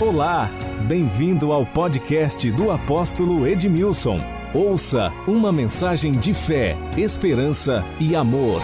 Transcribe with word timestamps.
Olá, 0.00 0.48
bem-vindo 0.86 1.50
ao 1.50 1.66
podcast 1.66 2.48
do 2.52 2.70
apóstolo 2.70 3.44
Edmilson. 3.44 4.20
Ouça 4.54 5.12
uma 5.26 5.50
mensagem 5.50 6.12
de 6.12 6.32
fé, 6.32 6.76
esperança 6.96 7.84
e 7.98 8.14
amor. 8.14 8.62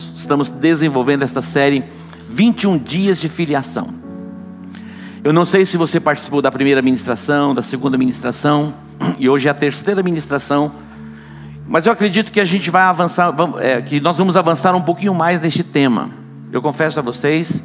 Estamos 0.00 0.48
desenvolvendo 0.48 1.24
esta 1.24 1.42
série 1.42 1.84
21 2.30 2.78
dias 2.78 3.20
de 3.20 3.28
filiação. 3.28 3.86
Eu 5.22 5.30
não 5.30 5.44
sei 5.44 5.66
se 5.66 5.76
você 5.76 6.00
participou 6.00 6.40
da 6.40 6.50
primeira 6.50 6.80
ministração, 6.80 7.54
da 7.54 7.60
segunda 7.60 7.98
ministração, 7.98 8.72
e 9.20 9.28
hoje 9.28 9.46
é 9.46 9.50
a 9.50 9.54
terceira 9.54 10.02
ministração, 10.02 10.72
mas 11.68 11.86
eu 11.86 11.92
acredito 11.92 12.30
que 12.30 12.40
a 12.40 12.44
gente 12.44 12.70
vai 12.70 12.82
avançar, 12.82 13.34
é, 13.58 13.82
que 13.82 14.00
nós 14.00 14.16
vamos 14.16 14.36
avançar 14.36 14.74
um 14.76 14.82
pouquinho 14.82 15.12
mais 15.12 15.40
neste 15.40 15.64
tema. 15.64 16.10
Eu 16.52 16.62
confesso 16.62 16.98
a 16.98 17.02
vocês 17.02 17.62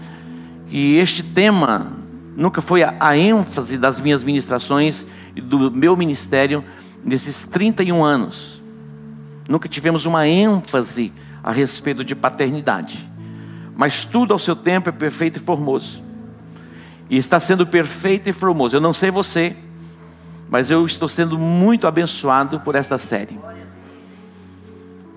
que 0.67 0.95
este 0.95 1.21
tema 1.21 1.91
nunca 2.35 2.61
foi 2.61 2.81
a, 2.81 3.15
ênfase 3.15 3.77
das 3.77 4.01
minhas 4.01 4.23
ministrações 4.23 5.05
e 5.35 5.41
do 5.41 5.69
meu 5.69 5.95
ministério 5.95 6.63
nesses 7.03 7.45
31 7.45 8.03
anos. 8.03 8.61
Nunca 9.47 9.69
tivemos 9.69 10.07
uma 10.07 10.27
ênfase 10.27 11.13
a 11.43 11.51
respeito 11.51 12.03
de 12.03 12.15
paternidade. 12.15 13.07
Mas 13.75 14.03
tudo 14.03 14.33
ao 14.33 14.39
seu 14.39 14.55
tempo 14.55 14.89
é 14.89 14.91
perfeito 14.91 15.37
e 15.37 15.39
formoso. 15.39 16.01
E 17.07 17.17
está 17.17 17.39
sendo 17.39 17.67
perfeito 17.67 18.29
e 18.29 18.33
formoso. 18.33 18.75
Eu 18.75 18.81
não 18.81 18.93
sei 18.93 19.11
você, 19.11 19.55
mas 20.49 20.71
eu 20.71 20.85
estou 20.85 21.07
sendo 21.07 21.37
muito 21.37 21.85
abençoado 21.85 22.59
por 22.61 22.73
esta 22.73 22.97
série. 22.97 23.37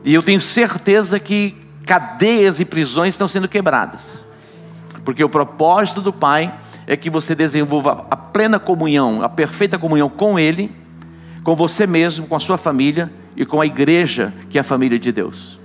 E 0.04 0.12
eu 0.12 0.22
tenho 0.22 0.40
certeza 0.40 1.18
que 1.18 1.56
cadeias 1.86 2.60
e 2.60 2.64
prisões 2.64 3.14
estão 3.14 3.26
sendo 3.26 3.48
quebradas. 3.48 4.26
Porque 5.04 5.24
o 5.24 5.28
propósito 5.28 6.00
do 6.00 6.12
Pai 6.12 6.54
é 6.86 6.96
que 6.96 7.08
você 7.08 7.34
desenvolva 7.34 8.06
a 8.10 8.16
plena 8.16 8.58
comunhão, 8.58 9.22
a 9.22 9.28
perfeita 9.28 9.78
comunhão 9.78 10.08
com 10.08 10.38
Ele, 10.38 10.70
com 11.42 11.56
você 11.56 11.86
mesmo, 11.86 12.26
com 12.26 12.36
a 12.36 12.40
sua 12.40 12.58
família 12.58 13.10
e 13.36 13.44
com 13.46 13.60
a 13.60 13.66
igreja, 13.66 14.32
que 14.50 14.58
é 14.58 14.60
a 14.60 14.64
família 14.64 14.98
de 14.98 15.10
Deus. 15.10 15.60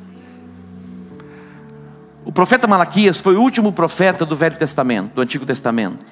O 2.24 2.32
profeta 2.32 2.68
Malaquias 2.68 3.20
foi 3.20 3.36
o 3.36 3.42
último 3.42 3.72
profeta 3.74 4.26
do 4.26 4.36
Velho 4.36 4.58
Testamento, 4.58 5.16
do 5.16 5.22
Antigo 5.22 5.46
Testamento. 5.46 6.04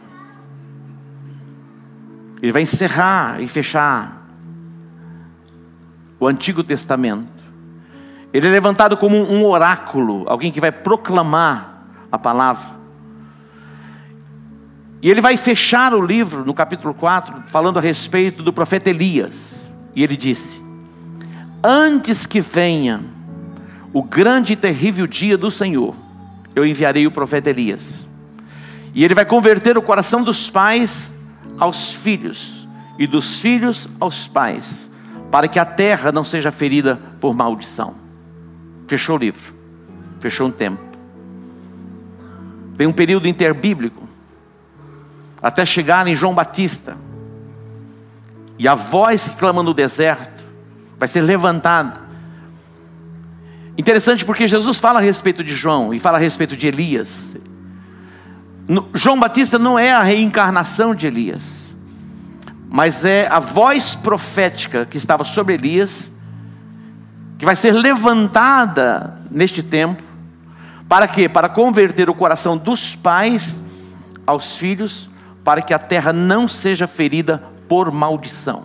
Ele 2.42 2.52
vai 2.52 2.62
encerrar 2.62 3.42
e 3.42 3.48
fechar 3.48 4.26
o 6.20 6.28
Antigo 6.28 6.64
Testamento. 6.64 7.37
Ele 8.38 8.50
é 8.50 8.52
levantado 8.52 8.96
como 8.96 9.18
um 9.18 9.44
oráculo, 9.48 10.24
alguém 10.28 10.52
que 10.52 10.62
vai 10.62 10.72
proclamar 10.72 11.88
a 12.12 12.20
palavra. 12.20 12.70
E 15.02 15.10
ele 15.10 15.22
vai 15.22 15.36
fechar 15.36 15.92
o 15.92 16.00
livro 16.00 16.46
no 16.46 16.54
capítulo 16.54 16.94
4, 16.94 17.46
falando 17.48 17.80
a 17.80 17.82
respeito 17.82 18.44
do 18.44 18.54
profeta 18.54 18.92
Elias. 18.92 19.74
E 19.96 20.04
ele 20.04 20.16
disse: 20.16 20.64
Antes 21.64 22.28
que 22.28 22.40
venha 22.40 23.02
o 23.92 24.04
grande 24.04 24.54
e 24.54 24.56
terrível 24.56 25.08
dia 25.08 25.36
do 25.36 25.50
Senhor, 25.50 25.96
eu 26.56 26.64
enviarei 26.64 27.08
o 27.08 27.12
profeta 27.12 27.50
Elias. 27.50 28.08
E 28.94 29.04
ele 29.04 29.16
vai 29.16 29.26
converter 29.26 29.80
o 29.80 29.82
coração 29.82 30.22
dos 30.22 30.48
pais 30.48 31.12
aos 31.58 31.92
filhos, 31.92 32.68
e 33.00 33.08
dos 33.08 33.40
filhos 33.40 33.90
aos 34.00 34.28
pais, 34.28 34.92
para 35.32 35.48
que 35.48 35.58
a 35.58 35.66
terra 35.66 36.12
não 36.12 36.24
seja 36.24 36.52
ferida 36.52 37.02
por 37.20 37.34
maldição. 37.34 38.06
Fechou 38.88 39.16
o 39.16 39.20
livro, 39.20 39.54
fechou 40.20 40.48
um 40.48 40.52
tempo. 40.52 40.82
Tem 42.78 42.88
um 42.88 42.94
período 42.94 43.28
interbíblico, 43.28 44.08
até 45.42 45.66
chegar 45.66 46.08
em 46.08 46.16
João 46.16 46.34
Batista, 46.34 46.98
e 48.58 48.68
a 48.68 48.76
voz 48.76 49.30
que 49.30 49.36
clama 49.36 49.62
no 49.62 49.74
deserto 49.74 50.44
vai 50.98 51.08
ser 51.08 51.22
levantada 51.22 52.08
Interessante 53.78 54.26
porque 54.26 54.48
Jesus 54.48 54.80
fala 54.80 55.00
a 55.00 55.02
respeito 55.02 55.44
de 55.44 55.56
João 55.56 55.94
e 55.94 56.00
fala 56.00 56.18
a 56.18 56.22
respeito 56.22 56.58
de 56.58 56.66
Elias. 56.66 57.38
João 58.94 59.20
Batista 59.20 59.60
não 59.60 59.78
é 59.78 59.92
a 59.92 60.02
reencarnação 60.02 60.96
de 60.96 61.06
Elias, 61.06 61.76
mas 62.68 63.06
é 63.06 63.28
a 63.28 63.40
voz 63.40 63.94
profética 63.94 64.86
que 64.86 64.98
estava 64.98 65.24
sobre 65.24 65.54
Elias, 65.54 66.12
que 67.38 67.46
vai 67.46 67.56
ser 67.56 67.72
levantada 67.72 69.22
neste 69.30 69.62
tempo, 69.62 70.02
para 70.88 71.08
quê? 71.08 71.28
Para 71.30 71.50
converter 71.50 72.10
o 72.10 72.14
coração 72.14 72.58
dos 72.58 72.96
pais 72.96 73.62
aos 74.26 74.56
filhos, 74.56 75.10
para 75.44 75.62
que 75.62 75.74
a 75.74 75.80
terra 75.80 76.12
não 76.12 76.48
seja 76.48 76.88
ferida 76.88 77.44
por 77.68 77.92
maldição. 77.92 78.64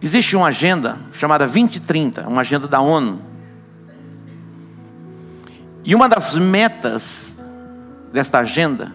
Existe 0.00 0.34
uma 0.34 0.48
agenda 0.48 0.98
chamada 1.12 1.44
2030, 1.46 2.28
uma 2.28 2.40
agenda 2.40 2.66
da 2.66 2.80
ONU. 2.80 3.20
E 5.84 5.94
uma 5.94 6.08
das 6.08 6.36
metas 6.36 7.36
desta 8.12 8.40
agenda 8.40 8.94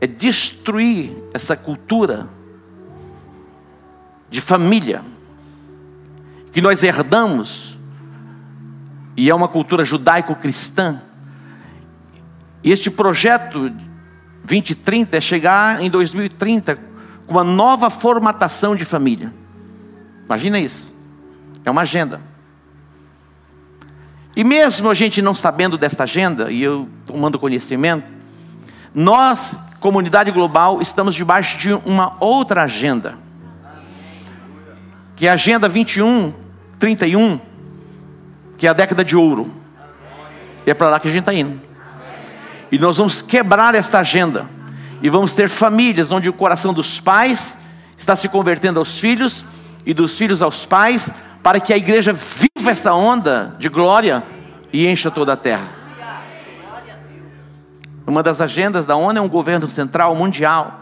é 0.00 0.06
destruir 0.06 1.16
essa 1.34 1.56
cultura 1.56 2.28
de 4.30 4.40
família 4.40 5.02
que 6.56 6.62
nós 6.62 6.82
herdamos, 6.82 7.76
e 9.14 9.28
é 9.28 9.34
uma 9.34 9.46
cultura 9.46 9.84
judaico-cristã. 9.84 11.02
Este 12.64 12.90
projeto 12.90 13.70
2030 14.42 15.18
é 15.18 15.20
chegar 15.20 15.82
em 15.82 15.90
2030 15.90 16.78
com 17.26 17.34
uma 17.34 17.44
nova 17.44 17.90
formatação 17.90 18.74
de 18.74 18.86
família. 18.86 19.34
Imagina 20.24 20.58
isso. 20.58 20.94
É 21.62 21.70
uma 21.70 21.82
agenda. 21.82 22.22
E 24.34 24.42
mesmo 24.42 24.88
a 24.88 24.94
gente 24.94 25.20
não 25.20 25.34
sabendo 25.34 25.76
desta 25.76 26.04
agenda, 26.04 26.50
e 26.50 26.62
eu 26.62 26.88
tomando 27.04 27.38
conhecimento, 27.38 28.10
nós, 28.94 29.58
comunidade 29.78 30.30
global, 30.30 30.80
estamos 30.80 31.14
debaixo 31.14 31.58
de 31.58 31.74
uma 31.74 32.16
outra 32.18 32.62
agenda. 32.62 33.18
Que 35.14 35.26
é 35.26 35.30
a 35.30 35.34
Agenda 35.34 35.68
21, 35.68 36.45
31, 36.78 37.40
que 38.56 38.66
é 38.66 38.70
a 38.70 38.72
década 38.72 39.04
de 39.04 39.16
ouro. 39.16 39.50
E 40.66 40.70
é 40.70 40.74
para 40.74 40.88
lá 40.88 41.00
que 41.00 41.08
a 41.08 41.10
gente 41.10 41.20
está 41.20 41.32
indo. 41.32 41.60
E 42.70 42.78
nós 42.78 42.96
vamos 42.96 43.22
quebrar 43.22 43.74
esta 43.74 44.00
agenda. 44.00 44.48
E 45.02 45.08
vamos 45.08 45.34
ter 45.34 45.48
famílias 45.48 46.10
onde 46.10 46.28
o 46.28 46.32
coração 46.32 46.72
dos 46.72 47.00
pais 47.00 47.58
está 47.96 48.16
se 48.16 48.28
convertendo 48.28 48.78
aos 48.78 48.98
filhos 48.98 49.44
e 49.84 49.94
dos 49.94 50.18
filhos 50.18 50.42
aos 50.42 50.66
pais, 50.66 51.12
para 51.42 51.60
que 51.60 51.72
a 51.72 51.76
igreja 51.76 52.12
viva 52.12 52.70
esta 52.70 52.92
onda 52.92 53.54
de 53.58 53.68
glória 53.68 54.22
e 54.72 54.86
encha 54.86 55.10
toda 55.10 55.32
a 55.32 55.36
terra. 55.36 55.68
Uma 58.06 58.22
das 58.22 58.40
agendas 58.40 58.86
da 58.86 58.96
ONU 58.96 59.18
é 59.18 59.22
um 59.22 59.28
governo 59.28 59.68
central 59.68 60.14
mundial. 60.14 60.80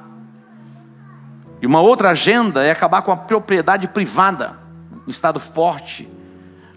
E 1.61 1.67
uma 1.67 1.81
outra 1.81 2.11
agenda 2.11 2.63
é 2.63 2.71
acabar 2.71 3.03
com 3.03 3.13
a 3.13 3.17
propriedade 3.17 3.89
privada, 3.89 4.59
um 5.07 5.11
Estado 5.11 5.39
forte, 5.39 6.09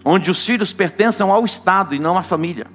onde 0.04 0.30
os 0.30 0.44
filhos 0.44 0.72
pertencem 0.72 1.28
ao 1.28 1.44
Estado 1.44 1.94
e 1.94 1.98
não 1.98 2.16
à 2.16 2.22
família. 2.22 2.66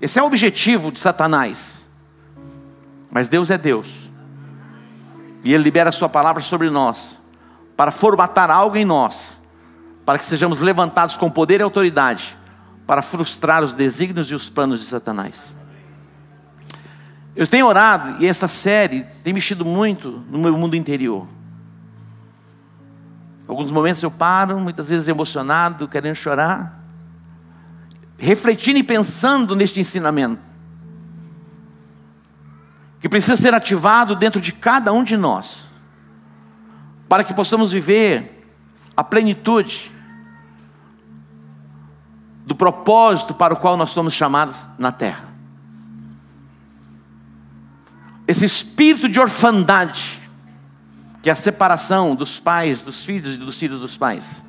Esse 0.00 0.18
é 0.18 0.22
o 0.22 0.26
objetivo 0.26 0.90
de 0.90 0.98
Satanás. 0.98 1.88
Mas 3.10 3.28
Deus 3.28 3.50
é 3.50 3.58
Deus. 3.58 4.10
E 5.44 5.52
Ele 5.52 5.64
libera 5.64 5.90
a 5.90 5.92
Sua 5.92 6.08
palavra 6.08 6.42
sobre 6.42 6.70
nós 6.70 7.18
para 7.76 7.90
formatar 7.90 8.50
algo 8.50 8.76
em 8.76 8.84
nós, 8.84 9.40
para 10.04 10.18
que 10.18 10.24
sejamos 10.24 10.60
levantados 10.60 11.16
com 11.16 11.30
poder 11.30 11.60
e 11.60 11.62
autoridade, 11.62 12.36
para 12.86 13.02
frustrar 13.02 13.62
os 13.64 13.74
desígnios 13.74 14.30
e 14.30 14.34
os 14.34 14.48
planos 14.48 14.80
de 14.80 14.86
Satanás. 14.86 15.54
Eu 17.34 17.46
tenho 17.46 17.66
orado 17.66 18.22
e 18.22 18.26
essa 18.26 18.46
série 18.46 19.04
tem 19.24 19.32
mexido 19.32 19.64
muito 19.64 20.22
no 20.28 20.38
meu 20.38 20.56
mundo 20.56 20.76
interior. 20.76 21.26
Alguns 23.46 23.70
momentos 23.70 24.02
eu 24.02 24.10
paro, 24.10 24.58
muitas 24.60 24.88
vezes 24.88 25.08
emocionado, 25.08 25.88
querendo 25.88 26.14
chorar, 26.14 26.80
refletindo 28.16 28.78
e 28.78 28.84
pensando 28.84 29.56
neste 29.56 29.80
ensinamento, 29.80 30.42
que 33.00 33.08
precisa 33.08 33.36
ser 33.36 33.52
ativado 33.52 34.14
dentro 34.14 34.40
de 34.40 34.52
cada 34.52 34.92
um 34.92 35.02
de 35.02 35.16
nós 35.16 35.68
para 37.08 37.24
que 37.24 37.34
possamos 37.34 37.72
viver 37.72 38.48
a 38.96 39.04
plenitude 39.04 39.92
do 42.46 42.54
propósito 42.54 43.34
para 43.34 43.52
o 43.52 43.56
qual 43.58 43.76
nós 43.76 43.90
somos 43.90 44.14
chamados 44.14 44.66
na 44.78 44.90
terra. 44.90 45.24
Esse 48.26 48.46
espírito 48.46 49.10
de 49.10 49.20
orfandade, 49.20 50.21
que 51.22 51.30
é 51.30 51.32
a 51.32 51.36
separação 51.36 52.16
dos 52.16 52.40
pais, 52.40 52.82
dos 52.82 53.04
filhos 53.04 53.36
e 53.36 53.38
dos 53.38 53.56
filhos 53.56 53.78
dos 53.78 53.96
pais. 53.96 54.44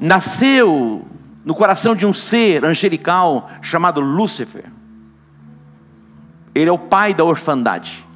Nasceu 0.00 1.06
no 1.44 1.54
coração 1.54 1.94
de 1.94 2.06
um 2.06 2.12
ser 2.12 2.64
angelical 2.64 3.50
chamado 3.60 4.00
Lúcifer. 4.00 4.64
Ele 6.54 6.70
é 6.70 6.72
o 6.72 6.78
pai 6.78 7.12
da 7.12 7.22
orfandade. 7.22 8.06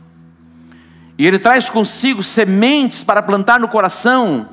E 1.18 1.26
ele 1.26 1.38
traz 1.38 1.68
consigo 1.68 2.22
sementes 2.22 3.04
para 3.04 3.22
plantar 3.22 3.60
no 3.60 3.68
coração 3.68 4.48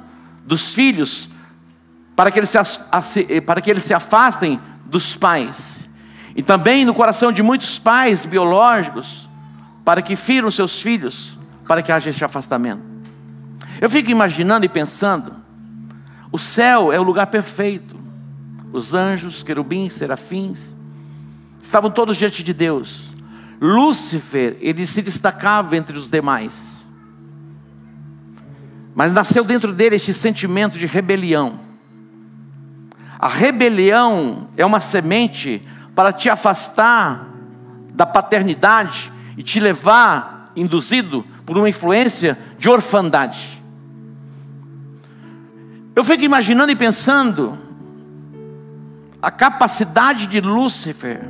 dos 0.46 0.74
filhos, 0.74 1.30
para 2.18 2.30
que 2.30 2.40
eles 2.40 2.50
se, 2.50 3.42
para 3.42 3.62
que 3.62 3.72
eles 3.72 3.84
se 3.84 3.94
afastem 3.94 4.60
dos 4.86 5.16
pais. 5.16 5.88
E 6.36 6.44
também 6.44 6.84
no 6.84 6.94
coração 6.94 7.32
de 7.32 7.42
muitos 7.42 7.80
pais 7.80 8.26
biológicos, 8.26 9.30
para 9.86 10.02
que 10.02 10.18
firam 10.18 10.52
seus 10.52 10.82
filhos, 10.82 11.39
para 11.70 11.84
que 11.84 11.92
haja 11.92 12.10
esse 12.10 12.26
afastamento. 12.26 12.82
Eu 13.80 13.88
fico 13.92 14.10
imaginando 14.10 14.66
e 14.66 14.70
pensando, 14.70 15.36
o 16.32 16.40
céu 16.40 16.92
é 16.92 17.00
o 17.00 17.04
lugar 17.04 17.28
perfeito. 17.28 17.96
Os 18.74 18.96
anjos, 18.96 19.44
querubins, 19.44 19.94
serafins, 19.94 20.76
estavam 21.62 21.92
todos 21.92 22.18
diante 22.18 22.42
de 22.42 22.56
Deus. 22.56 23.14
Lúcifer, 23.62 24.58
ele 24.62 24.84
se 24.84 25.04
destacava 25.04 25.78
entre 25.78 25.96
os 25.96 26.10
demais. 26.10 26.88
Mas 28.96 29.14
nasceu 29.14 29.44
dentro 29.44 29.72
dele 29.72 29.98
este 29.98 30.12
sentimento 30.12 30.80
de 30.80 30.88
rebelião. 30.88 31.60
A 33.20 33.28
rebelião 33.28 34.50
é 34.58 34.66
uma 34.66 34.80
semente 34.80 35.62
para 35.94 36.12
te 36.12 36.32
afastar 36.32 37.28
da 37.94 38.08
paternidade 38.08 39.14
e 39.38 39.44
te 39.44 39.60
levar, 39.60 40.52
induzido 40.56 41.24
por 41.50 41.58
uma 41.58 41.68
influência 41.68 42.38
de 42.60 42.70
orfandade. 42.70 43.60
Eu 45.96 46.04
fico 46.04 46.24
imaginando 46.24 46.72
e 46.72 46.76
pensando 46.76 47.58
a 49.20 49.32
capacidade 49.32 50.28
de 50.28 50.40
Lúcifer 50.40 51.28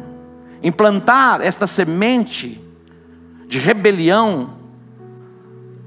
implantar 0.62 1.40
esta 1.40 1.68
semente 1.68 2.62
de 3.48 3.60
rebelião, 3.60 4.56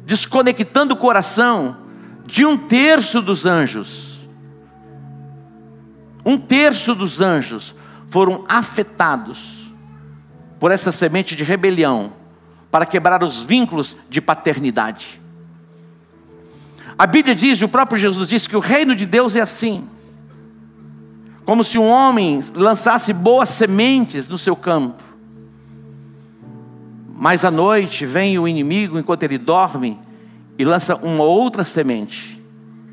desconectando 0.06 0.94
o 0.94 0.96
coração 0.96 1.76
de 2.24 2.46
um 2.46 2.56
terço 2.56 3.20
dos 3.20 3.44
anjos. 3.44 4.26
Um 6.24 6.38
terço 6.38 6.94
dos 6.94 7.20
anjos 7.20 7.74
foram 8.08 8.46
afetados 8.48 9.70
por 10.58 10.70
essa 10.70 10.90
semente 10.90 11.36
de 11.36 11.44
rebelião 11.44 12.21
para 12.72 12.86
quebrar 12.86 13.22
os 13.22 13.42
vínculos 13.42 13.94
de 14.08 14.18
paternidade. 14.18 15.20
A 16.98 17.06
Bíblia 17.06 17.34
diz, 17.34 17.60
e 17.60 17.64
o 17.64 17.68
próprio 17.68 17.98
Jesus 17.98 18.26
disse, 18.26 18.48
que 18.48 18.56
o 18.56 18.60
reino 18.60 18.96
de 18.96 19.04
Deus 19.04 19.36
é 19.36 19.42
assim. 19.42 19.86
Como 21.44 21.62
se 21.62 21.78
um 21.78 21.86
homem 21.86 22.40
lançasse 22.54 23.12
boas 23.12 23.50
sementes 23.50 24.26
no 24.26 24.38
seu 24.38 24.56
campo. 24.56 25.02
Mas 27.14 27.44
à 27.44 27.50
noite 27.50 28.06
vem 28.06 28.38
o 28.38 28.48
inimigo, 28.48 28.98
enquanto 28.98 29.22
ele 29.22 29.36
dorme, 29.36 29.98
e 30.58 30.64
lança 30.64 30.96
uma 30.96 31.24
outra 31.24 31.64
semente. 31.64 32.42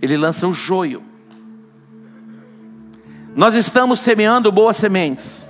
Ele 0.01 0.17
lança 0.17 0.45
o 0.45 0.53
joio. 0.53 1.01
Nós 3.33 3.55
estamos 3.55 4.01
semeando 4.01 4.51
boas 4.51 4.75
sementes. 4.75 5.47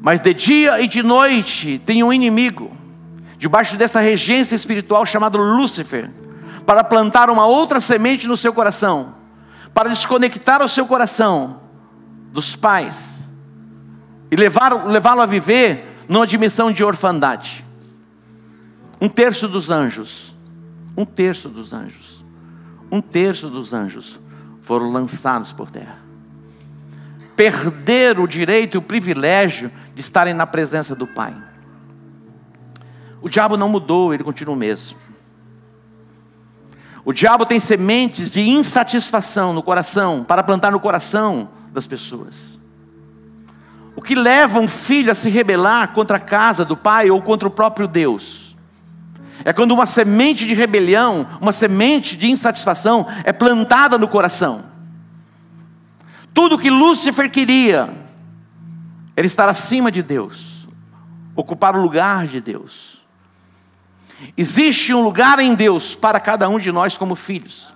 Mas 0.00 0.20
de 0.20 0.32
dia 0.32 0.80
e 0.80 0.86
de 0.86 1.02
noite 1.02 1.80
tem 1.84 2.04
um 2.04 2.12
inimigo, 2.12 2.70
debaixo 3.42 3.76
dessa 3.76 3.98
regência 3.98 4.54
espiritual 4.54 5.04
chamado 5.04 5.36
Lúcifer, 5.36 6.08
para 6.64 6.84
plantar 6.84 7.28
uma 7.28 7.44
outra 7.44 7.80
semente 7.80 8.28
no 8.28 8.36
seu 8.36 8.52
coração, 8.52 9.16
para 9.74 9.88
desconectar 9.88 10.62
o 10.62 10.68
seu 10.68 10.86
coração 10.86 11.60
dos 12.30 12.54
pais 12.54 13.26
e 14.30 14.36
levá-lo 14.36 15.20
a 15.20 15.26
viver 15.26 16.04
numa 16.08 16.24
dimensão 16.24 16.70
de 16.70 16.84
orfandade. 16.84 17.64
Um 19.00 19.08
terço 19.08 19.48
dos 19.48 19.70
anjos, 19.70 20.36
um 20.96 21.04
terço 21.04 21.48
dos 21.48 21.72
anjos, 21.72 22.24
um 22.92 23.00
terço 23.00 23.50
dos 23.50 23.72
anjos 23.72 24.20
foram 24.60 24.92
lançados 24.92 25.50
por 25.50 25.68
terra. 25.68 25.98
Perderam 27.34 28.22
o 28.22 28.28
direito 28.28 28.76
e 28.76 28.78
o 28.78 28.82
privilégio 28.82 29.68
de 29.96 30.00
estarem 30.00 30.32
na 30.32 30.46
presença 30.46 30.94
do 30.94 31.08
Pai. 31.08 31.34
O 33.22 33.28
diabo 33.28 33.56
não 33.56 33.68
mudou, 33.68 34.12
ele 34.12 34.24
continua 34.24 34.54
o 34.54 34.58
mesmo. 34.58 34.98
O 37.04 37.12
diabo 37.12 37.46
tem 37.46 37.60
sementes 37.60 38.28
de 38.28 38.42
insatisfação 38.42 39.52
no 39.52 39.62
coração, 39.62 40.24
para 40.24 40.42
plantar 40.42 40.72
no 40.72 40.80
coração 40.80 41.48
das 41.72 41.86
pessoas. 41.86 42.58
O 43.94 44.02
que 44.02 44.14
leva 44.14 44.58
um 44.58 44.68
filho 44.68 45.12
a 45.12 45.14
se 45.14 45.30
rebelar 45.30 45.92
contra 45.92 46.16
a 46.16 46.20
casa 46.20 46.64
do 46.64 46.76
pai 46.76 47.10
ou 47.10 47.22
contra 47.22 47.46
o 47.46 47.50
próprio 47.50 47.86
Deus? 47.86 48.56
É 49.44 49.52
quando 49.52 49.72
uma 49.72 49.86
semente 49.86 50.46
de 50.46 50.54
rebelião, 50.54 51.26
uma 51.40 51.52
semente 51.52 52.16
de 52.16 52.28
insatisfação 52.28 53.06
é 53.24 53.32
plantada 53.32 53.98
no 53.98 54.08
coração. 54.08 54.64
Tudo 56.32 56.58
que 56.58 56.70
Lúcifer 56.70 57.30
queria 57.30 57.90
era 59.16 59.26
estar 59.26 59.48
acima 59.48 59.90
de 59.92 60.02
Deus, 60.02 60.68
ocupar 61.36 61.76
o 61.76 61.82
lugar 61.82 62.26
de 62.26 62.40
Deus. 62.40 63.01
Existe 64.36 64.94
um 64.94 65.02
lugar 65.02 65.38
em 65.38 65.54
Deus 65.54 65.94
para 65.94 66.20
cada 66.20 66.48
um 66.48 66.58
de 66.58 66.70
nós 66.70 66.96
como 66.96 67.14
filhos. 67.14 67.72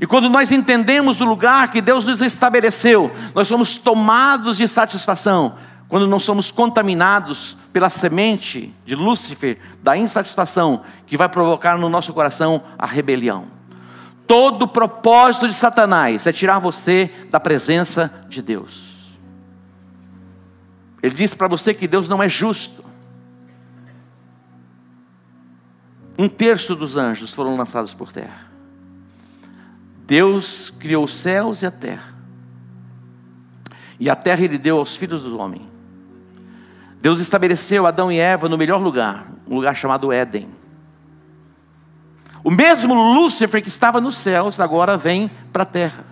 E 0.00 0.06
quando 0.06 0.28
nós 0.28 0.52
entendemos 0.52 1.20
o 1.20 1.24
lugar 1.24 1.70
que 1.70 1.80
Deus 1.80 2.04
nos 2.04 2.20
estabeleceu, 2.20 3.10
nós 3.34 3.48
somos 3.48 3.76
tomados 3.76 4.58
de 4.58 4.68
satisfação, 4.68 5.54
quando 5.88 6.06
não 6.06 6.20
somos 6.20 6.50
contaminados 6.50 7.56
pela 7.72 7.88
semente 7.88 8.74
de 8.84 8.94
Lúcifer, 8.94 9.58
da 9.82 9.96
insatisfação, 9.96 10.82
que 11.06 11.16
vai 11.16 11.28
provocar 11.28 11.78
no 11.78 11.88
nosso 11.88 12.12
coração 12.12 12.62
a 12.78 12.86
rebelião. 12.86 13.46
Todo 14.26 14.64
o 14.64 14.68
propósito 14.68 15.48
de 15.48 15.54
Satanás 15.54 16.26
é 16.26 16.32
tirar 16.32 16.58
você 16.58 17.10
da 17.30 17.40
presença 17.40 18.12
de 18.28 18.42
Deus. 18.42 18.88
Ele 21.02 21.14
disse 21.14 21.34
para 21.34 21.48
você 21.48 21.72
que 21.72 21.88
Deus 21.88 22.08
não 22.08 22.22
é 22.22 22.28
justo. 22.28 22.84
Um 26.18 26.28
terço 26.28 26.74
dos 26.74 26.96
anjos 26.96 27.32
foram 27.32 27.56
lançados 27.56 27.94
por 27.94 28.12
terra. 28.12 28.48
Deus 30.04 30.68
criou 30.68 31.04
os 31.04 31.14
céus 31.14 31.62
e 31.62 31.66
a 31.66 31.70
terra. 31.70 32.12
E 34.00 34.10
a 34.10 34.16
terra 34.16 34.42
ele 34.42 34.58
deu 34.58 34.78
aos 34.78 34.96
filhos 34.96 35.22
do 35.22 35.38
homem. 35.38 35.68
Deus 37.00 37.20
estabeleceu 37.20 37.86
Adão 37.86 38.10
e 38.10 38.18
Eva 38.18 38.48
no 38.48 38.58
melhor 38.58 38.82
lugar, 38.82 39.28
um 39.46 39.54
lugar 39.54 39.76
chamado 39.76 40.12
Éden. 40.12 40.48
O 42.42 42.50
mesmo 42.50 42.94
Lúcifer 42.94 43.62
que 43.62 43.68
estava 43.68 44.00
nos 44.00 44.16
céus 44.16 44.58
agora 44.58 44.96
vem 44.96 45.30
para 45.52 45.62
a 45.62 45.66
terra. 45.66 46.04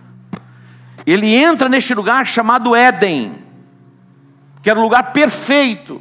Ele 1.05 1.35
entra 1.35 1.69
neste 1.69 1.95
lugar 1.95 2.25
chamado 2.27 2.77
Éden, 2.77 3.33
que 4.63 4.71
era 4.71 4.79
o 4.79 4.83
lugar 4.83 5.13
perfeito, 5.13 6.01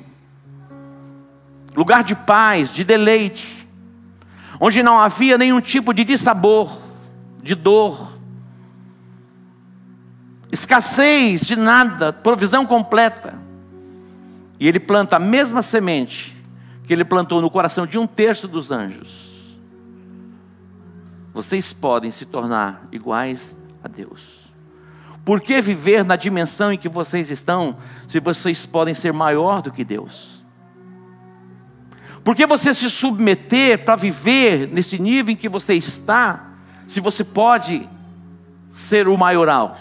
lugar 1.75 2.03
de 2.03 2.15
paz, 2.15 2.71
de 2.71 2.83
deleite 2.83 3.64
onde 4.59 4.81
não 4.83 4.99
havia 4.99 5.37
nenhum 5.37 5.61
tipo 5.61 5.93
de 5.93 6.03
dissabor, 6.03 6.77
de 7.41 7.55
dor, 7.55 8.13
escassez 10.51 11.41
de 11.41 11.55
nada, 11.55 12.13
provisão 12.13 12.65
completa. 12.65 13.35
E 14.59 14.67
ele 14.67 14.79
planta 14.79 15.17
a 15.17 15.19
mesma 15.19 15.61
semente 15.61 16.35
que 16.85 16.93
ele 16.93 17.03
plantou 17.03 17.41
no 17.41 17.49
coração 17.49 17.85
de 17.85 17.97
um 17.97 18.07
terço 18.07 18.47
dos 18.47 18.71
anjos. 18.71 19.57
Vocês 21.33 21.73
podem 21.73 22.11
se 22.11 22.25
tornar 22.25 22.87
iguais 22.91 23.57
a 23.83 23.87
Deus. 23.87 24.45
Por 25.25 25.41
que 25.41 25.59
viver 25.59 26.05
na 26.05 26.15
dimensão 26.15 26.71
em 26.71 26.77
que 26.77 26.87
vocês 26.87 27.29
estão, 27.29 27.75
se 28.07 28.19
vocês 28.19 28.65
podem 28.65 28.93
ser 28.93 29.11
maior 29.11 29.61
do 29.61 29.71
que 29.71 29.83
Deus? 29.83 30.34
Porque 32.25 32.47
você 32.47 32.73
se 32.73 32.89
submeter 32.89 33.85
para 33.85 33.95
viver 33.95 34.67
nesse 34.69 34.97
nível 34.97 35.31
em 35.31 35.35
que 35.35 35.47
você 35.47 35.75
está, 35.75 36.47
se 36.87 36.99
você 36.99 37.23
pode 37.23 37.87
ser 38.71 39.07
o 39.07 39.15
maioral. 39.15 39.77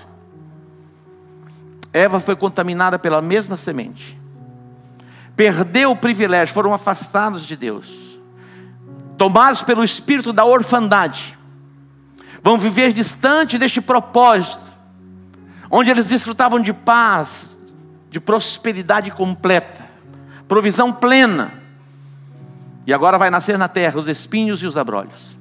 Eva 1.91 2.21
foi 2.21 2.37
contaminada 2.37 2.99
pela 2.99 3.23
mesma 3.23 3.57
semente. 3.57 4.21
Perdeu 5.35 5.93
o 5.93 5.97
privilégio, 5.97 6.53
foram 6.53 6.75
afastados 6.75 7.47
de 7.47 7.57
Deus. 7.57 8.21
Tomados 9.17 9.63
pelo 9.63 9.83
espírito 9.83 10.31
da 10.31 10.45
orfandade. 10.45 11.39
Vão 12.43 12.59
viver 12.59 12.93
distante 12.93 13.57
deste 13.57 13.81
propósito, 13.81 14.71
onde 15.71 15.91
eles 15.91 16.09
desfrutavam 16.09 16.61
de 16.61 16.75
paz, 16.75 17.59
de 18.11 18.21
prosperidade 18.21 19.11
completa, 19.11 19.89
provisão 20.47 20.93
plena 20.93 21.64
e 22.87 22.93
agora 22.93 23.19
vai 23.19 23.31
nascer 23.31 23.59
na 23.59 23.69
terra 23.69 23.99
os 23.99 24.09
espinhos 24.09 24.63
e 24.63 24.67
os 24.67 24.77
abrolhos. 24.77 25.39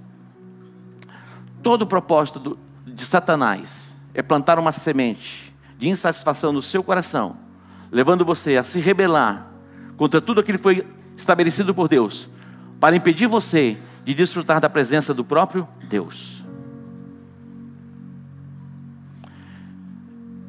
Todo 1.62 1.84
o 1.84 1.88
propósito 1.88 2.40
do, 2.40 2.60
de 2.86 3.06
Satanás 3.06 4.00
é 4.14 4.22
plantar 4.22 4.60
uma 4.60 4.72
semente 4.72 5.54
de 5.78 5.90
insatisfação 5.90 6.54
no 6.54 6.62
seu 6.62 6.84
coração, 6.84 7.38
levando 7.92 8.24
você 8.24 8.58
a 8.58 8.64
se 8.64 8.80
rebelar 8.80 9.48
contra 9.98 10.22
tudo 10.22 10.40
aquilo 10.40 10.58
que 10.58 10.64
foi 10.64 10.88
estabelecido 11.18 11.74
por 11.74 11.88
Deus, 11.88 12.30
para 12.80 12.96
impedir 12.96 13.28
você 13.28 13.78
de 14.04 14.14
desfrutar 14.14 14.60
da 14.60 14.70
presença 14.70 15.14
do 15.14 15.24
próprio 15.24 15.68
Deus. 15.88 16.44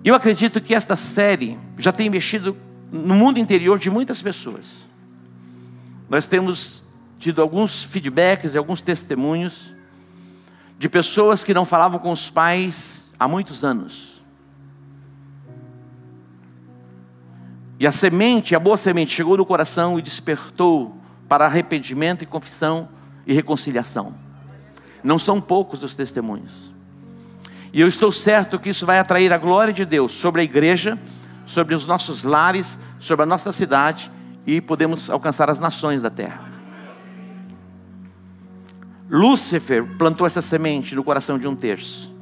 Eu 0.04 0.14
acredito 0.14 0.60
que 0.60 0.74
esta 0.74 0.96
série 0.96 1.58
já 1.78 1.90
tem 1.90 2.10
mexido 2.10 2.56
no 2.92 3.14
mundo 3.14 3.38
interior 3.38 3.78
de 3.78 3.88
muitas 3.88 4.20
pessoas. 4.20 4.86
Nós 6.08 6.26
temos 6.26 6.83
tido 7.24 7.40
alguns 7.40 7.82
feedbacks 7.82 8.54
e 8.54 8.58
alguns 8.58 8.82
testemunhos 8.82 9.74
de 10.78 10.90
pessoas 10.90 11.42
que 11.42 11.54
não 11.54 11.64
falavam 11.64 11.98
com 11.98 12.12
os 12.12 12.28
pais 12.28 13.10
há 13.18 13.26
muitos 13.26 13.64
anos. 13.64 14.22
E 17.80 17.86
a 17.86 17.90
semente, 17.90 18.54
a 18.54 18.60
boa 18.60 18.76
semente, 18.76 19.14
chegou 19.14 19.38
no 19.38 19.46
coração 19.46 19.98
e 19.98 20.02
despertou 20.02 20.98
para 21.26 21.46
arrependimento 21.46 22.22
e 22.22 22.26
confissão 22.26 22.90
e 23.26 23.32
reconciliação. 23.32 24.14
Não 25.02 25.18
são 25.18 25.40
poucos 25.40 25.82
os 25.82 25.96
testemunhos. 25.96 26.74
E 27.72 27.80
eu 27.80 27.88
estou 27.88 28.12
certo 28.12 28.58
que 28.58 28.68
isso 28.68 28.84
vai 28.84 28.98
atrair 28.98 29.32
a 29.32 29.38
glória 29.38 29.72
de 29.72 29.86
Deus 29.86 30.12
sobre 30.12 30.42
a 30.42 30.44
igreja, 30.44 30.98
sobre 31.46 31.74
os 31.74 31.86
nossos 31.86 32.22
lares, 32.22 32.78
sobre 33.00 33.22
a 33.22 33.26
nossa 33.26 33.50
cidade 33.50 34.12
e 34.46 34.60
podemos 34.60 35.08
alcançar 35.08 35.48
as 35.48 35.58
nações 35.58 36.02
da 36.02 36.10
terra. 36.10 36.53
Lúcifer 39.10 39.84
plantou 39.98 40.26
essa 40.26 40.40
semente 40.40 40.94
no 40.94 41.04
coração 41.04 41.38
de 41.38 41.46
um 41.46 41.54
terço. 41.54 42.14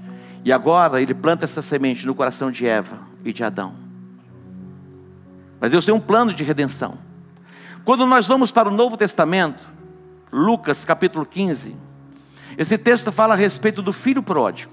E 0.45 0.53
agora 0.53 1.01
ele 1.01 1.15
planta 1.15 1.45
essa 1.45 1.63
semente 1.63 2.05
no 2.07 2.15
coração 2.15 2.51
de 2.51 2.67
Eva 2.67 2.99
e 3.25 3.33
de 3.33 3.45
Adão. 3.45 3.75
Mas 5.61 5.71
Deus 5.71 5.85
tem 5.85 5.95
um 5.95 6.01
plano 6.01 6.33
de 6.33 6.43
redenção. 6.43 6.99
Quando 7.85 8.05
nós 8.05 8.27
vamos 8.27 8.51
para 8.51 8.69
o 8.69 8.73
Novo 8.73 8.97
Testamento, 8.97 9.63
Lucas 10.33 10.85
capítulo 10.85 11.25
15, 11.25 11.77
esse 12.59 12.77
texto 12.77 13.13
fala 13.13 13.35
a 13.35 13.37
respeito 13.37 13.81
do 13.81 13.93
filho 13.93 14.23
pródigo. 14.23 14.73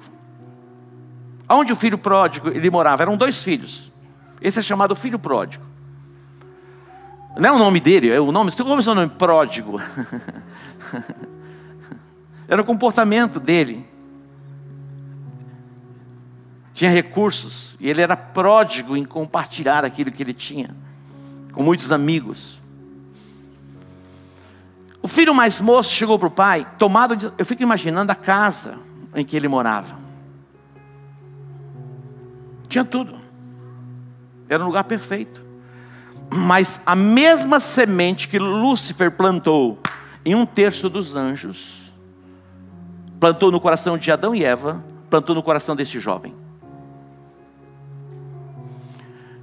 Onde 1.48 1.74
o 1.74 1.76
filho 1.76 1.98
pródigo 1.98 2.50
ele 2.50 2.70
morava? 2.70 3.04
Eram 3.04 3.16
dois 3.16 3.42
filhos. 3.42 3.92
Esse 4.42 4.60
é 4.60 4.62
chamado 4.62 4.96
filho 4.96 5.20
pródigo. 5.20 5.64
Não 7.38 7.50
é 7.50 7.52
o 7.52 7.60
nome 7.60 7.80
dele, 7.80 8.10
é 8.10 8.20
o 8.20 8.32
nome. 8.32 8.52
Como 8.52 8.82
é 8.82 8.90
o 8.90 8.96
nome? 8.96 9.10
Pródigo. 9.10 9.80
Era 12.50 12.62
o 12.62 12.66
comportamento 12.66 13.40
dele. 13.40 13.88
Tinha 16.74 16.90
recursos 16.90 17.78
e 17.80 17.88
ele 17.90 18.02
era 18.02 18.18
pródigo 18.18 18.98
em 18.98 19.06
compartilhar 19.06 19.86
aquilo 19.86 20.12
que 20.12 20.24
ele 20.24 20.34
tinha 20.34 20.76
com 21.54 21.64
muitos 21.64 21.92
amigos. 21.92 22.60
O 25.02 25.08
filho 25.08 25.34
mais 25.34 25.62
moço 25.62 25.94
chegou 25.94 26.18
para 26.18 26.28
o 26.28 26.32
pai, 26.32 26.68
tomado 26.78 27.16
de, 27.16 27.32
eu 27.38 27.46
fico 27.46 27.64
imaginando 27.64 28.12
a 28.12 28.16
casa 28.16 28.80
em 29.16 29.24
que 29.24 29.36
ele 29.36 29.48
morava. 29.48 29.98
Tinha 32.68 32.84
tudo. 32.86 33.16
Era 34.48 34.64
um 34.64 34.68
lugar 34.68 34.84
perfeito. 34.84 35.44
Mas 36.34 36.80
a 36.86 36.96
mesma 36.96 37.60
semente 37.60 38.28
que 38.28 38.38
Lúcifer 38.38 39.12
plantou 39.12 39.80
em 40.24 40.36
um 40.36 40.46
terço 40.46 40.90
dos 40.90 41.16
anjos, 41.16 41.89
plantou 43.20 43.52
no 43.52 43.60
coração 43.60 43.98
de 43.98 44.12
Adão 44.12 44.34
e 44.34 44.44
Eva, 44.44 44.84
plantou 45.10 45.36
no 45.36 45.44
coração 45.44 45.76
desse 45.76 46.00
jovem. 46.00 46.34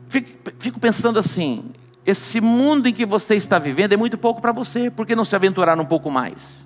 Fico, 0.09 0.51
fico 0.59 0.81
pensando 0.81 1.19
assim: 1.19 1.65
esse 2.05 2.41
mundo 2.41 2.89
em 2.89 2.95
que 2.95 3.05
você 3.05 3.35
está 3.35 3.59
vivendo 3.59 3.93
é 3.93 3.97
muito 3.97 4.17
pouco 4.17 4.41
para 4.41 4.53
você, 4.53 4.91
por 4.91 5.07
que 5.07 5.15
não 5.15 5.25
se 5.25 5.37
aventurar 5.37 5.79
um 5.79 5.85
pouco 5.85 6.11
mais? 6.11 6.65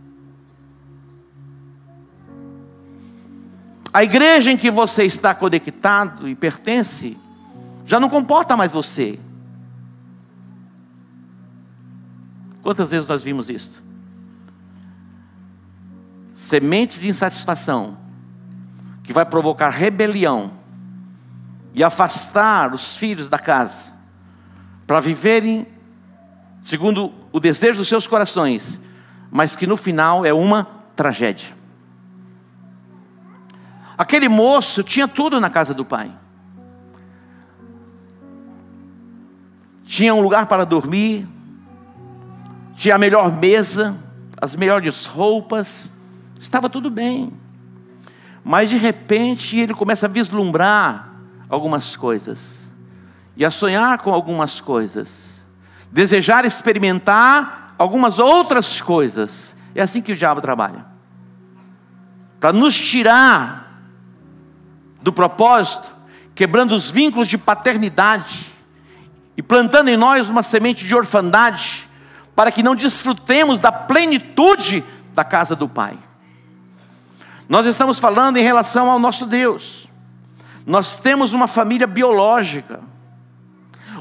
A 3.93 4.05
igreja 4.05 4.53
em 4.53 4.57
que 4.57 4.71
você 4.71 5.05
está 5.05 5.35
conectado 5.35 6.29
e 6.29 6.35
pertence, 6.37 7.19
já 7.85 7.99
não 7.99 8.09
comporta 8.09 8.57
mais 8.57 8.73
você. 8.73 9.19
Quantas 12.63 12.93
vezes 12.93 13.09
nós 13.09 13.23
vimos 13.25 13.51
isso? 13.51 13.83
Sementes 16.51 17.01
de 17.01 17.09
insatisfação, 17.09 17.97
que 19.05 19.13
vai 19.13 19.25
provocar 19.25 19.71
rebelião 19.71 20.51
e 21.73 21.85
afastar 21.85 22.75
os 22.75 22.97
filhos 22.97 23.29
da 23.29 23.39
casa, 23.39 23.93
para 24.85 24.99
viverem 24.99 25.65
segundo 26.61 27.13
o 27.31 27.39
desejo 27.39 27.79
dos 27.79 27.87
seus 27.87 28.05
corações, 28.05 28.81
mas 29.31 29.55
que 29.55 29.65
no 29.65 29.77
final 29.77 30.27
é 30.27 30.35
uma 30.35 30.67
tragédia. 30.97 31.55
Aquele 33.97 34.29
moço 34.29 34.83
tinha 34.83 35.07
tudo 35.07 35.39
na 35.39 35.51
casa 35.51 35.73
do 35.73 35.85
pai. 35.85 36.11
Tinha 39.85 40.13
um 40.13 40.21
lugar 40.21 40.47
para 40.47 40.67
dormir, 40.67 41.29
tinha 42.75 42.97
a 42.97 42.99
melhor 42.99 43.31
mesa, 43.37 43.97
as 44.41 44.57
melhores 44.57 45.05
roupas, 45.05 45.93
Estava 46.41 46.69
tudo 46.69 46.91
bem. 46.91 47.33
Mas 48.43 48.71
de 48.71 48.79
repente 48.79 49.59
ele 49.59 49.75
começa 49.75 50.07
a 50.07 50.09
vislumbrar 50.09 51.11
algumas 51.49 51.95
coisas, 51.97 52.67
e 53.37 53.45
a 53.45 53.51
sonhar 53.51 53.99
com 53.99 54.13
algumas 54.13 54.61
coisas, 54.61 55.43
desejar 55.93 56.45
experimentar 56.45 57.75
algumas 57.77 58.19
outras 58.19 58.81
coisas. 58.81 59.55
É 59.75 59.83
assim 59.83 60.01
que 60.01 60.13
o 60.13 60.17
diabo 60.17 60.41
trabalha 60.41 60.91
para 62.41 62.55
nos 62.55 62.75
tirar 62.75 63.83
do 65.03 65.13
propósito, 65.13 65.87
quebrando 66.35 66.75
os 66.75 66.91
vínculos 66.91 67.29
de 67.29 67.37
paternidade 67.37 68.47
e 69.37 69.43
plantando 69.43 69.89
em 69.89 69.97
nós 69.97 70.31
uma 70.31 70.43
semente 70.43 70.87
de 70.87 70.95
orfandade, 70.95 71.87
para 72.35 72.51
que 72.51 72.63
não 72.63 72.75
desfrutemos 72.75 73.59
da 73.59 73.71
plenitude 73.71 74.83
da 75.13 75.23
casa 75.23 75.55
do 75.55 75.69
Pai. 75.69 75.99
Nós 77.51 77.67
estamos 77.67 77.99
falando 77.99 78.37
em 78.37 78.45
relação 78.45 78.89
ao 78.89 79.01
nosso 79.01 79.27
Deus. 79.27 79.89
Nós 80.65 80.97
temos 80.97 81.33
uma 81.33 81.49
família 81.49 81.85
biológica. 81.85 82.81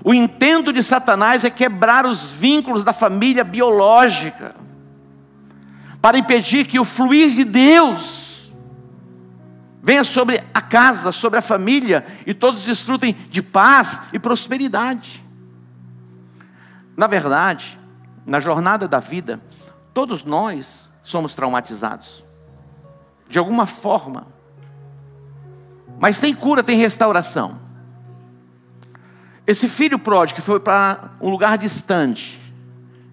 O 0.03 0.13
intento 0.13 0.71
de 0.71 0.83
Satanás 0.83 1.43
é 1.43 1.49
quebrar 1.49 2.05
os 2.05 2.29
vínculos 2.29 2.83
da 2.83 2.93
família 2.93 3.43
biológica, 3.43 4.55
para 5.99 6.19
impedir 6.19 6.67
que 6.67 6.79
o 6.79 6.85
fluir 6.85 7.31
de 7.31 7.43
Deus 7.43 8.51
venha 9.81 10.03
sobre 10.03 10.43
a 10.53 10.61
casa, 10.61 11.11
sobre 11.11 11.39
a 11.39 11.41
família, 11.41 12.05
e 12.27 12.35
todos 12.35 12.63
desfrutem 12.63 13.13
de 13.31 13.41
paz 13.41 13.99
e 14.13 14.19
prosperidade. 14.19 15.25
Na 16.95 17.07
verdade, 17.07 17.79
na 18.27 18.39
jornada 18.39 18.87
da 18.87 18.99
vida, 18.99 19.41
todos 19.91 20.23
nós 20.23 20.93
somos 21.01 21.33
traumatizados 21.33 22.28
de 23.29 23.37
alguma 23.37 23.65
forma. 23.65 24.27
Mas 25.99 26.19
tem 26.19 26.33
cura, 26.33 26.63
tem 26.63 26.77
restauração. 26.77 27.59
Esse 29.45 29.67
filho 29.67 29.99
pródigo 29.99 30.39
que 30.39 30.45
foi 30.45 30.59
para 30.59 31.11
um 31.21 31.29
lugar 31.29 31.57
distante, 31.57 32.39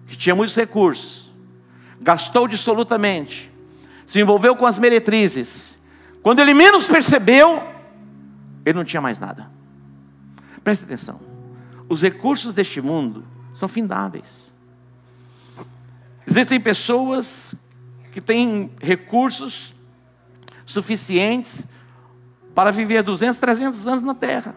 que 0.07 0.15
tinha 0.15 0.35
muitos 0.35 0.55
recursos, 0.55 1.33
gastou 2.01 2.47
dissolutamente, 2.47 3.51
se 4.05 4.19
envolveu 4.19 4.55
com 4.55 4.65
as 4.65 4.79
meretrizes. 4.79 5.77
Quando 6.23 6.39
ele 6.39 6.53
menos 6.53 6.87
percebeu, 6.87 7.61
ele 8.65 8.77
não 8.77 8.85
tinha 8.85 9.01
mais 9.01 9.19
nada. 9.19 9.49
Preste 10.63 10.83
atenção. 10.83 11.19
Os 11.89 12.01
recursos 12.01 12.53
deste 12.53 12.81
mundo 12.81 13.25
são 13.53 13.67
findáveis. 13.67 14.53
Existem 16.25 16.59
pessoas 16.59 17.55
que 18.11 18.19
têm 18.19 18.71
recursos 18.81 19.73
suficientes 20.67 21.65
para 22.53 22.71
viver 22.71 23.01
200, 23.01 23.39
300 23.39 23.87
anos 23.87 24.03
na 24.03 24.13
terra. 24.13 24.55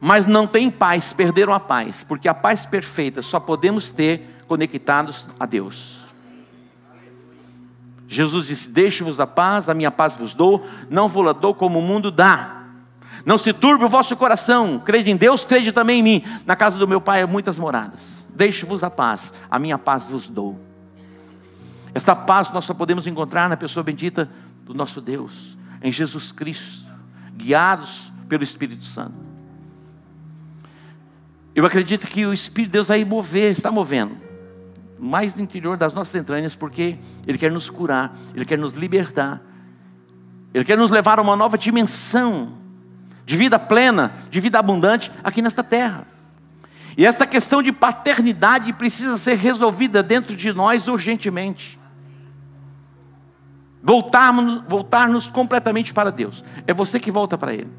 Mas 0.00 0.26
não 0.26 0.46
tem 0.46 0.70
paz, 0.70 1.12
perderam 1.12 1.52
a 1.52 1.60
paz, 1.60 2.02
porque 2.02 2.28
a 2.28 2.34
paz 2.34 2.66
perfeita 2.66 3.22
só 3.22 3.38
podemos 3.38 3.90
ter 3.90 4.42
conectados 4.48 5.28
a 5.38 5.46
Deus. 5.46 6.04
Jesus 8.08 8.46
disse: 8.46 8.70
Deixe-vos 8.70 9.20
a 9.20 9.26
paz, 9.26 9.68
a 9.68 9.74
minha 9.74 9.90
paz 9.90 10.16
vos 10.16 10.34
dou, 10.34 10.66
não 10.90 11.08
vou-la 11.08 11.32
dou 11.32 11.54
como 11.54 11.78
o 11.78 11.82
mundo 11.82 12.10
dá. 12.10 12.62
Não 13.24 13.38
se 13.38 13.52
turbe 13.52 13.84
o 13.84 13.88
vosso 13.88 14.14
coração, 14.16 14.78
crede 14.78 15.10
em 15.10 15.16
Deus, 15.16 15.44
crede 15.44 15.72
também 15.72 16.00
em 16.00 16.02
mim. 16.02 16.24
Na 16.44 16.54
casa 16.54 16.76
do 16.76 16.86
meu 16.86 17.00
pai 17.00 17.22
há 17.22 17.26
muitas 17.26 17.58
moradas. 17.58 18.26
Deixe-vos 18.28 18.82
a 18.82 18.90
paz, 18.90 19.32
a 19.50 19.58
minha 19.58 19.78
paz 19.78 20.10
vos 20.10 20.28
dou. 20.28 20.73
Esta 21.94 22.16
paz 22.16 22.50
nós 22.50 22.64
só 22.64 22.74
podemos 22.74 23.06
encontrar 23.06 23.48
na 23.48 23.56
pessoa 23.56 23.84
bendita 23.84 24.28
do 24.64 24.74
nosso 24.74 25.00
Deus, 25.00 25.56
em 25.80 25.92
Jesus 25.92 26.32
Cristo, 26.32 26.90
guiados 27.36 28.12
pelo 28.28 28.42
Espírito 28.42 28.84
Santo. 28.84 29.14
Eu 31.54 31.64
acredito 31.64 32.08
que 32.08 32.26
o 32.26 32.32
Espírito 32.32 32.70
de 32.70 32.72
Deus 32.72 32.88
vai 32.88 33.04
mover, 33.04 33.52
está 33.52 33.70
movendo, 33.70 34.16
mais 34.98 35.36
no 35.36 35.42
interior 35.42 35.76
das 35.76 35.94
nossas 35.94 36.14
entranhas, 36.16 36.56
porque 36.56 36.98
Ele 37.26 37.38
quer 37.38 37.52
nos 37.52 37.70
curar, 37.70 38.12
Ele 38.34 38.44
quer 38.44 38.58
nos 38.58 38.74
libertar, 38.74 39.40
Ele 40.52 40.64
quer 40.64 40.76
nos 40.76 40.90
levar 40.90 41.20
a 41.20 41.22
uma 41.22 41.36
nova 41.36 41.56
dimensão 41.56 42.54
de 43.24 43.36
vida 43.36 43.56
plena, 43.56 44.12
de 44.30 44.40
vida 44.40 44.58
abundante 44.58 45.12
aqui 45.22 45.40
nesta 45.40 45.62
terra. 45.62 46.08
E 46.96 47.06
esta 47.06 47.24
questão 47.24 47.62
de 47.62 47.70
paternidade 47.70 48.72
precisa 48.72 49.16
ser 49.16 49.36
resolvida 49.36 50.02
dentro 50.02 50.34
de 50.34 50.52
nós 50.52 50.88
urgentemente. 50.88 51.78
Voltarmos, 53.86 54.62
voltarmos 54.66 55.28
completamente 55.28 55.92
para 55.92 56.10
Deus. 56.10 56.42
É 56.66 56.72
você 56.72 56.98
que 56.98 57.10
volta 57.10 57.36
para 57.36 57.52
Ele. 57.52 57.70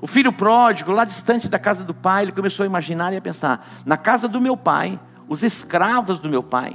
O 0.00 0.06
filho 0.06 0.32
pródigo, 0.32 0.92
lá 0.92 1.04
distante 1.04 1.48
da 1.48 1.58
casa 1.58 1.82
do 1.82 1.92
pai, 1.92 2.24
ele 2.24 2.32
começou 2.32 2.62
a 2.62 2.66
imaginar 2.66 3.12
e 3.12 3.16
a 3.16 3.20
pensar: 3.20 3.66
na 3.84 3.96
casa 3.96 4.28
do 4.28 4.40
meu 4.40 4.56
pai, 4.56 4.98
os 5.28 5.42
escravos 5.42 6.20
do 6.20 6.28
meu 6.28 6.42
pai, 6.42 6.74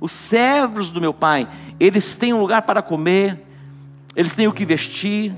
os 0.00 0.10
servos 0.12 0.90
do 0.90 1.00
meu 1.00 1.12
pai, 1.12 1.46
eles 1.78 2.16
têm 2.16 2.32
um 2.32 2.40
lugar 2.40 2.62
para 2.62 2.82
comer, 2.82 3.46
eles 4.16 4.34
têm 4.34 4.46
o 4.46 4.52
que 4.52 4.64
vestir, 4.64 5.34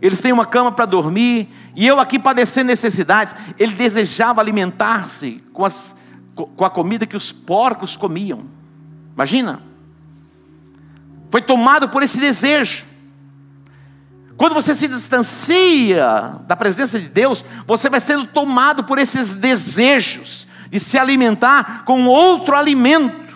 eles 0.00 0.20
têm 0.20 0.32
uma 0.32 0.46
cama 0.46 0.72
para 0.72 0.84
dormir, 0.84 1.48
e 1.74 1.86
eu 1.86 1.98
aqui 1.98 2.18
padecendo 2.18 2.68
necessidades. 2.68 3.34
Ele 3.58 3.74
desejava 3.74 4.40
alimentar-se 4.40 5.42
com, 5.52 5.66
com 6.34 6.64
a 6.64 6.70
comida 6.70 7.06
que 7.06 7.16
os 7.16 7.32
porcos 7.32 7.96
comiam. 7.96 8.44
Imagina. 9.14 9.73
Foi 11.34 11.42
tomado 11.42 11.88
por 11.88 12.00
esse 12.00 12.20
desejo. 12.20 12.86
Quando 14.36 14.54
você 14.54 14.72
se 14.72 14.86
distancia 14.86 16.40
da 16.46 16.54
presença 16.54 17.00
de 17.00 17.08
Deus, 17.08 17.44
você 17.66 17.90
vai 17.90 17.98
sendo 17.98 18.24
tomado 18.24 18.84
por 18.84 19.00
esses 19.00 19.34
desejos 19.34 20.46
de 20.70 20.78
se 20.78 20.96
alimentar 20.96 21.84
com 21.86 22.06
outro 22.06 22.54
alimento. 22.54 23.34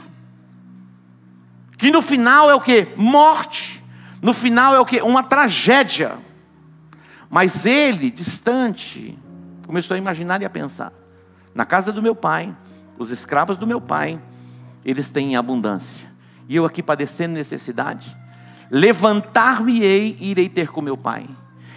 Que 1.76 1.90
no 1.90 2.00
final 2.00 2.48
é 2.48 2.54
o 2.54 2.60
que? 2.60 2.86
Morte. 2.96 3.82
No 4.22 4.32
final 4.32 4.76
é 4.76 4.78
o 4.78 4.86
que? 4.86 5.02
Uma 5.02 5.24
tragédia. 5.24 6.18
Mas 7.28 7.66
ele, 7.66 8.12
distante, 8.12 9.18
começou 9.66 9.96
a 9.96 9.98
imaginar 9.98 10.40
e 10.40 10.44
a 10.44 10.50
pensar: 10.50 10.92
na 11.52 11.66
casa 11.66 11.92
do 11.92 12.00
meu 12.00 12.14
pai, 12.14 12.56
os 12.96 13.10
escravos 13.10 13.56
do 13.56 13.66
meu 13.66 13.80
pai, 13.80 14.20
eles 14.84 15.08
têm 15.10 15.34
abundância. 15.34 16.06
E 16.48 16.56
eu 16.56 16.64
aqui 16.64 16.82
padecendo 16.82 17.34
necessidade. 17.34 18.16
Levantar-me-ei 18.70 20.16
e 20.18 20.30
irei 20.30 20.48
ter 20.48 20.68
com 20.68 20.80
meu 20.80 20.96
pai. 20.96 21.28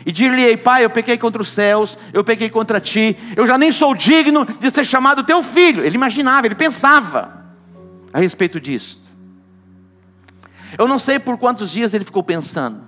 E 0.05 0.11
dir-lhe-ei, 0.11 0.57
pai, 0.57 0.83
eu 0.83 0.89
pequei 0.89 1.17
contra 1.17 1.41
os 1.41 1.49
céus, 1.49 1.97
eu 2.11 2.23
pequei 2.23 2.49
contra 2.49 2.81
ti, 2.81 3.15
eu 3.35 3.45
já 3.45 3.57
nem 3.57 3.71
sou 3.71 3.93
digno 3.93 4.45
de 4.45 4.71
ser 4.71 4.85
chamado 4.85 5.23
teu 5.23 5.43
filho. 5.43 5.83
Ele 5.83 5.95
imaginava, 5.95 6.47
ele 6.47 6.55
pensava 6.55 7.45
a 8.11 8.19
respeito 8.19 8.59
disso. 8.59 9.01
Eu 10.77 10.87
não 10.87 10.97
sei 10.97 11.19
por 11.19 11.37
quantos 11.37 11.69
dias 11.69 11.93
ele 11.93 12.05
ficou 12.05 12.23
pensando. 12.23 12.81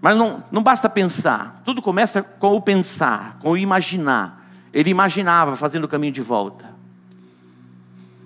Mas 0.00 0.16
não, 0.16 0.44
não 0.52 0.62
basta 0.62 0.88
pensar, 0.88 1.62
tudo 1.64 1.82
começa 1.82 2.22
com 2.22 2.54
o 2.54 2.62
pensar, 2.62 3.38
com 3.40 3.50
o 3.50 3.56
imaginar. 3.56 4.46
Ele 4.72 4.90
imaginava 4.90 5.56
fazendo 5.56 5.84
o 5.84 5.88
caminho 5.88 6.12
de 6.12 6.22
volta. 6.22 6.74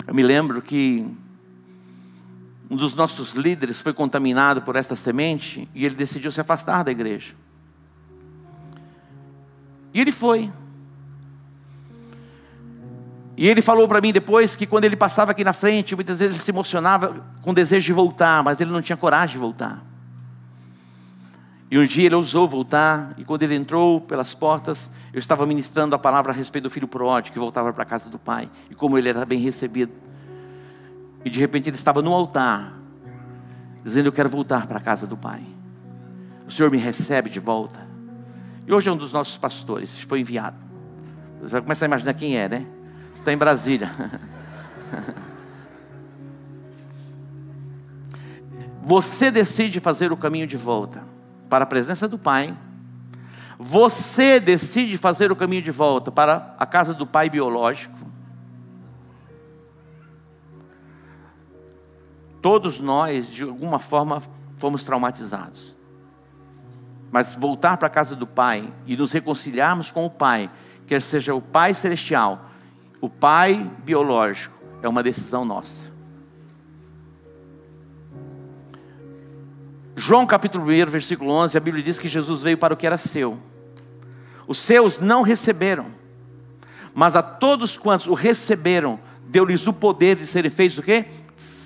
Eu 0.06 0.14
me 0.14 0.22
lembro 0.22 0.60
que 0.60 1.06
um 2.70 2.76
dos 2.76 2.94
nossos 2.94 3.34
líderes 3.34 3.82
foi 3.82 3.92
contaminado 3.92 4.62
por 4.62 4.76
esta 4.76 4.94
semente 4.94 5.68
e 5.74 5.84
ele 5.84 5.96
decidiu 5.96 6.30
se 6.30 6.40
afastar 6.40 6.84
da 6.84 6.92
igreja. 6.92 7.34
E 9.92 10.00
ele 10.00 10.12
foi. 10.12 10.52
E 13.36 13.48
ele 13.48 13.60
falou 13.60 13.88
para 13.88 14.00
mim 14.00 14.12
depois 14.12 14.54
que 14.54 14.66
quando 14.66 14.84
ele 14.84 14.94
passava 14.94 15.32
aqui 15.32 15.42
na 15.42 15.52
frente, 15.52 15.96
muitas 15.96 16.20
vezes 16.20 16.36
ele 16.36 16.44
se 16.44 16.50
emocionava 16.52 17.26
com 17.42 17.52
desejo 17.52 17.86
de 17.86 17.92
voltar, 17.92 18.44
mas 18.44 18.60
ele 18.60 18.70
não 18.70 18.80
tinha 18.80 18.96
coragem 18.96 19.32
de 19.32 19.38
voltar. 19.38 19.82
E 21.68 21.78
um 21.78 21.86
dia 21.86 22.06
ele 22.06 22.14
ousou 22.14 22.48
voltar, 22.48 23.14
e 23.16 23.24
quando 23.24 23.44
ele 23.44 23.54
entrou 23.54 24.00
pelas 24.00 24.34
portas, 24.34 24.90
eu 25.12 25.18
estava 25.18 25.46
ministrando 25.46 25.94
a 25.94 25.98
palavra 25.98 26.32
a 26.32 26.34
respeito 26.34 26.64
do 26.64 26.70
filho 26.70 26.88
pródigo 26.88 27.32
que 27.32 27.38
voltava 27.38 27.72
para 27.72 27.84
a 27.84 27.86
casa 27.86 28.10
do 28.10 28.18
pai, 28.18 28.50
e 28.68 28.74
como 28.74 28.98
ele 28.98 29.08
era 29.08 29.24
bem 29.24 29.38
recebido. 29.38 29.92
E 31.24 31.30
de 31.30 31.38
repente 31.38 31.68
ele 31.68 31.76
estava 31.76 32.00
no 32.02 32.12
altar, 32.12 32.72
dizendo: 33.82 34.06
Eu 34.06 34.12
quero 34.12 34.28
voltar 34.28 34.66
para 34.66 34.78
a 34.78 34.80
casa 34.80 35.06
do 35.06 35.16
Pai. 35.16 35.42
O 36.46 36.50
Senhor 36.50 36.70
me 36.70 36.78
recebe 36.78 37.30
de 37.30 37.38
volta. 37.38 37.88
E 38.66 38.72
hoje 38.72 38.88
é 38.88 38.92
um 38.92 38.96
dos 38.96 39.12
nossos 39.12 39.36
pastores, 39.38 39.98
foi 40.00 40.20
enviado. 40.20 40.58
Você 41.40 41.52
vai 41.52 41.62
começar 41.62 41.86
a 41.86 41.88
imaginar 41.88 42.14
quem 42.14 42.36
é, 42.36 42.48
né? 42.48 42.66
Está 43.16 43.32
em 43.32 43.36
Brasília. 43.36 43.90
Você 48.82 49.30
decide 49.30 49.78
fazer 49.78 50.10
o 50.10 50.16
caminho 50.16 50.46
de 50.46 50.56
volta 50.56 51.04
para 51.48 51.64
a 51.64 51.66
presença 51.66 52.08
do 52.08 52.18
Pai. 52.18 52.56
Você 53.58 54.40
decide 54.40 54.96
fazer 54.98 55.30
o 55.30 55.36
caminho 55.36 55.62
de 55.62 55.70
volta 55.70 56.10
para 56.10 56.54
a 56.58 56.66
casa 56.66 56.92
do 56.92 57.06
Pai 57.06 57.30
biológico. 57.30 58.09
Todos 62.42 62.80
nós, 62.80 63.28
de 63.28 63.44
alguma 63.44 63.78
forma, 63.78 64.22
fomos 64.56 64.84
traumatizados. 64.84 65.76
Mas 67.10 67.34
voltar 67.34 67.76
para 67.76 67.88
a 67.88 67.90
casa 67.90 68.14
do 68.16 68.26
Pai 68.26 68.72
e 68.86 68.96
nos 68.96 69.12
reconciliarmos 69.12 69.90
com 69.90 70.06
o 70.06 70.10
Pai, 70.10 70.50
quer 70.86 71.02
seja 71.02 71.34
o 71.34 71.42
Pai 71.42 71.74
celestial, 71.74 72.50
o 73.00 73.08
Pai 73.08 73.68
biológico, 73.84 74.56
é 74.82 74.88
uma 74.88 75.02
decisão 75.02 75.44
nossa. 75.44 75.90
João 79.96 80.26
capítulo 80.26 80.64
1, 80.64 80.86
versículo 80.86 81.30
11, 81.30 81.58
a 81.58 81.60
Bíblia 81.60 81.84
diz 81.84 81.98
que 81.98 82.08
Jesus 82.08 82.42
veio 82.42 82.56
para 82.56 82.72
o 82.72 82.76
que 82.76 82.86
era 82.86 82.96
seu. 82.96 83.38
Os 84.46 84.58
seus 84.58 84.98
não 84.98 85.22
receberam, 85.22 85.88
mas 86.94 87.14
a 87.14 87.22
todos 87.22 87.76
quantos 87.76 88.08
o 88.08 88.14
receberam, 88.14 88.98
deu-lhes 89.26 89.66
o 89.66 89.72
poder 89.72 90.16
de 90.16 90.26
serem 90.26 90.50
feitos 90.50 90.78
o 90.78 90.82
quê? 90.82 91.06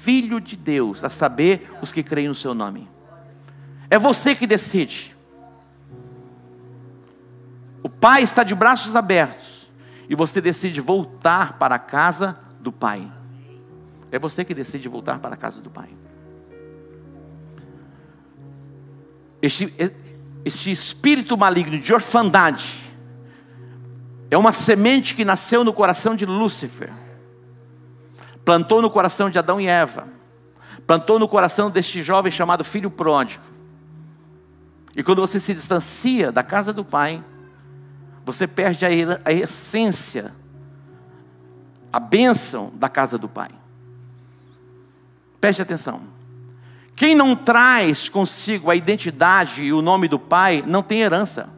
Filho 0.05 0.39
de 0.39 0.55
Deus, 0.55 1.03
a 1.03 1.09
saber, 1.09 1.71
os 1.81 1.91
que 1.91 2.03
creem 2.03 2.29
no 2.29 2.35
seu 2.35 2.53
nome. 2.53 2.87
É 3.89 3.99
você 3.99 4.35
que 4.35 4.47
decide. 4.47 5.17
O 7.83 7.89
pai 7.89 8.23
está 8.23 8.45
de 8.45 8.55
braços 8.55 8.95
abertos 8.95 9.71
e 10.09 10.15
você 10.15 10.41
decide 10.43 10.81
voltar 10.81 11.59
para 11.59 11.77
a 11.77 11.79
casa 11.79 12.39
do 12.61 12.71
pai. 12.71 13.11
É 14.13 14.19
você 14.19 14.45
que 14.45 14.55
decide 14.55 14.89
voltar 14.89 15.19
para 15.21 15.35
a 15.35 15.39
casa 15.39 15.63
do 15.63 15.71
pai. 15.71 15.89
Este, 19.41 19.73
este 20.45 20.71
espírito 20.71 21.37
maligno 21.37 21.81
de 21.81 21.93
orfandade 21.93 22.93
é 24.31 24.37
uma 24.37 24.53
semente 24.53 25.15
que 25.15 25.25
nasceu 25.25 25.65
no 25.65 25.73
coração 25.73 26.15
de 26.15 26.27
Lúcifer 26.27 26.93
plantou 28.45 28.83
no 28.83 28.91
coração 28.91 29.31
de 29.31 29.39
Adão 29.39 29.61
e 29.61 29.67
Eva, 29.67 30.07
plantou 30.87 31.19
no 31.19 31.27
coração 31.27 31.71
deste 31.71 32.03
jovem 32.03 32.31
chamado 32.31 32.65
filho 32.65 32.91
pródigo. 32.91 33.45
E 34.97 35.03
quando 35.03 35.21
você 35.21 35.41
se 35.41 35.55
distancia 35.55 36.31
da 36.31 36.43
casa 36.43 36.73
do 36.73 36.85
pai, 36.85 37.23
você 38.25 38.47
perde 38.47 38.87
a 38.87 39.33
essência, 39.33 40.33
a 41.93 41.99
bênção 41.99 42.71
da 42.75 42.89
casa 42.89 43.19
do 43.19 43.29
pai. 43.29 43.51
Preste 45.41 45.63
atenção. 45.63 46.03
Quem 46.97 47.15
não 47.15 47.35
traz 47.35 48.09
consigo 48.09 48.71
a 48.71 48.77
identidade 48.77 49.63
e 49.63 49.73
o 49.73 49.83
nome 49.83 50.07
do 50.07 50.19
pai, 50.19 50.63
não 50.67 50.83
tem 50.83 51.01
herança. 51.01 51.49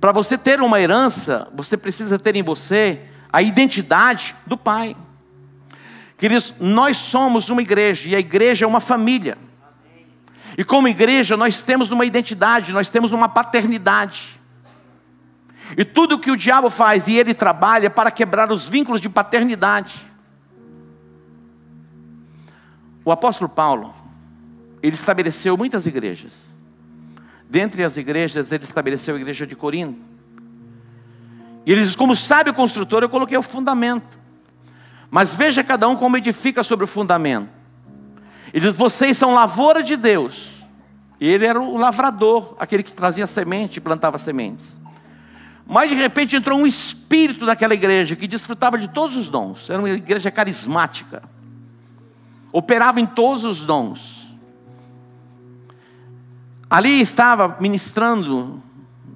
Para 0.00 0.12
você 0.12 0.38
ter 0.38 0.60
uma 0.60 0.80
herança, 0.80 1.48
você 1.54 1.76
precisa 1.76 2.18
ter 2.18 2.36
em 2.36 2.42
você 2.42 3.02
a 3.32 3.40
identidade 3.40 4.36
do 4.46 4.56
Pai. 4.56 4.96
Queridos, 6.18 6.54
nós 6.60 6.96
somos 6.98 7.48
uma 7.48 7.62
igreja 7.62 8.10
e 8.10 8.14
a 8.14 8.20
igreja 8.20 8.64
é 8.64 8.68
uma 8.68 8.80
família. 8.80 9.38
E 10.56 10.62
como 10.62 10.86
igreja, 10.86 11.36
nós 11.36 11.62
temos 11.62 11.90
uma 11.90 12.04
identidade, 12.04 12.72
nós 12.72 12.90
temos 12.90 13.12
uma 13.12 13.28
paternidade. 13.28 14.38
E 15.76 15.84
tudo 15.84 16.18
que 16.18 16.30
o 16.30 16.36
diabo 16.36 16.68
faz 16.68 17.08
e 17.08 17.14
ele 17.14 17.32
trabalha 17.32 17.88
para 17.88 18.10
quebrar 18.10 18.52
os 18.52 18.68
vínculos 18.68 19.00
de 19.00 19.08
paternidade. 19.08 19.94
O 23.04 23.10
apóstolo 23.10 23.48
Paulo, 23.48 23.94
ele 24.82 24.94
estabeleceu 24.94 25.56
muitas 25.56 25.86
igrejas. 25.86 26.52
Dentre 27.48 27.82
as 27.82 27.96
igrejas, 27.96 28.52
ele 28.52 28.64
estabeleceu 28.64 29.16
a 29.16 29.18
igreja 29.18 29.46
de 29.46 29.56
Corinto. 29.56 30.11
E 31.64 31.72
ele 31.72 31.82
diz: 31.82 31.96
Como 31.96 32.14
sabe 32.14 32.50
o 32.50 32.54
construtor, 32.54 33.02
eu 33.02 33.08
coloquei 33.08 33.36
o 33.36 33.42
fundamento. 33.42 34.18
Mas 35.10 35.34
veja 35.34 35.62
cada 35.62 35.88
um 35.88 35.96
como 35.96 36.16
edifica 36.16 36.62
sobre 36.62 36.84
o 36.84 36.88
fundamento. 36.88 37.48
Ele 38.52 38.66
diz: 38.66 38.76
Vocês 38.76 39.16
são 39.16 39.34
lavoura 39.34 39.82
de 39.82 39.96
Deus. 39.96 40.50
E 41.20 41.28
ele 41.28 41.46
era 41.46 41.60
o 41.60 41.76
lavrador, 41.76 42.56
aquele 42.58 42.82
que 42.82 42.92
trazia 42.92 43.26
semente 43.28 43.76
e 43.76 43.80
plantava 43.80 44.18
sementes. 44.18 44.80
Mas 45.64 45.90
de 45.90 45.96
repente 45.96 46.34
entrou 46.34 46.58
um 46.58 46.66
espírito 46.66 47.46
naquela 47.46 47.74
igreja 47.74 48.16
que 48.16 48.26
desfrutava 48.26 48.76
de 48.76 48.88
todos 48.88 49.16
os 49.16 49.30
dons. 49.30 49.70
Era 49.70 49.78
uma 49.78 49.90
igreja 49.90 50.30
carismática. 50.30 51.22
Operava 52.50 53.00
em 53.00 53.06
todos 53.06 53.44
os 53.44 53.64
dons. 53.64 54.34
Ali 56.68 57.00
estava 57.00 57.56
ministrando, 57.60 58.60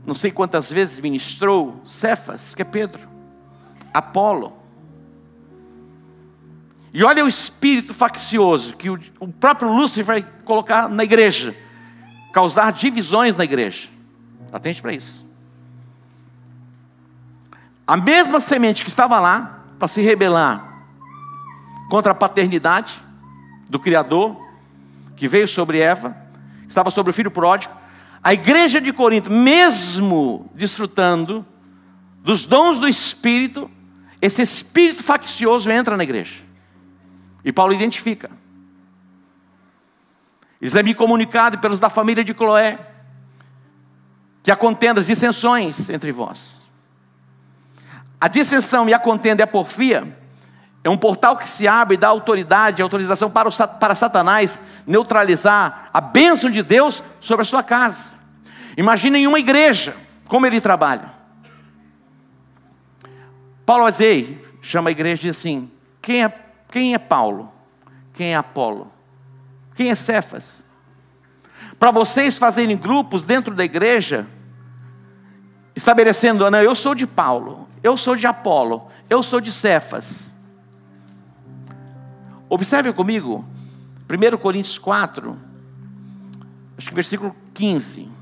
não 0.07 0.14
sei 0.14 0.31
quantas 0.31 0.71
vezes 0.71 1.01
ministrou, 1.01 1.81
Cefas, 1.85 2.55
que 2.55 2.62
é 2.62 2.64
Pedro, 2.64 3.03
Apolo. 3.92 4.57
E 6.95 7.03
olha 7.03 7.25
o 7.25 7.29
espírito 7.29 7.92
faccioso 7.92 8.77
que 8.77 8.88
o, 8.88 9.29
próprio 9.29 9.71
Lúcifer 9.71 10.05
vai 10.05 10.27
colocar 10.45 10.88
na 10.88 11.03
igreja, 11.03 11.57
causar 12.33 12.73
divisões 12.73 13.37
na 13.37 13.45
igreja. 13.45 13.88
Atente 14.53 14.81
para 14.81 14.92
isso. 14.92 15.27
A 17.87 17.97
mesma 17.97 18.40
semente 18.40 18.85
que 18.85 18.88
estava 18.88 19.19
lá 19.19 19.64
para 19.79 19.88
se 19.88 20.01
rebelar 20.01 20.85
contra 21.90 22.12
a 22.12 22.14
paternidade 22.14 23.03
do 23.69 23.79
Criador, 23.79 24.40
que 25.16 25.27
veio 25.27 25.49
sobre 25.49 25.81
Eva, 25.81 26.16
estava 26.69 26.90
sobre 26.90 27.11
o 27.11 27.14
filho 27.14 27.31
pródigo. 27.31 27.75
A 28.27 28.35
igreja 28.35 28.81
de 28.81 28.93
Corinto, 28.93 29.31
mesmo 29.31 30.51
desfrutando 30.53 31.47
dos 32.25 32.45
dons 32.45 32.81
do 32.81 32.89
Espírito, 32.89 33.71
esse 34.21 34.43
espírito 34.43 35.05
faccioso 35.05 35.71
entra 35.71 35.97
na 35.97 36.03
igreja. 36.03 36.43
E 37.45 37.53
Paulo 37.53 37.73
identifica. 37.73 38.29
Isso 40.61 40.77
é 40.77 40.83
me 40.83 40.93
comunicado 40.93 41.59
pelos 41.59 41.79
da 41.79 41.89
família 41.89 42.25
de 42.25 42.35
Cloé, 42.35 42.81
que 44.43 44.51
há 44.51 44.57
contendas, 44.57 45.07
dissensões 45.07 45.89
entre 45.89 46.11
vós. 46.11 46.57
A 48.21 48.27
dissensão 48.27 48.89
e 48.89 48.93
a 48.93 48.99
contenda 48.99 49.43
e 49.43 49.45
a 49.45 49.47
porfia 49.47 50.19
é 50.83 50.91
um 50.91 50.99
portal 50.99 51.37
que 51.37 51.47
se 51.47 51.69
abre 51.69 51.95
e 51.95 51.99
dá 51.99 52.09
autoridade, 52.09 52.83
autorização 52.83 53.31
para, 53.31 53.49
o, 53.49 53.53
para 53.79 53.95
Satanás 53.95 54.61
neutralizar 54.85 55.91
a 55.95 56.01
bênção 56.01 56.51
de 56.51 56.65
Deus 56.65 57.05
sobre 57.21 57.43
a 57.43 57.45
sua 57.45 57.62
casa. 57.62 58.16
Imaginem 58.77 59.27
uma 59.27 59.39
igreja, 59.39 59.97
como 60.29 60.47
ele 60.47 60.61
trabalha. 60.61 61.11
Paulo 63.65 63.85
Azei 63.85 64.45
chama 64.61 64.91
a 64.91 64.93
igreja 64.93 65.23
e 65.23 65.31
diz 65.31 65.39
assim: 65.39 65.71
quem 66.03 66.25
é, 66.25 66.33
quem 66.71 66.95
é 66.95 66.99
Paulo? 66.99 67.53
Quem 68.12 68.33
é 68.33 68.37
Apolo? 68.37 68.91
Quem 69.75 69.91
é 69.91 69.95
Cefas? 69.95 70.65
Para 71.79 71.91
vocês 71.91 72.39
fazerem 72.39 72.77
grupos 72.77 73.23
dentro 73.23 73.55
da 73.55 73.65
igreja, 73.65 74.27
estabelecendo, 75.75 76.51
não, 76.51 76.62
eu 76.62 76.75
sou 76.75 76.95
de 76.95 77.07
Paulo, 77.07 77.69
eu 77.83 77.97
sou 77.97 78.17
de 78.17 78.27
Apolo, 78.27 78.91
eu 79.11 79.23
sou 79.23 79.41
de 79.41 79.53
Cefas. 79.53 80.33
Observe 82.49 82.93
comigo, 82.93 83.45
1 84.09 84.37
Coríntios 84.39 84.79
4, 84.79 85.37
acho 86.79 86.89
que 86.89 86.95
versículo 86.95 87.37
15. 87.53 88.16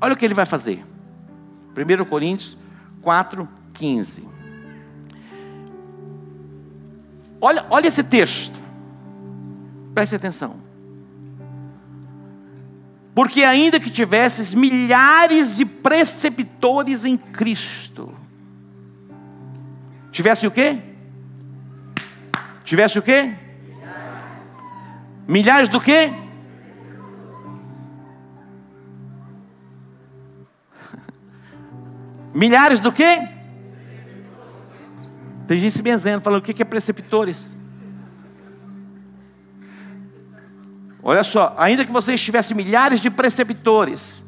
Olha 0.00 0.14
o 0.14 0.16
que 0.16 0.24
ele 0.24 0.34
vai 0.34 0.46
fazer. 0.46 0.84
1 1.76 2.04
Coríntios 2.04 2.56
4, 3.02 3.48
15. 3.74 4.28
Olha, 7.40 7.66
olha 7.70 7.86
esse 7.86 8.02
texto. 8.02 8.56
Preste 9.94 10.16
atenção. 10.16 10.56
Porque 13.14 13.42
ainda 13.42 13.80
que 13.80 13.90
tivesses 13.90 14.54
milhares 14.54 15.56
de 15.56 15.64
preceptores 15.64 17.04
em 17.04 17.16
Cristo, 17.16 18.14
tivesse 20.12 20.46
o 20.46 20.50
quê? 20.50 20.80
Tivesse 22.62 22.98
o 22.98 23.02
quê? 23.02 23.34
Milhares 25.26 25.68
do 25.68 25.80
quê? 25.80 26.12
Milhares 32.38 32.78
do 32.78 32.92
quê? 32.92 33.28
Tem 35.48 35.58
gente 35.58 35.72
se 35.72 35.82
benzendo, 35.82 36.22
falando 36.22 36.38
o 36.38 36.42
que 36.42 36.62
é 36.62 36.64
preceptores. 36.64 37.58
Olha 41.02 41.24
só, 41.24 41.52
ainda 41.58 41.84
que 41.84 41.90
vocês 41.90 42.20
tivessem 42.20 42.56
milhares 42.56 43.00
de 43.00 43.10
preceptores, 43.10 44.22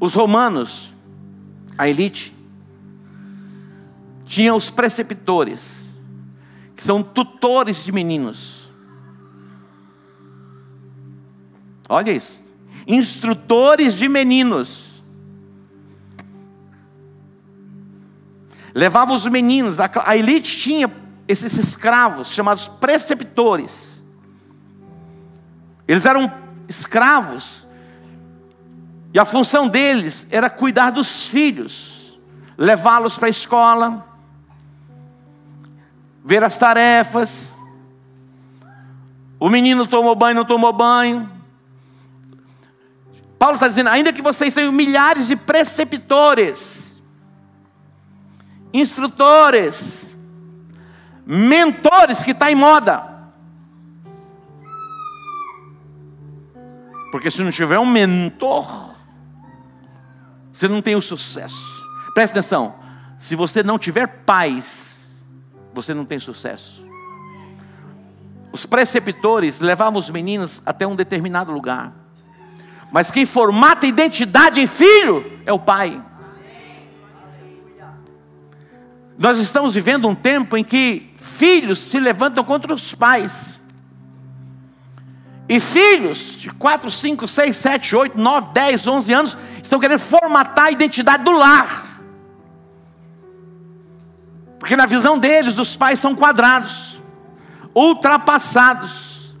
os 0.00 0.14
romanos, 0.14 0.92
a 1.78 1.88
elite, 1.88 2.34
tinham 4.24 4.56
os 4.56 4.68
preceptores, 4.68 5.96
que 6.74 6.82
são 6.82 7.04
tutores 7.04 7.84
de 7.84 7.92
meninos. 7.92 8.68
Olha 11.88 12.10
isso. 12.10 12.52
Instrutores 12.84 13.94
de 13.94 14.08
meninos. 14.08 14.85
Levavam 18.76 19.16
os 19.16 19.26
meninos, 19.26 19.78
a 19.80 20.16
elite 20.16 20.58
tinha 20.58 20.92
esses 21.26 21.56
escravos 21.58 22.28
chamados 22.28 22.68
preceptores 22.68 23.96
eles 25.86 26.04
eram 26.04 26.32
escravos. 26.68 27.66
E 29.14 29.18
a 29.18 29.24
função 29.24 29.68
deles 29.68 30.26
era 30.30 30.50
cuidar 30.50 30.90
dos 30.90 31.26
filhos, 31.26 32.18
levá-los 32.58 33.16
para 33.16 33.28
a 33.28 33.30
escola, 33.30 34.06
ver 36.24 36.42
as 36.42 36.58
tarefas. 36.58 37.56
O 39.38 39.48
menino 39.48 39.86
tomou 39.86 40.14
banho, 40.14 40.34
não 40.34 40.44
tomou 40.44 40.72
banho. 40.72 41.30
Paulo 43.38 43.54
está 43.54 43.68
dizendo: 43.68 43.88
ainda 43.88 44.12
que 44.12 44.22
vocês 44.22 44.52
tenham 44.52 44.72
milhares 44.72 45.28
de 45.28 45.36
preceptores, 45.36 46.85
instrutores, 48.80 50.14
mentores, 51.26 52.22
que 52.22 52.32
está 52.32 52.50
em 52.50 52.54
moda. 52.54 53.16
Porque 57.10 57.30
se 57.30 57.42
não 57.42 57.50
tiver 57.50 57.78
um 57.78 57.86
mentor, 57.86 58.94
você 60.52 60.68
não 60.68 60.82
tem 60.82 60.94
o 60.94 61.02
sucesso. 61.02 61.84
Presta 62.14 62.38
atenção: 62.38 62.74
se 63.18 63.34
você 63.34 63.62
não 63.62 63.78
tiver 63.78 64.06
paz, 64.24 65.22
você 65.72 65.94
não 65.94 66.04
tem 66.04 66.18
sucesso. 66.18 66.84
Os 68.52 68.64
preceptores 68.64 69.60
levavam 69.60 69.98
os 69.98 70.10
meninos 70.10 70.62
até 70.64 70.86
um 70.86 70.96
determinado 70.96 71.52
lugar, 71.52 71.92
mas 72.90 73.10
quem 73.10 73.26
formata 73.26 73.86
identidade 73.86 74.60
em 74.60 74.66
filho 74.66 75.40
é 75.44 75.52
o 75.52 75.58
pai. 75.58 76.02
Nós 79.18 79.38
estamos 79.38 79.74
vivendo 79.74 80.08
um 80.08 80.14
tempo 80.14 80.56
em 80.56 80.64
que 80.64 81.10
filhos 81.16 81.78
se 81.78 81.98
levantam 81.98 82.44
contra 82.44 82.72
os 82.72 82.94
pais. 82.94 83.62
E 85.48 85.60
filhos 85.60 86.36
de 86.36 86.50
4, 86.50 86.90
5, 86.90 87.26
6, 87.26 87.56
7, 87.56 87.96
8, 87.96 88.20
9, 88.20 88.48
10, 88.52 88.86
11 88.86 89.12
anos 89.12 89.38
estão 89.62 89.78
querendo 89.78 90.00
formatar 90.00 90.66
a 90.66 90.70
identidade 90.70 91.24
do 91.24 91.32
lar. 91.32 92.00
Porque 94.58 94.76
na 94.76 94.86
visão 94.86 95.18
deles, 95.18 95.58
os 95.58 95.76
pais 95.76 96.00
são 96.00 96.14
quadrados, 96.14 97.00
ultrapassados. 97.74 99.36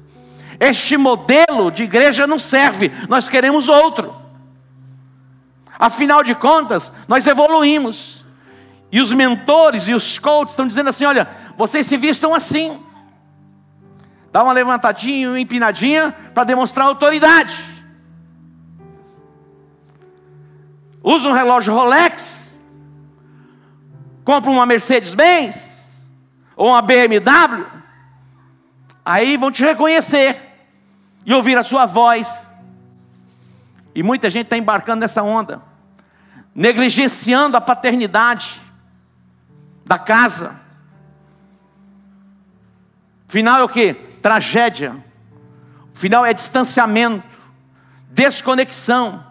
Este 0.60 0.96
modelo 0.96 1.70
de 1.70 1.82
igreja 1.82 2.26
não 2.26 2.38
serve, 2.38 2.92
nós 3.08 3.28
queremos 3.28 3.68
outro. 3.68 4.14
Afinal 5.78 6.22
de 6.22 6.34
contas, 6.34 6.92
nós 7.08 7.26
evoluímos. 7.26 8.24
E 8.90 9.00
os 9.00 9.12
mentores 9.12 9.88
e 9.88 9.94
os 9.94 10.18
coaches 10.18 10.52
estão 10.52 10.66
dizendo 10.66 10.90
assim: 10.90 11.04
olha, 11.04 11.28
vocês 11.56 11.86
se 11.86 11.96
vistam 11.96 12.34
assim. 12.34 12.80
Dá 14.32 14.42
uma 14.42 14.52
levantadinha, 14.52 15.30
uma 15.30 15.40
empinadinha 15.40 16.14
para 16.34 16.44
demonstrar 16.44 16.86
autoridade. 16.86 17.64
Usa 21.02 21.28
um 21.28 21.32
relógio 21.32 21.72
Rolex. 21.72 22.60
Compra 24.24 24.50
uma 24.50 24.66
Mercedes-Benz 24.66 25.84
ou 26.56 26.70
uma 26.70 26.82
BMW. 26.82 27.64
Aí 29.04 29.36
vão 29.36 29.52
te 29.52 29.62
reconhecer 29.62 30.36
e 31.24 31.32
ouvir 31.32 31.56
a 31.56 31.62
sua 31.62 31.86
voz. 31.86 32.50
E 33.94 34.02
muita 34.02 34.28
gente 34.28 34.46
está 34.46 34.56
embarcando 34.56 35.00
nessa 35.00 35.22
onda, 35.22 35.62
negligenciando 36.54 37.56
a 37.56 37.60
paternidade 37.60 38.65
da 39.86 39.98
casa 39.98 40.66
Final 43.28 43.60
é 43.60 43.64
o 43.64 43.68
que? 43.68 43.94
Tragédia. 43.94 45.04
Final 45.92 46.24
é 46.24 46.32
distanciamento, 46.32 47.26
desconexão. 48.10 49.24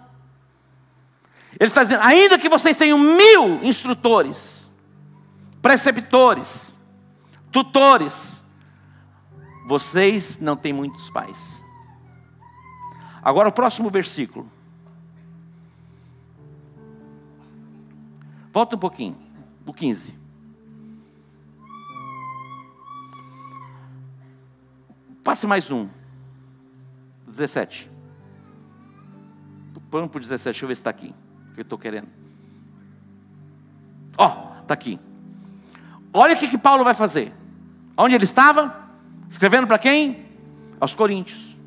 Ele 1.60 1.70
está 1.70 1.84
dizendo: 1.84 2.02
ainda 2.02 2.38
que 2.38 2.50
vocês 2.50 2.78
tenham 2.78 2.98
mil 2.98 3.64
instrutores, 3.64 4.70
preceptores, 5.62 6.74
tutores, 7.52 8.44
vocês 9.68 10.40
não 10.40 10.56
têm 10.56 10.74
muitos 10.74 11.10
pais. 11.10 11.64
Agora 13.22 13.50
o 13.50 13.52
próximo 13.52 13.90
versículo. 13.90 14.50
Volta 18.52 18.76
um 18.76 18.80
pouquinho, 18.80 19.18
o 19.66 19.74
15. 19.74 20.25
Passe 25.26 25.48
mais 25.48 25.72
um. 25.72 25.90
17. 27.28 27.90
Põe 29.90 30.08
para 30.08 30.18
o 30.20 30.22
17, 30.22 30.44
deixa 30.44 30.64
eu 30.66 30.68
ver 30.68 30.76
se 30.76 30.82
está 30.82 30.92
aqui. 30.92 31.16
Que 31.56 31.62
eu 31.62 31.64
estou 31.64 31.80
querendo. 31.80 32.08
Ó, 34.16 34.28
oh, 34.28 34.62
está 34.62 34.76
aqui. 34.76 35.00
Olha 36.14 36.36
o 36.36 36.38
que, 36.38 36.48
que 36.48 36.60
Paulo 36.60 36.84
vai 36.84 36.94
fazer. 36.94 37.34
Onde 37.98 38.14
ele 38.14 38.24
estava? 38.24 38.88
Escrevendo 39.28 39.66
para 39.66 39.80
quem? 39.80 40.28
Aos 40.80 40.94
Coríntios. 40.94 41.58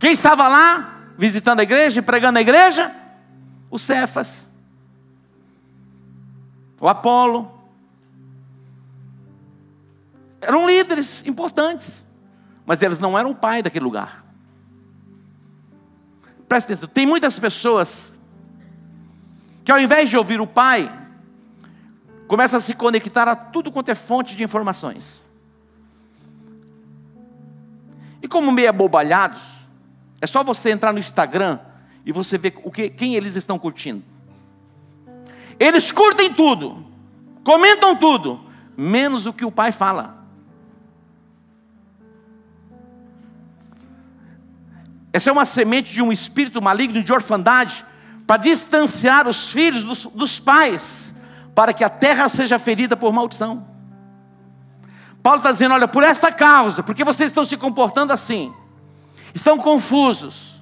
Quem 0.00 0.10
estava 0.10 0.48
lá, 0.48 1.12
visitando 1.16 1.60
a 1.60 1.62
igreja 1.62 2.00
e 2.00 2.02
pregando 2.02 2.40
a 2.40 2.42
igreja? 2.42 2.92
O 3.70 3.78
Cefas. 3.78 4.48
O 6.80 6.88
Apolo. 6.88 7.53
Eram 10.46 10.66
líderes 10.66 11.24
importantes, 11.26 12.04
mas 12.66 12.82
eles 12.82 12.98
não 12.98 13.18
eram 13.18 13.30
o 13.30 13.34
pai 13.34 13.62
daquele 13.62 13.84
lugar. 13.84 14.24
Presta 16.48 16.72
atenção, 16.72 16.88
tem 16.88 17.06
muitas 17.06 17.38
pessoas 17.38 18.12
que 19.64 19.72
ao 19.72 19.80
invés 19.80 20.10
de 20.10 20.16
ouvir 20.16 20.40
o 20.40 20.46
pai, 20.46 20.92
começam 22.28 22.58
a 22.58 22.60
se 22.60 22.74
conectar 22.74 23.26
a 23.26 23.34
tudo 23.34 23.72
quanto 23.72 23.88
é 23.88 23.94
fonte 23.94 24.36
de 24.36 24.44
informações. 24.44 25.24
E 28.22 28.28
como 28.28 28.52
meio 28.52 28.68
abobalhados, 28.68 29.42
é 30.20 30.26
só 30.26 30.44
você 30.44 30.70
entrar 30.70 30.92
no 30.92 30.98
Instagram 30.98 31.58
e 32.04 32.12
você 32.12 32.36
ver 32.36 32.54
o 32.62 32.70
que, 32.70 32.90
quem 32.90 33.14
eles 33.14 33.36
estão 33.36 33.58
curtindo. 33.58 34.02
Eles 35.58 35.90
curtem 35.90 36.32
tudo, 36.32 36.84
comentam 37.42 37.96
tudo, 37.96 38.40
menos 38.76 39.24
o 39.24 39.32
que 39.32 39.44
o 39.44 39.52
pai 39.52 39.72
fala. 39.72 40.23
Essa 45.14 45.30
é 45.30 45.32
uma 45.32 45.44
semente 45.44 45.92
de 45.92 46.02
um 46.02 46.10
espírito 46.10 46.60
maligno 46.60 47.00
de 47.00 47.12
orfandade 47.12 47.86
para 48.26 48.36
distanciar 48.36 49.28
os 49.28 49.48
filhos 49.48 49.84
dos, 49.84 50.06
dos 50.06 50.40
pais, 50.40 51.14
para 51.54 51.72
que 51.72 51.84
a 51.84 51.88
terra 51.88 52.28
seja 52.28 52.58
ferida 52.58 52.96
por 52.96 53.12
maldição. 53.12 53.64
Paulo 55.22 55.38
está 55.38 55.52
dizendo: 55.52 55.72
olha, 55.72 55.86
por 55.86 56.02
esta 56.02 56.32
causa, 56.32 56.82
porque 56.82 57.04
vocês 57.04 57.30
estão 57.30 57.44
se 57.44 57.56
comportando 57.56 58.12
assim, 58.12 58.52
estão 59.32 59.56
confusos, 59.56 60.60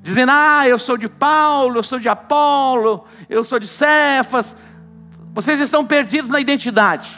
dizendo: 0.00 0.30
ah, 0.32 0.68
eu 0.68 0.78
sou 0.78 0.96
de 0.96 1.08
Paulo, 1.08 1.80
eu 1.80 1.82
sou 1.82 1.98
de 1.98 2.08
Apolo, 2.08 3.04
eu 3.28 3.42
sou 3.42 3.58
de 3.58 3.66
Cefas, 3.66 4.56
vocês 5.34 5.58
estão 5.58 5.84
perdidos 5.84 6.30
na 6.30 6.38
identidade. 6.38 7.10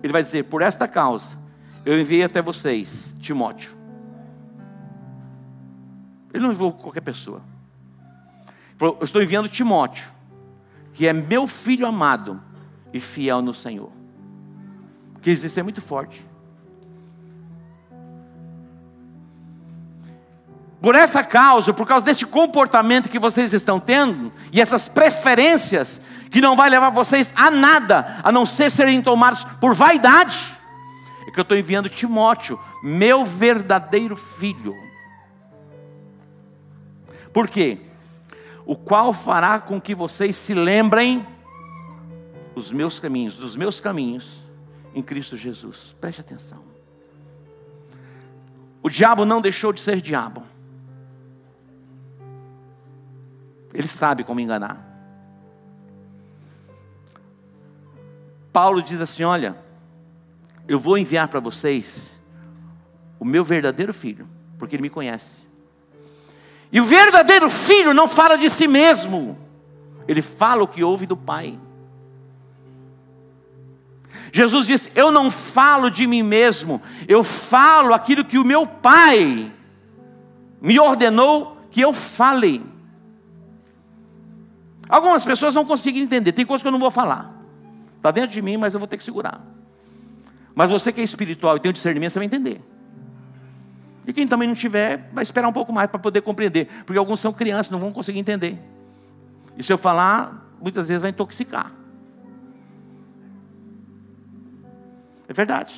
Ele 0.00 0.12
vai 0.12 0.22
dizer: 0.22 0.44
por 0.44 0.62
esta 0.62 0.86
causa, 0.86 1.36
eu 1.84 2.00
enviei 2.00 2.22
até 2.22 2.40
vocês, 2.40 3.16
Timóteo 3.18 3.81
ele 6.32 6.42
não 6.42 6.52
enviou 6.52 6.72
qualquer 6.72 7.02
pessoa. 7.02 7.42
Ele 8.46 8.78
falou, 8.78 8.96
eu 9.00 9.04
estou 9.04 9.22
enviando 9.22 9.48
Timóteo, 9.48 10.08
que 10.94 11.06
é 11.06 11.12
meu 11.12 11.46
filho 11.46 11.86
amado 11.86 12.40
e 12.92 12.98
fiel 12.98 13.42
no 13.42 13.52
Senhor. 13.52 13.90
Que 15.20 15.30
isso 15.30 15.60
é 15.60 15.62
muito 15.62 15.80
forte. 15.80 16.26
Por 20.80 20.96
essa 20.96 21.22
causa, 21.22 21.72
por 21.72 21.86
causa 21.86 22.04
desse 22.04 22.26
comportamento 22.26 23.08
que 23.08 23.18
vocês 23.18 23.52
estão 23.52 23.78
tendo, 23.78 24.32
e 24.50 24.60
essas 24.60 24.88
preferências, 24.88 26.00
que 26.28 26.40
não 26.40 26.56
vai 26.56 26.68
levar 26.68 26.90
vocês 26.90 27.32
a 27.36 27.50
nada, 27.50 28.20
a 28.24 28.32
não 28.32 28.44
ser 28.44 28.68
serem 28.70 29.00
tomados 29.00 29.44
por 29.60 29.74
vaidade, 29.74 30.58
é 31.28 31.30
que 31.30 31.38
eu 31.38 31.42
estou 31.42 31.56
enviando 31.56 31.88
Timóteo, 31.88 32.58
meu 32.82 33.24
verdadeiro 33.24 34.16
filho 34.16 34.91
por 37.32 37.48
quê? 37.48 37.78
O 38.64 38.76
qual 38.76 39.12
fará 39.12 39.58
com 39.58 39.80
que 39.80 39.94
vocês 39.94 40.36
se 40.36 40.54
lembrem 40.54 41.26
os 42.54 42.70
meus 42.70 42.98
caminhos, 42.98 43.36
dos 43.36 43.56
meus 43.56 43.80
caminhos 43.80 44.44
em 44.94 45.02
Cristo 45.02 45.36
Jesus. 45.36 45.96
Preste 46.00 46.20
atenção. 46.20 46.62
O 48.82 48.90
diabo 48.90 49.24
não 49.24 49.40
deixou 49.40 49.72
de 49.72 49.80
ser 49.80 50.00
diabo. 50.00 50.42
Ele 53.72 53.88
sabe 53.88 54.22
como 54.24 54.40
enganar. 54.40 54.90
Paulo 58.52 58.82
diz 58.82 59.00
assim: 59.00 59.22
Olha, 59.22 59.56
eu 60.68 60.78
vou 60.78 60.98
enviar 60.98 61.28
para 61.28 61.40
vocês 61.40 62.20
o 63.18 63.24
meu 63.24 63.42
verdadeiro 63.44 63.94
filho, 63.94 64.28
porque 64.58 64.76
ele 64.76 64.82
me 64.82 64.90
conhece. 64.90 65.46
E 66.72 66.80
o 66.80 66.84
verdadeiro 66.84 67.50
filho 67.50 67.92
não 67.92 68.08
fala 68.08 68.38
de 68.38 68.48
si 68.48 68.66
mesmo, 68.66 69.36
ele 70.08 70.22
fala 70.22 70.62
o 70.62 70.66
que 70.66 70.82
ouve 70.82 71.04
do 71.04 71.16
Pai. 71.16 71.58
Jesus 74.32 74.66
disse: 74.66 74.90
Eu 74.94 75.10
não 75.10 75.30
falo 75.30 75.90
de 75.90 76.06
mim 76.06 76.22
mesmo, 76.22 76.80
eu 77.06 77.22
falo 77.22 77.92
aquilo 77.92 78.24
que 78.24 78.38
o 78.38 78.44
meu 78.44 78.66
Pai 78.66 79.52
me 80.62 80.80
ordenou 80.80 81.58
que 81.70 81.82
eu 81.82 81.92
fale. 81.92 82.64
Algumas 84.88 85.26
pessoas 85.26 85.54
não 85.54 85.66
conseguem 85.66 86.02
entender, 86.02 86.32
tem 86.32 86.46
coisas 86.46 86.62
que 86.62 86.68
eu 86.68 86.72
não 86.72 86.78
vou 86.78 86.90
falar, 86.90 87.34
está 87.96 88.10
dentro 88.10 88.30
de 88.30 88.40
mim, 88.40 88.56
mas 88.56 88.72
eu 88.72 88.80
vou 88.80 88.88
ter 88.88 88.96
que 88.96 89.04
segurar. 89.04 89.42
Mas 90.54 90.70
você 90.70 90.90
que 90.90 91.02
é 91.02 91.04
espiritual 91.04 91.56
e 91.56 91.60
tem 91.60 91.70
o 91.70 91.72
discernimento, 91.72 92.12
você 92.12 92.18
vai 92.18 92.26
entender. 92.26 92.60
E 94.06 94.12
quem 94.12 94.26
também 94.26 94.48
não 94.48 94.54
tiver, 94.54 95.08
vai 95.12 95.22
esperar 95.22 95.48
um 95.48 95.52
pouco 95.52 95.72
mais 95.72 95.88
para 95.88 95.98
poder 95.98 96.22
compreender. 96.22 96.68
Porque 96.84 96.98
alguns 96.98 97.20
são 97.20 97.32
crianças, 97.32 97.70
não 97.70 97.78
vão 97.78 97.92
conseguir 97.92 98.18
entender. 98.18 98.58
E 99.56 99.62
se 99.62 99.72
eu 99.72 99.78
falar, 99.78 100.50
muitas 100.60 100.88
vezes 100.88 101.02
vai 101.02 101.10
intoxicar. 101.10 101.70
É 105.28 105.32
verdade. 105.32 105.74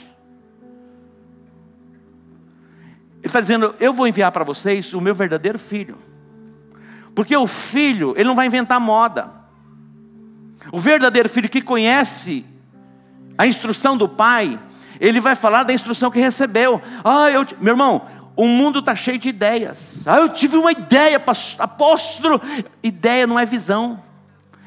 Ele 3.19 3.27
está 3.27 3.41
dizendo: 3.41 3.75
Eu 3.79 3.93
vou 3.93 4.07
enviar 4.07 4.33
para 4.33 4.45
vocês 4.45 4.93
o 4.93 5.01
meu 5.01 5.15
verdadeiro 5.15 5.59
filho. 5.59 5.97
Porque 7.15 7.37
o 7.37 7.47
filho, 7.47 8.13
ele 8.17 8.29
não 8.29 8.35
vai 8.35 8.47
inventar 8.47 8.81
moda. 8.81 9.31
O 10.73 10.79
verdadeiro 10.79 11.29
filho 11.29 11.49
que 11.49 11.63
conhece 11.63 12.45
a 13.39 13.47
instrução 13.47 13.97
do 13.97 14.09
pai, 14.09 14.59
ele 15.01 15.21
vai 15.21 15.35
falar 15.35 15.63
da 15.63 15.73
instrução 15.73 16.11
que 16.11 16.21
recebeu. 16.21 16.81
Ah, 17.05 17.31
eu, 17.31 17.47
meu 17.61 17.75
irmão, 17.75 18.03
o 18.37 18.47
mundo 18.47 18.81
está 18.81 18.97
cheio 18.97 19.19
de 19.19 19.29
ideias. 19.29 20.03
Ah, 20.07 20.19
eu 20.19 20.29
tive 20.29 20.57
uma 20.57 20.73
ideia, 20.73 21.23
apóstolo. 21.59 22.41
Ideia 22.83 23.27
não 23.27 23.39
é 23.39 23.45
visão. 23.45 24.03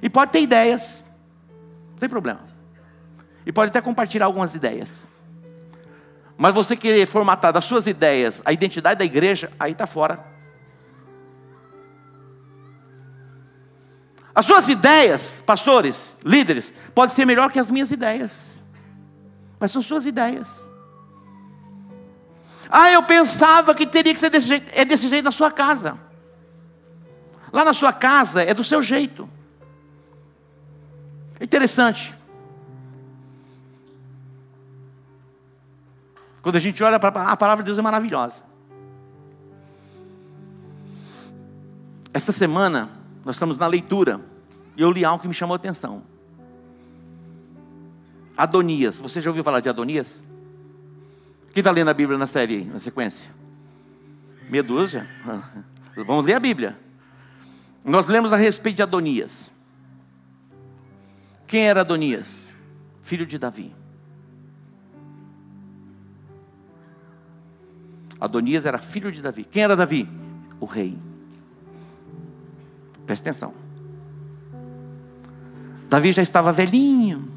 E 0.02 0.10
pode 0.10 0.32
ter 0.32 0.42
ideias, 0.42 1.04
não 1.92 1.98
tem 1.98 2.10
problema. 2.10 2.42
E 3.46 3.52
pode 3.52 3.70
até 3.70 3.82
compartilhar 3.82 4.26
algumas 4.26 4.54
ideias. 4.56 5.08
Mas 6.38 6.54
você 6.54 6.76
querer 6.76 7.08
formatar 7.08 7.52
das 7.52 7.66
suas 7.66 7.88
ideias 7.88 8.42
a 8.46 8.54
identidade 8.54 9.00
da 9.00 9.06
igreja, 9.06 9.52
aí 9.60 9.72
está 9.72 9.88
fora. 9.88 10.24
As 14.36 14.46
suas 14.46 14.70
ideias, 14.70 15.42
pastores, 15.46 16.16
líderes, 16.24 16.72
podem 16.94 17.16
ser 17.16 17.26
melhor 17.26 17.52
que 17.52 17.60
as 17.60 17.72
minhas 17.72 17.90
ideias 17.90 18.58
mas 19.60 19.72
são 19.72 19.82
suas 19.82 20.06
ideias. 20.06 20.67
Ah, 22.70 22.92
eu 22.92 23.02
pensava 23.04 23.74
que 23.74 23.86
teria 23.86 24.14
que 24.14 24.20
ser 24.20 24.30
desse 24.30 24.48
jeito. 24.48 24.72
É 24.74 24.84
desse 24.84 25.08
jeito 25.08 25.26
na 25.26 25.32
sua 25.32 25.52
casa. 25.52 25.98
Lá 27.52 27.64
na 27.64 27.74
sua 27.74 27.94
casa 27.94 28.44
é 28.44 28.54
do 28.54 28.64
seu 28.64 28.84
jeito. 28.84 29.30
Interessante. 31.40 32.14
Quando 36.42 36.56
a 36.56 36.60
gente 36.60 36.84
olha 36.84 37.00
para 37.00 37.10
a 37.32 37.38
palavra 37.38 37.64
de 37.64 37.68
Deus 37.68 37.78
é 37.78 37.82
maravilhosa. 37.82 38.44
Esta 42.14 42.32
semana 42.32 42.90
nós 43.24 43.36
estamos 43.36 43.58
na 43.58 43.68
leitura 43.68 44.22
e 44.76 44.82
eu 44.82 44.92
li 44.92 45.06
algo 45.06 45.22
que 45.22 45.28
me 45.28 45.34
chamou 45.34 45.54
a 45.54 45.58
atenção. 45.58 46.04
Adonias. 48.36 49.00
Você 49.00 49.22
já 49.22 49.30
ouviu 49.30 49.44
falar 49.44 49.60
de 49.60 49.70
Adonias? 49.70 50.24
Quem 51.58 51.62
está 51.62 51.72
lendo 51.72 51.90
a 51.90 51.94
Bíblia 51.96 52.20
na 52.20 52.28
série, 52.28 52.66
na 52.66 52.80
sequência? 52.80 53.32
Dúzia? 54.64 55.08
Vamos 56.06 56.24
ler 56.24 56.36
a 56.36 56.40
Bíblia. 56.40 56.78
Nós 57.84 58.06
lemos 58.06 58.32
a 58.32 58.36
respeito 58.36 58.76
de 58.76 58.84
Adonias. 58.84 59.52
Quem 61.48 61.62
era 61.62 61.82
Adonias? 61.82 62.48
Filho 63.02 63.26
de 63.26 63.40
Davi. 63.40 63.74
Adonias 68.22 68.68
era 68.68 68.78
filho 68.78 69.12
de 69.12 69.24
Davi. 69.24 69.44
Quem 69.44 69.64
era 69.64 69.76
Davi? 69.76 70.08
O 70.60 70.66
rei. 70.68 70.96
Presta 73.08 73.32
atenção. 73.32 73.56
Davi 75.90 76.12
já 76.12 76.22
estava 76.22 76.52
velhinho. 76.52 77.28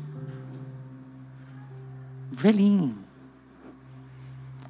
Velhinho. 2.31 3.09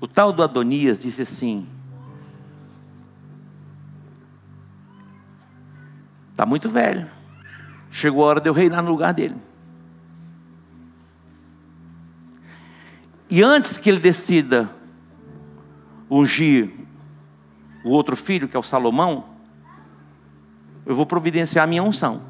O 0.00 0.08
tal 0.08 0.32
do 0.32 0.42
Adonias 0.42 0.98
disse 0.98 1.22
assim: 1.22 1.68
Está 6.30 6.46
muito 6.46 6.70
velho. 6.70 7.06
Chegou 7.90 8.24
a 8.24 8.28
hora 8.28 8.40
de 8.40 8.48
eu 8.48 8.54
reinar 8.54 8.82
no 8.82 8.90
lugar 8.90 9.12
dele. 9.12 9.36
E 13.28 13.42
antes 13.42 13.76
que 13.76 13.90
ele 13.90 14.00
decida 14.00 14.70
ungir 16.08 16.72
o 17.84 17.90
outro 17.90 18.16
filho, 18.16 18.48
que 18.48 18.56
é 18.56 18.60
o 18.60 18.62
Salomão, 18.62 19.36
eu 20.86 20.94
vou 20.94 21.04
providenciar 21.04 21.64
a 21.64 21.66
minha 21.66 21.82
unção. 21.82 22.22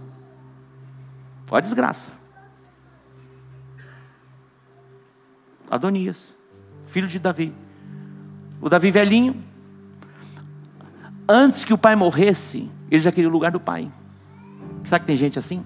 Olha 1.50 1.58
a 1.58 1.60
desgraça. 1.60 2.10
Adonias, 5.70 6.36
filho 6.90 7.08
de 7.08 7.18
Davi. 7.18 7.54
O 8.60 8.68
Davi 8.68 8.90
velhinho, 8.90 9.42
antes 11.28 11.64
que 11.64 11.72
o 11.72 11.78
pai 11.78 11.96
morresse, 11.96 12.70
ele 12.90 13.00
já 13.00 13.10
queria 13.10 13.28
o 13.28 13.32
lugar 13.32 13.50
do 13.50 13.60
pai. 13.60 13.90
Sabe 14.84 15.00
que 15.00 15.06
tem 15.06 15.16
gente 15.16 15.38
assim? 15.38 15.64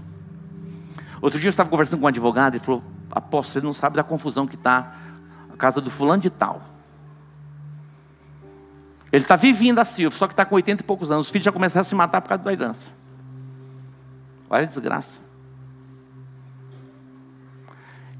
Outro 1.20 1.40
dia 1.40 1.48
eu 1.48 1.50
estava 1.50 1.70
conversando 1.70 2.00
com 2.00 2.04
um 2.04 2.08
advogado 2.08 2.56
e 2.56 2.60
falou: 2.60 2.84
Apóstolo, 3.10 3.62
você 3.62 3.66
não 3.66 3.72
sabe 3.72 3.96
da 3.96 4.04
confusão 4.04 4.46
que 4.46 4.54
está 4.54 4.94
a 5.52 5.56
casa 5.56 5.80
do 5.80 5.90
fulano 5.90 6.20
de 6.20 6.30
tal. 6.30 6.62
Ele 9.10 9.24
está 9.24 9.36
vivinho 9.36 9.74
da 9.74 9.84
Silva, 9.84 10.14
só 10.14 10.26
que 10.26 10.32
está 10.32 10.44
com 10.44 10.56
80 10.56 10.82
e 10.82 10.84
poucos 10.84 11.10
anos. 11.10 11.28
Os 11.28 11.32
filhos 11.32 11.44
já 11.44 11.52
começaram 11.52 11.82
a 11.82 11.84
se 11.84 11.94
matar 11.94 12.20
por 12.20 12.28
causa 12.28 12.44
da 12.44 12.52
herança. 12.52 12.90
Olha 14.50 14.64
a 14.64 14.66
desgraça. 14.66 15.18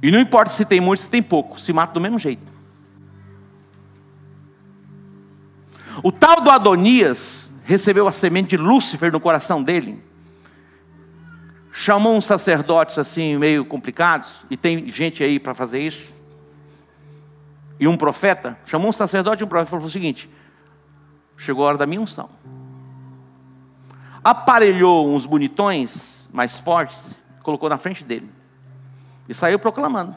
E 0.01 0.11
não 0.11 0.21
importa 0.21 0.51
se 0.51 0.65
tem 0.65 0.81
muito, 0.81 1.01
se 1.01 1.11
tem 1.11 1.23
pouco, 1.23 1.61
se 1.61 1.73
mata 1.73 1.93
do 1.93 2.01
mesmo 2.01 2.19
jeito. 2.19 2.54
O 6.05 6.13
tal 6.13 6.43
do 6.43 6.51
Adonias 6.51 7.51
recebeu 7.65 8.07
a 8.07 8.13
semente 8.13 8.51
de 8.51 8.57
Lúcifer 8.59 9.11
no 9.11 9.19
coração 9.19 9.63
dele. 9.63 10.05
Chamou 11.73 12.15
uns 12.15 12.27
sacerdotes 12.27 12.99
assim, 12.99 13.39
meio 13.39 13.65
complicados, 13.65 14.45
e 14.51 14.57
tem 14.57 14.87
gente 14.87 15.25
aí 15.25 15.41
para 15.41 15.55
fazer 15.55 15.81
isso. 15.81 16.15
E 17.81 17.89
um 17.89 17.97
profeta, 17.97 18.55
chamou 18.67 18.91
um 18.91 18.93
sacerdote 18.93 19.43
e 19.43 19.47
um 19.47 19.49
profeta 19.49 19.69
e 19.69 19.71
falou 19.71 19.87
o 19.87 19.91
seguinte: 19.91 20.29
Chegou 21.39 21.65
a 21.65 21.69
hora 21.69 21.79
da 21.79 21.87
minha 21.87 22.03
unção. 22.03 22.29
Aparelhou 24.23 25.11
uns 25.11 25.25
bonitões 25.25 26.29
mais 26.31 26.59
fortes, 26.59 27.17
colocou 27.43 27.71
na 27.71 27.79
frente 27.79 28.05
dele. 28.05 28.31
E 29.27 29.33
saiu 29.33 29.59
proclamando. 29.59 30.15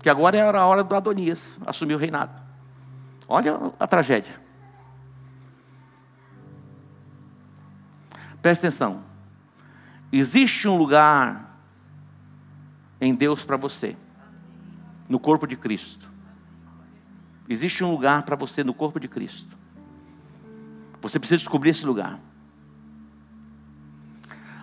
Que 0.00 0.08
agora 0.08 0.36
era 0.36 0.60
a 0.60 0.66
hora 0.66 0.84
do 0.84 0.94
Adonias 0.94 1.58
assumir 1.66 1.94
o 1.94 1.98
reinado. 1.98 2.40
Olha 3.26 3.72
a 3.80 3.86
tragédia. 3.88 4.48
Presta 8.42 8.66
atenção. 8.66 9.02
Existe 10.12 10.66
um 10.66 10.76
lugar 10.76 11.58
em 13.00 13.14
Deus 13.14 13.44
para 13.44 13.56
você, 13.56 13.96
no 15.08 15.18
corpo 15.18 15.46
de 15.46 15.56
Cristo. 15.56 16.10
Existe 17.48 17.82
um 17.84 17.90
lugar 17.90 18.22
para 18.22 18.36
você 18.36 18.62
no 18.62 18.74
corpo 18.74 18.98
de 19.00 19.08
Cristo. 19.08 19.56
Você 21.00 21.18
precisa 21.18 21.38
descobrir 21.38 21.70
esse 21.70 21.84
lugar. 21.86 22.18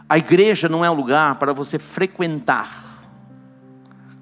A 0.09 0.17
igreja 0.17 0.69
não 0.69 0.85
é 0.85 0.89
um 0.89 0.93
lugar 0.93 1.35
para 1.35 1.51
você 1.51 1.77
frequentar. 1.77 2.85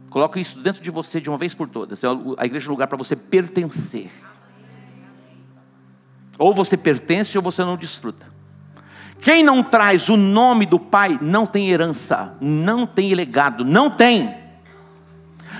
Coloque 0.10 0.40
isso 0.40 0.60
dentro 0.60 0.82
de 0.82 0.90
você 0.90 1.22
de 1.22 1.30
uma 1.30 1.38
vez 1.38 1.54
por 1.54 1.68
todas. 1.68 2.04
É 2.04 2.08
a 2.38 2.46
igreja 2.46 2.68
é 2.68 2.70
um 2.70 2.72
lugar 2.72 2.88
para 2.88 2.98
você 2.98 3.16
pertencer. 3.16 4.10
Ou 6.38 6.54
você 6.54 6.76
pertence 6.76 7.38
ou 7.38 7.44
você 7.44 7.64
não 7.64 7.78
desfruta. 7.78 8.35
Quem 9.22 9.44
não 9.44 9.64
traz 9.64 10.10
o 10.10 10.18
nome 10.18 10.66
do 10.66 10.80
Pai 10.80 11.18
não 11.22 11.46
tem 11.46 11.70
herança, 11.70 12.36
não 12.40 12.86
tem 12.86 13.14
legado, 13.16 13.66
não 13.66 13.90
tem. 13.90 14.36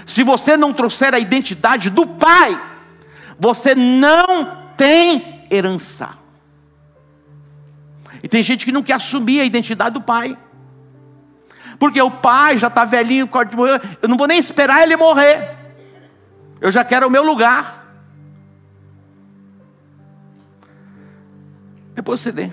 Se 0.06 0.24
você 0.24 0.56
não 0.56 0.72
trouxer 0.72 1.14
a 1.14 1.20
identidade 1.20 1.90
do 1.90 2.06
Pai, 2.06 2.62
você 3.40 3.74
não 3.74 4.66
tem 4.78 5.48
herança. 5.52 6.10
E 8.22 8.28
tem 8.28 8.42
gente 8.42 8.66
que 8.66 8.72
não 8.72 8.82
quer 8.82 8.94
assumir 8.94 9.42
a 9.42 9.46
identidade 9.46 9.94
do 9.94 10.02
pai. 10.02 10.38
Porque 11.78 12.02
o 12.02 12.10
pai 12.10 12.58
já 12.58 12.68
está 12.68 12.86
velhinho, 12.86 13.30
eu 14.02 14.10
não 14.10 14.18
vou 14.18 14.28
nem 14.28 14.40
esperar 14.40 14.82
ele 14.82 14.96
morrer. 14.96 15.56
Eu 16.60 16.72
já 16.72 16.84
quero 16.84 17.08
o 17.08 17.12
meu 17.12 17.24
lugar. 17.24 17.86
Depois 21.94 22.20
você 22.20 22.32
vê. 22.32 22.52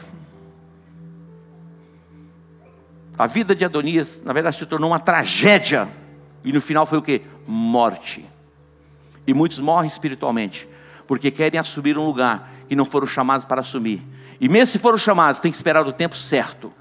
A 3.22 3.28
vida 3.28 3.54
de 3.54 3.64
Adonias, 3.64 4.20
na 4.24 4.32
verdade, 4.32 4.56
se 4.56 4.66
tornou 4.66 4.90
uma 4.90 4.98
tragédia. 4.98 5.88
E 6.42 6.52
no 6.52 6.60
final 6.60 6.84
foi 6.84 6.98
o 6.98 7.02
que? 7.02 7.22
Morte. 7.46 8.28
E 9.24 9.32
muitos 9.32 9.60
morrem 9.60 9.86
espiritualmente, 9.86 10.68
porque 11.06 11.30
querem 11.30 11.60
assumir 11.60 11.96
um 11.96 12.04
lugar 12.04 12.50
que 12.68 12.74
não 12.74 12.84
foram 12.84 13.06
chamados 13.06 13.46
para 13.46 13.60
assumir. 13.60 14.02
E 14.40 14.48
mesmo 14.48 14.66
se 14.72 14.78
foram 14.80 14.98
chamados, 14.98 15.40
tem 15.40 15.52
que 15.52 15.56
esperar 15.56 15.86
o 15.86 15.92
tempo 15.92 16.16
certo. 16.16 16.72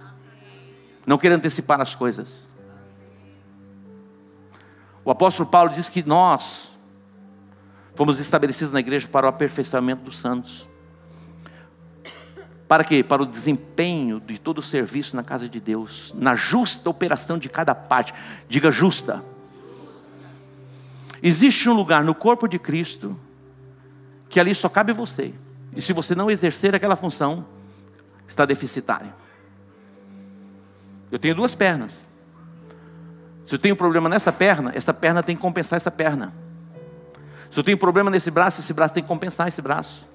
Não 1.06 1.16
querer 1.16 1.36
antecipar 1.36 1.80
as 1.80 1.94
coisas. 1.94 2.50
O 5.06 5.12
apóstolo 5.12 5.48
Paulo 5.48 5.70
diz 5.70 5.90
que 5.90 6.02
nós 6.02 6.74
fomos 7.94 8.20
estabelecidos 8.20 8.74
na 8.74 8.80
igreja 8.80 9.08
para 9.08 9.28
o 9.28 9.30
aperfeiçoamento 9.30 10.06
dos 10.06 10.18
santos. 10.18 10.68
Para 12.72 12.86
quê? 12.86 13.04
Para 13.04 13.22
o 13.22 13.26
desempenho 13.26 14.22
de 14.22 14.40
todo 14.40 14.60
o 14.60 14.64
serviço 14.64 15.14
na 15.14 15.24
casa 15.24 15.50
de 15.50 15.60
Deus, 15.60 16.16
na 16.18 16.36
justa 16.36 16.90
operação 16.90 17.38
de 17.38 17.50
cada 17.50 17.76
parte. 17.76 18.14
Diga 18.48 18.72
justa. 18.72 19.22
Existe 21.22 21.68
um 21.68 21.74
lugar 21.74 22.02
no 22.02 22.16
corpo 22.16 22.48
de 22.48 22.58
Cristo 22.58 23.20
que 24.30 24.40
ali 24.40 24.56
só 24.56 24.70
cabe 24.70 24.94
você. 24.94 25.34
E 25.76 25.82
se 25.82 25.92
você 25.92 26.16
não 26.16 26.32
exercer 26.32 26.74
aquela 26.74 26.96
função, 26.96 27.46
está 28.26 28.46
deficitário. 28.46 29.14
Eu 31.12 31.20
tenho 31.20 31.36
duas 31.36 31.54
pernas. 31.54 32.06
Se 33.44 33.54
eu 33.54 33.60
tenho 33.60 33.76
problema 33.76 34.08
nessa 34.08 34.32
perna, 34.32 34.72
essa 34.74 34.94
perna 34.94 35.22
tem 35.22 35.36
que 35.36 35.42
compensar 35.42 35.76
essa 35.76 35.92
perna. 35.92 36.32
Se 37.52 37.60
eu 37.60 37.66
tenho 37.66 37.78
problema 37.78 38.10
nesse 38.10 38.32
braço, 38.32 38.62
esse 38.62 38.72
braço 38.72 38.94
tem 38.94 39.04
que 39.04 39.10
compensar 39.10 39.50
esse 39.50 39.62
braço. 39.62 40.10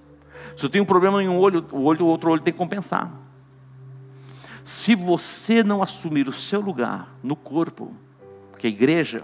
Se 0.56 0.64
eu 0.64 0.70
tenho 0.70 0.84
um 0.84 0.86
problema 0.86 1.22
em 1.22 1.28
um 1.28 1.38
olho, 1.38 1.66
o 1.70 1.82
olho, 1.82 2.04
o 2.04 2.08
outro 2.08 2.30
olho 2.30 2.40
tem 2.40 2.52
que 2.52 2.58
compensar. 2.58 3.12
Se 4.64 4.94
você 4.94 5.62
não 5.62 5.82
assumir 5.82 6.26
o 6.28 6.32
seu 6.32 6.60
lugar 6.60 7.08
no 7.22 7.36
corpo, 7.36 7.94
que 8.58 8.66
é 8.66 8.70
a 8.70 8.72
igreja, 8.72 9.22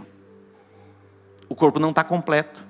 o 1.49 1.55
corpo 1.55 1.81
não 1.81 1.91
está 1.91 2.05
completo. 2.05 2.63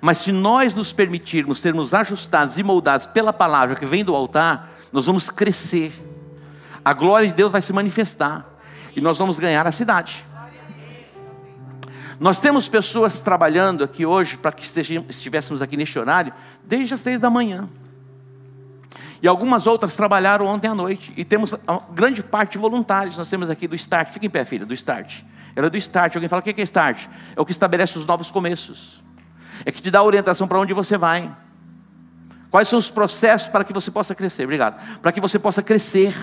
Mas 0.00 0.18
se 0.18 0.32
nós 0.32 0.74
nos 0.74 0.92
permitirmos 0.92 1.60
sermos 1.60 1.92
ajustados 1.92 2.58
e 2.58 2.62
moldados 2.62 3.06
pela 3.06 3.32
palavra 3.32 3.76
que 3.76 3.86
vem 3.86 4.04
do 4.04 4.14
altar, 4.14 4.70
nós 4.92 5.06
vamos 5.06 5.28
crescer. 5.28 5.92
A 6.84 6.92
glória 6.92 7.28
de 7.28 7.34
Deus 7.34 7.52
vai 7.52 7.60
se 7.60 7.72
manifestar 7.72 8.48
e 8.96 9.00
nós 9.00 9.18
vamos 9.18 9.38
ganhar 9.38 9.66
a 9.66 9.72
cidade. 9.72 10.24
Nós 12.20 12.38
temos 12.38 12.68
pessoas 12.68 13.20
trabalhando 13.20 13.82
aqui 13.82 14.06
hoje 14.06 14.36
para 14.36 14.52
que 14.52 14.64
estivéssemos 15.08 15.60
aqui 15.62 15.76
neste 15.76 15.98
horário 15.98 16.32
desde 16.62 16.94
as 16.94 17.00
seis 17.00 17.18
da 17.18 17.30
manhã. 17.30 17.68
E 19.22 19.26
algumas 19.26 19.66
outras 19.66 19.96
trabalharam 19.96 20.46
ontem 20.46 20.68
à 20.68 20.74
noite. 20.74 21.12
E 21.16 21.24
temos 21.24 21.54
grande 21.92 22.22
parte 22.22 22.52
de 22.52 22.58
voluntários. 22.58 23.16
Nós 23.18 23.28
temos 23.28 23.50
aqui 23.50 23.66
do 23.66 23.74
Start. 23.74 24.10
Fica 24.10 24.26
em 24.26 24.30
pé, 24.30 24.44
filha, 24.44 24.64
do 24.64 24.74
Start. 24.74 25.22
Era 25.56 25.68
do 25.68 25.76
Start. 25.76 26.14
Alguém 26.14 26.28
fala: 26.28 26.40
o 26.40 26.42
que 26.44 26.60
é 26.60 26.64
Start? 26.64 27.06
É 27.34 27.40
o 27.40 27.44
que 27.44 27.52
estabelece 27.52 27.98
os 27.98 28.06
novos 28.06 28.30
começos 28.30 29.02
é 29.64 29.72
que 29.72 29.82
te 29.82 29.90
dá 29.90 30.02
orientação 30.02 30.46
para 30.46 30.58
onde 30.58 30.72
você 30.72 30.96
vai. 30.96 31.30
Quais 32.50 32.68
são 32.68 32.78
os 32.78 32.90
processos 32.90 33.48
para 33.48 33.64
que 33.64 33.72
você 33.72 33.90
possa 33.90 34.14
crescer? 34.14 34.44
Obrigado. 34.44 34.80
Para 35.00 35.12
que 35.12 35.20
você 35.20 35.38
possa 35.38 35.62
crescer. 35.62 36.14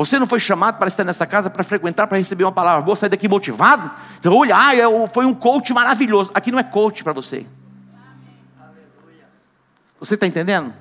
Você 0.00 0.18
não 0.18 0.26
foi 0.26 0.40
chamado 0.40 0.78
para 0.78 0.88
estar 0.88 1.04
nessa 1.04 1.26
casa 1.26 1.50
para 1.50 1.62
frequentar, 1.62 2.06
para 2.06 2.16
receber 2.16 2.44
uma 2.44 2.52
palavra 2.52 2.80
boa, 2.80 2.96
sair 2.96 3.10
daqui 3.10 3.28
motivado? 3.28 3.90
Então, 4.18 4.34
olha, 4.34 4.56
ah, 4.56 4.70
foi 5.12 5.26
um 5.26 5.34
coach 5.34 5.74
maravilhoso. 5.74 6.30
Aqui 6.32 6.50
não 6.50 6.58
é 6.58 6.62
coach 6.62 7.04
para 7.04 7.12
você. 7.12 7.44
Você 9.98 10.14
está 10.14 10.26
entendendo? 10.26 10.72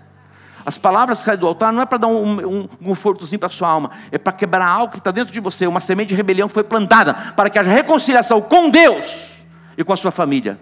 As 0.65 0.78
palavras 0.78 1.20
que 1.20 1.26
saem 1.26 1.38
do 1.38 1.45
altar 1.45 1.74
não 1.74 1.82
é 1.82 1.86
para 1.86 1.97
dar 1.97 2.07
um, 2.07 2.61
um, 2.61 2.67
confortozinho 2.67 3.38
para 3.38 3.47
a 3.47 3.51
sua 3.51 3.67
alma, 3.67 3.91
é 4.09 4.17
para 4.17 4.32
quebrar 4.32 4.65
algo 4.65 4.93
que 4.93 4.99
está 4.99 5.11
dentro 5.11 5.34
de 5.34 5.41
você, 5.41 5.67
uma 5.67 5.82
semente 5.82 6.07
de 6.07 6.15
rebelião 6.15 6.47
que 6.47 6.53
foi 6.53 6.63
plantada, 6.63 7.13
para 7.13 7.49
que 7.49 7.59
haja 7.59 7.70
reconciliação 7.70 8.39
com 8.39 8.70
Deus 8.70 9.43
e 9.78 9.84
com 9.84 9.91
a 9.91 9.97
sua 9.97 10.11
família 10.11 10.57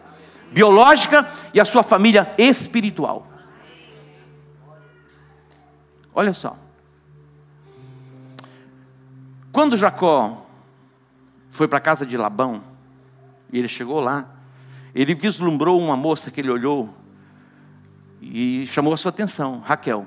biológica 0.51 1.27
e 1.53 1.61
a 1.61 1.65
sua 1.65 1.83
família 1.83 2.31
espiritual. 2.39 3.27
Olha 6.15 6.33
só. 6.33 6.57
Quando 9.57 9.75
Jacó 9.75 10.45
foi 11.49 11.67
para 11.67 11.79
a 11.79 11.81
casa 11.81 12.05
de 12.05 12.15
Labão, 12.15 12.61
e 13.51 13.57
ele 13.57 13.67
chegou 13.67 13.99
lá, 13.99 14.27
ele 14.93 15.15
vislumbrou 15.15 15.81
uma 15.81 15.97
moça 15.97 16.29
que 16.29 16.39
ele 16.39 16.51
olhou 16.51 16.95
e 18.21 18.67
chamou 18.67 18.93
a 18.93 18.97
sua 18.97 19.09
atenção, 19.09 19.57
Raquel. 19.57 20.05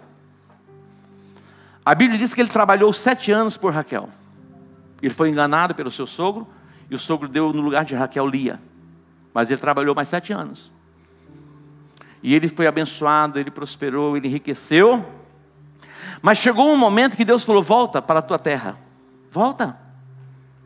A 1.84 1.96
Bíblia 1.96 2.16
diz 2.16 2.32
que 2.32 2.40
ele 2.40 2.48
trabalhou 2.48 2.92
sete 2.92 3.32
anos 3.32 3.56
por 3.56 3.74
Raquel. 3.74 4.08
Ele 5.02 5.12
foi 5.12 5.30
enganado 5.30 5.74
pelo 5.74 5.90
seu 5.90 6.06
sogro, 6.06 6.46
e 6.88 6.94
o 6.94 6.98
sogro 7.00 7.26
deu 7.26 7.52
no 7.52 7.60
lugar 7.60 7.84
de 7.84 7.96
Raquel 7.96 8.28
Lia. 8.28 8.62
Mas 9.34 9.50
ele 9.50 9.60
trabalhou 9.60 9.96
mais 9.96 10.08
sete 10.08 10.32
anos. 10.32 10.70
E 12.22 12.36
ele 12.36 12.48
foi 12.48 12.68
abençoado, 12.68 13.36
ele 13.36 13.50
prosperou, 13.50 14.16
ele 14.16 14.28
enriqueceu. 14.28 15.04
Mas 16.22 16.38
chegou 16.38 16.72
um 16.72 16.76
momento 16.76 17.16
que 17.16 17.24
Deus 17.24 17.44
falou: 17.44 17.64
volta 17.64 18.00
para 18.00 18.20
a 18.20 18.22
tua 18.22 18.38
terra. 18.38 18.78
Volta 19.30 19.76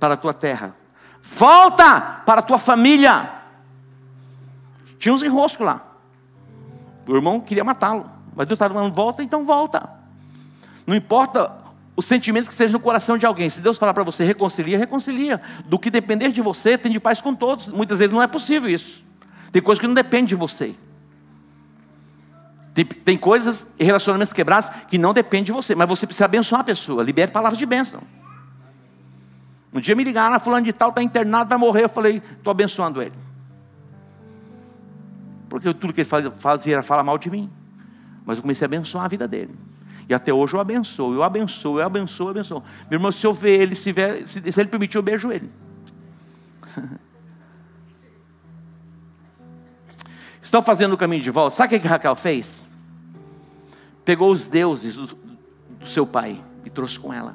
para 0.00 0.14
a 0.14 0.16
tua 0.16 0.34
terra. 0.34 0.74
Volta 1.22 2.00
para 2.24 2.40
a 2.40 2.42
tua 2.42 2.58
família. 2.58 3.30
Tinha 4.98 5.14
uns 5.14 5.22
enroscos 5.22 5.66
lá. 5.66 5.82
O 7.06 7.14
irmão 7.14 7.40
queria 7.40 7.64
matá-lo. 7.64 8.08
Mas 8.34 8.46
Deus 8.46 8.56
estava 8.56 8.74
falando, 8.74 8.92
volta, 8.92 9.22
então 9.22 9.44
volta. 9.44 9.88
Não 10.86 10.94
importa 10.94 11.52
o 11.96 12.02
sentimento 12.02 12.48
que 12.48 12.54
seja 12.54 12.72
no 12.72 12.80
coração 12.80 13.16
de 13.16 13.24
alguém. 13.24 13.48
Se 13.48 13.60
Deus 13.60 13.78
falar 13.78 13.94
para 13.94 14.02
você, 14.02 14.24
reconcilia, 14.24 14.76
reconcilia. 14.76 15.40
Do 15.66 15.78
que 15.78 15.90
depender 15.90 16.32
de 16.32 16.42
você, 16.42 16.76
tem 16.76 16.90
de 16.90 17.00
paz 17.00 17.20
com 17.20 17.34
todos. 17.34 17.68
Muitas 17.70 17.98
vezes 18.00 18.12
não 18.12 18.22
é 18.22 18.26
possível 18.26 18.68
isso. 18.68 19.04
Tem 19.52 19.62
coisas 19.62 19.80
que 19.80 19.86
não 19.86 19.94
dependem 19.94 20.26
de 20.26 20.34
você. 20.34 20.74
Tem, 22.74 22.84
tem 22.84 23.16
coisas 23.16 23.68
e 23.78 23.84
relacionamentos 23.84 24.32
quebrados 24.32 24.68
que 24.88 24.98
não 24.98 25.14
dependem 25.14 25.44
de 25.44 25.52
você. 25.52 25.74
Mas 25.74 25.88
você 25.88 26.06
precisa 26.06 26.24
abençoar 26.24 26.62
a 26.62 26.64
pessoa. 26.64 27.02
Libere 27.02 27.30
palavras 27.30 27.58
de 27.58 27.64
bênção. 27.64 28.00
Um 29.74 29.80
dia 29.80 29.96
me 29.96 30.04
ligaram, 30.04 30.36
ah, 30.36 30.38
fulano 30.38 30.64
de 30.64 30.72
tal 30.72 30.90
está 30.90 31.02
internado, 31.02 31.48
vai 31.48 31.58
morrer. 31.58 31.84
Eu 31.84 31.88
falei, 31.88 32.22
estou 32.38 32.52
abençoando 32.52 33.02
ele. 33.02 33.12
Porque 35.48 35.74
tudo 35.74 35.92
que 35.92 36.02
ele 36.02 36.08
fazia 36.36 36.74
era 36.74 36.82
falar 36.82 37.02
mal 37.02 37.18
de 37.18 37.28
mim. 37.28 37.50
Mas 38.24 38.36
eu 38.36 38.42
comecei 38.42 38.64
a 38.64 38.68
abençoar 38.68 39.04
a 39.04 39.08
vida 39.08 39.26
dele. 39.26 39.52
E 40.08 40.14
até 40.14 40.32
hoje 40.32 40.54
eu 40.54 40.60
abençoo, 40.60 41.12
eu 41.12 41.24
abençoo, 41.24 41.80
eu 41.80 41.86
abençoo, 41.86 42.26
eu 42.26 42.30
abençoo. 42.30 42.62
Meu 42.88 42.98
irmão, 42.98 43.10
se 43.10 43.26
eu 43.26 43.34
ver 43.34 43.60
ele, 43.60 43.74
se, 43.74 43.90
ver, 43.90 44.28
se, 44.28 44.52
se 44.52 44.60
ele 44.60 44.68
permitir, 44.68 44.96
eu 44.96 45.02
beijo 45.02 45.32
ele. 45.32 45.50
Estão 50.42 50.62
fazendo 50.62 50.92
o 50.92 50.96
caminho 50.96 51.22
de 51.22 51.30
volta. 51.30 51.56
Sabe 51.56 51.76
o 51.76 51.80
que 51.80 51.88
Raquel 51.88 52.14
fez? 52.14 52.64
Pegou 54.04 54.30
os 54.30 54.46
deuses 54.46 54.94
do, 54.96 55.06
do 55.80 55.88
seu 55.88 56.06
pai 56.06 56.40
e 56.64 56.70
trouxe 56.70 56.98
com 56.98 57.12
ela. 57.12 57.34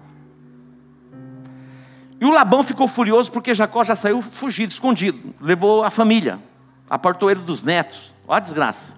E 2.20 2.26
o 2.26 2.32
Labão 2.32 2.64
ficou 2.64 2.88
furioso 2.88 3.32
porque 3.32 3.54
Jacó 3.56 3.84
já 3.84 3.96
saiu 3.96 4.22
fugido, 4.22 4.72
escondido. 4.72 5.34
Levou 5.40 5.84
a 5.84 5.90
família, 5.90 6.40
apartou 6.90 7.32
ele 7.32 7.42
dos 7.42 7.64
netos. 7.64 8.14
Olha 8.28 8.38
a 8.38 8.42
desgraça. 8.42 8.94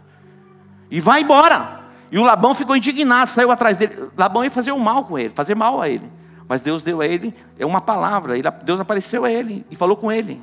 E 0.89 0.99
vai 0.99 1.21
embora. 1.21 1.81
E 2.11 2.17
o 2.17 2.23
Labão 2.23 2.53
ficou 2.55 2.75
indignado, 2.75 3.29
saiu 3.29 3.51
atrás 3.51 3.77
dele. 3.77 4.09
Labão 4.17 4.43
ia 4.43 4.51
fazer 4.51 4.71
um 4.71 4.79
mal 4.79 5.05
com 5.05 5.17
ele, 5.17 5.29
fazer 5.29 5.55
mal 5.55 5.79
a 5.79 5.87
ele. 5.87 6.11
Mas 6.47 6.61
Deus 6.61 6.81
deu 6.81 6.99
a 6.99 7.07
ele 7.07 7.33
é 7.57 7.65
uma 7.65 7.79
palavra. 7.79 8.33
Deus 8.63 8.79
apareceu 8.79 9.23
a 9.23 9.31
ele 9.31 9.65
e 9.71 9.75
falou 9.75 9.95
com 9.95 10.11
ele: 10.11 10.41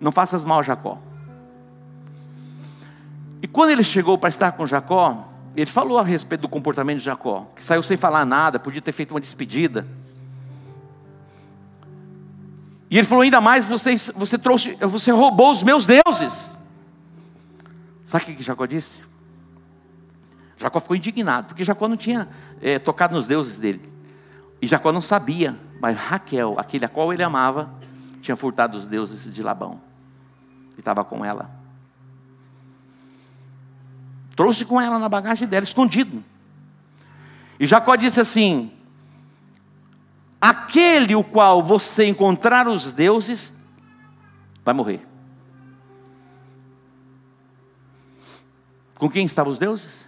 Não 0.00 0.10
faças 0.10 0.44
mal 0.44 0.60
a 0.60 0.62
Jacó. 0.62 0.98
E 3.40 3.46
quando 3.46 3.70
ele 3.70 3.84
chegou 3.84 4.16
para 4.16 4.30
estar 4.30 4.52
com 4.52 4.66
Jacó, 4.66 5.28
ele 5.54 5.70
falou 5.70 5.98
a 5.98 6.02
respeito 6.02 6.40
do 6.40 6.48
comportamento 6.48 6.98
de 6.98 7.04
Jacó, 7.04 7.46
que 7.54 7.62
saiu 7.62 7.82
sem 7.82 7.96
falar 7.96 8.24
nada, 8.24 8.58
podia 8.58 8.80
ter 8.80 8.90
feito 8.90 9.12
uma 9.12 9.20
despedida. 9.20 9.86
E 12.94 12.98
ele 12.98 13.06
falou 13.08 13.22
ainda 13.22 13.40
mais: 13.40 13.66
você, 13.66 13.96
você 14.14 14.38
trouxe, 14.38 14.74
você 14.76 15.10
roubou 15.10 15.50
os 15.50 15.64
meus 15.64 15.84
deuses. 15.84 16.48
Sabe 18.04 18.22
o 18.30 18.36
que 18.36 18.40
Jacó 18.40 18.66
disse? 18.66 19.02
Jacó 20.56 20.78
ficou 20.78 20.94
indignado, 20.94 21.48
porque 21.48 21.64
Jacó 21.64 21.88
não 21.88 21.96
tinha 21.96 22.28
é, 22.62 22.78
tocado 22.78 23.16
nos 23.16 23.26
deuses 23.26 23.58
dele. 23.58 23.82
E 24.62 24.66
Jacó 24.68 24.92
não 24.92 25.00
sabia, 25.00 25.58
mas 25.80 25.96
Raquel, 25.96 26.54
aquele 26.56 26.84
a 26.84 26.88
qual 26.88 27.12
ele 27.12 27.24
amava, 27.24 27.68
tinha 28.22 28.36
furtado 28.36 28.78
os 28.78 28.86
deuses 28.86 29.34
de 29.34 29.42
Labão. 29.42 29.80
E 30.76 30.78
estava 30.78 31.04
com 31.04 31.24
ela. 31.24 31.50
Trouxe 34.36 34.64
com 34.64 34.80
ela 34.80 35.00
na 35.00 35.08
bagagem 35.08 35.48
dela, 35.48 35.64
escondido. 35.64 36.22
E 37.58 37.66
Jacó 37.66 37.96
disse 37.96 38.20
assim: 38.20 38.70
Aquele 40.44 41.14
o 41.14 41.24
qual 41.24 41.62
você 41.62 42.06
encontrar 42.06 42.68
os 42.68 42.92
deuses, 42.92 43.54
vai 44.64 44.74
morrer. 44.74 45.06
Com 48.98 49.08
quem 49.08 49.24
estavam 49.24 49.52
os 49.52 49.58
deuses? 49.58 50.04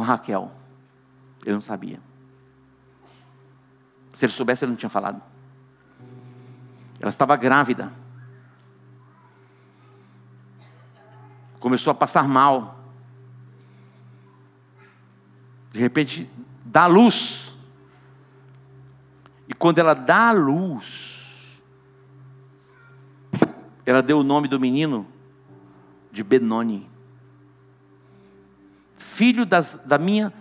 com 0.00 0.04
Raquel. 0.04 0.50
Ele 1.42 1.52
não 1.52 1.60
sabia. 1.60 2.00
Se 4.14 4.24
ele 4.24 4.32
soubesse, 4.32 4.64
ele 4.64 4.72
não 4.72 4.78
tinha 4.78 4.88
falado. 4.88 5.20
Ela 6.98 7.10
estava 7.10 7.36
grávida. 7.36 7.92
Começou 11.58 11.90
a 11.90 11.94
passar 11.94 12.26
mal. 12.26 12.78
De 15.70 15.80
repente, 15.80 16.30
dá 16.64 16.86
luz. 16.86 17.49
E 19.50 19.52
quando 19.52 19.78
ela 19.78 19.92
dá 19.92 20.28
a 20.28 20.32
luz, 20.32 21.62
ela 23.84 24.00
deu 24.02 24.20
o 24.20 24.24
nome 24.24 24.48
do 24.48 24.58
menino 24.58 25.06
de 26.10 26.24
Benoni 26.24 26.88
filho 29.20 29.44
das, 29.44 29.78
da, 29.84 29.98
minha, 29.98 30.32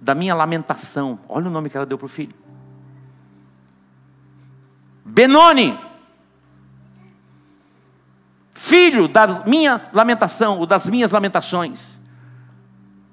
da 0.00 0.14
minha 0.14 0.32
lamentação. 0.32 1.18
Olha 1.28 1.48
o 1.48 1.50
nome 1.50 1.68
que 1.68 1.76
ela 1.76 1.84
deu 1.84 1.98
para 1.98 2.06
o 2.06 2.08
filho. 2.08 2.32
Benoni, 5.04 5.76
filho 8.52 9.08
da 9.08 9.42
minha 9.44 9.80
lamentação, 9.92 10.60
ou 10.60 10.66
das 10.66 10.88
minhas 10.88 11.10
lamentações. 11.10 12.00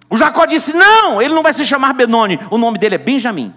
O 0.08 0.16
Jacó 0.16 0.45
disse: 0.45 0.74
Não, 0.74 1.20
ele 1.20 1.34
não 1.34 1.41
vai 1.41 1.53
se 1.53 1.66
chamar 1.66 1.93
Benoni, 1.93 2.39
o 2.51 2.58
nome 2.60 2.78
dele 2.78 2.93
é 2.93 2.99
Benjamim. 2.99 3.51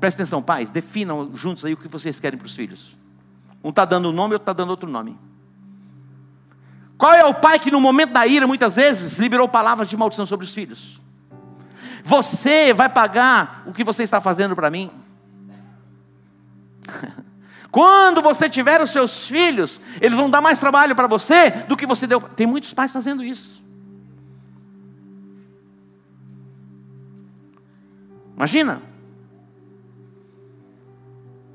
Presta 0.00 0.22
atenção, 0.22 0.40
pais, 0.42 0.70
definam 0.70 1.34
juntos 1.34 1.64
aí 1.64 1.72
o 1.72 1.76
que 1.76 1.88
vocês 1.88 2.20
querem 2.20 2.38
para 2.38 2.46
os 2.46 2.54
filhos. 2.54 2.96
Um 3.62 3.70
está 3.70 3.84
dando 3.84 4.10
um 4.10 4.12
nome, 4.12 4.34
outro 4.34 4.44
está 4.44 4.52
dando 4.52 4.70
outro 4.70 4.88
nome. 4.88 5.18
Qual 6.96 7.12
é 7.12 7.24
o 7.24 7.34
pai 7.34 7.58
que 7.58 7.70
no 7.70 7.80
momento 7.80 8.12
da 8.12 8.26
ira, 8.26 8.46
muitas 8.46 8.76
vezes, 8.76 9.18
liberou 9.18 9.48
palavras 9.48 9.88
de 9.88 9.96
maldição 9.96 10.26
sobre 10.26 10.44
os 10.44 10.54
filhos? 10.54 11.00
Você 12.04 12.72
vai 12.72 12.88
pagar 12.88 13.62
o 13.66 13.72
que 13.72 13.84
você 13.84 14.02
está 14.02 14.20
fazendo 14.20 14.54
para 14.54 14.70
mim? 14.70 14.90
Quando 17.70 18.22
você 18.22 18.48
tiver 18.48 18.80
os 18.80 18.90
seus 18.90 19.26
filhos, 19.26 19.80
eles 20.00 20.16
vão 20.16 20.30
dar 20.30 20.40
mais 20.40 20.58
trabalho 20.58 20.96
para 20.96 21.06
você 21.06 21.50
do 21.68 21.76
que 21.76 21.86
você 21.86 22.06
deu. 22.06 22.20
Tem 22.20 22.46
muitos 22.46 22.72
pais 22.72 22.90
fazendo 22.90 23.22
isso. 23.22 23.62
Imagina. 28.34 28.87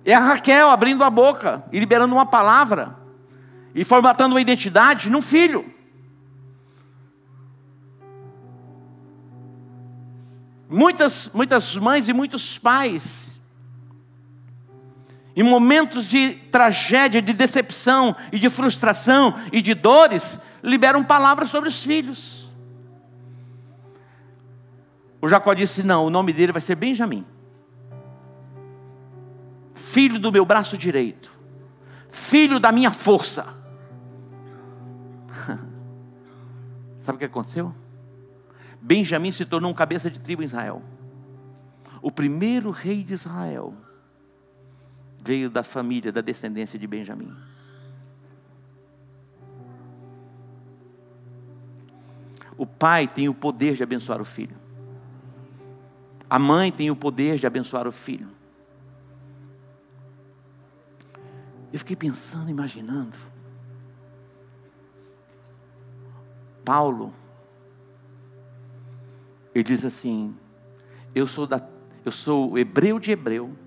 É 0.06 0.14
a 0.14 0.20
Raquel 0.20 0.70
abrindo 0.70 1.04
a 1.04 1.10
boca 1.10 1.64
e 1.72 1.80
liberando 1.80 2.14
uma 2.14 2.26
palavra 2.26 2.96
e 3.74 3.84
formatando 3.84 4.34
uma 4.34 4.42
identidade 4.42 5.10
num 5.10 5.22
filho. 5.22 5.66
Muitas, 10.70 11.30
muitas 11.34 11.76
mães 11.76 12.08
e 12.08 12.14
muitos 12.14 12.58
pais, 12.58 13.32
em 15.36 15.44
momentos 15.44 16.06
de 16.06 16.34
tragédia, 16.52 17.22
de 17.22 17.32
decepção 17.32 18.16
e 18.32 18.40
de 18.40 18.50
frustração 18.50 19.40
e 19.52 19.62
de 19.62 19.74
dores, 19.74 20.40
liberam 20.64 21.04
palavras 21.04 21.50
sobre 21.50 21.70
os 21.70 21.82
filhos. 21.84 22.50
O 25.22 25.30
Jacó 25.30 25.54
disse: 25.54 25.84
Não, 25.84 26.06
o 26.06 26.10
nome 26.10 26.34
dele 26.34 26.52
vai 26.52 26.62
ser 26.62 26.76
Benjamim. 26.76 27.26
Filho 29.94 30.18
do 30.18 30.32
meu 30.32 30.44
braço 30.44 30.76
direito, 30.76 31.30
filho 32.10 32.60
da 32.60 32.72
minha 32.72 32.92
força. 32.92 33.46
Sabe 37.00 37.18
o 37.18 37.20
que 37.20 37.26
aconteceu? 37.26 37.72
Benjamim 38.82 39.32
se 39.32 39.46
tornou 39.46 39.70
um 39.70 39.74
cabeça 39.74 40.10
de 40.10 40.20
tribo 40.20 40.42
em 40.42 40.46
Israel. 40.46 40.82
O 42.02 42.12
primeiro 42.12 42.72
rei 42.72 43.04
de 43.04 43.14
Israel 43.14 43.76
veio 45.24 45.48
da 45.48 45.62
família, 45.62 46.12
da 46.12 46.22
descendência 46.22 46.80
de 46.80 46.88
Benjamim. 46.88 47.32
O 52.58 52.66
pai 52.66 53.08
tem 53.08 53.30
o 53.30 53.34
poder 53.34 53.76
de 53.76 53.84
abençoar 53.84 54.20
o 54.20 54.26
filho. 54.26 54.56
A 56.28 56.40
mãe 56.40 56.72
tem 56.72 56.90
o 56.90 56.96
poder 56.96 57.38
de 57.38 57.46
abençoar 57.46 57.88
o 57.88 57.92
filho. 57.92 58.28
Eu 61.74 61.80
fiquei 61.80 61.96
pensando, 61.96 62.52
imaginando. 62.52 63.18
Paulo, 66.64 67.12
ele 69.56 69.64
diz 69.64 69.84
assim: 69.84 70.36
Eu 71.16 71.26
sou 71.26 71.48
da, 71.48 71.68
eu 72.06 72.12
sou 72.12 72.60
hebreu 72.60 73.00
de 73.00 73.10
hebreu. 73.10 73.58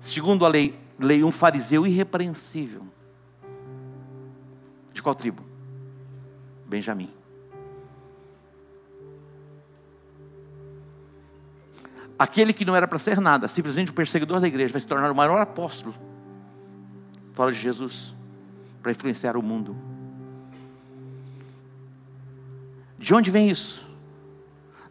Segundo 0.00 0.44
a 0.44 0.48
lei, 0.48 0.76
lei 0.98 1.22
um 1.22 1.30
fariseu 1.30 1.86
irrepreensível. 1.86 2.84
De 4.92 5.00
qual 5.00 5.14
tribo? 5.14 5.44
Benjamim. 6.66 7.17
Aquele 12.18 12.52
que 12.52 12.64
não 12.64 12.74
era 12.74 12.88
para 12.88 12.98
ser 12.98 13.20
nada, 13.20 13.46
simplesmente 13.46 13.92
o 13.92 13.94
perseguidor 13.94 14.40
da 14.40 14.48
igreja, 14.48 14.72
vai 14.72 14.80
se 14.80 14.86
tornar 14.86 15.10
o 15.10 15.14
maior 15.14 15.40
apóstolo 15.40 15.94
fora 17.32 17.52
de 17.52 17.60
Jesus 17.60 18.14
para 18.82 18.90
influenciar 18.90 19.36
o 19.36 19.42
mundo. 19.42 19.76
De 22.98 23.14
onde 23.14 23.30
vem 23.30 23.48
isso? 23.48 23.86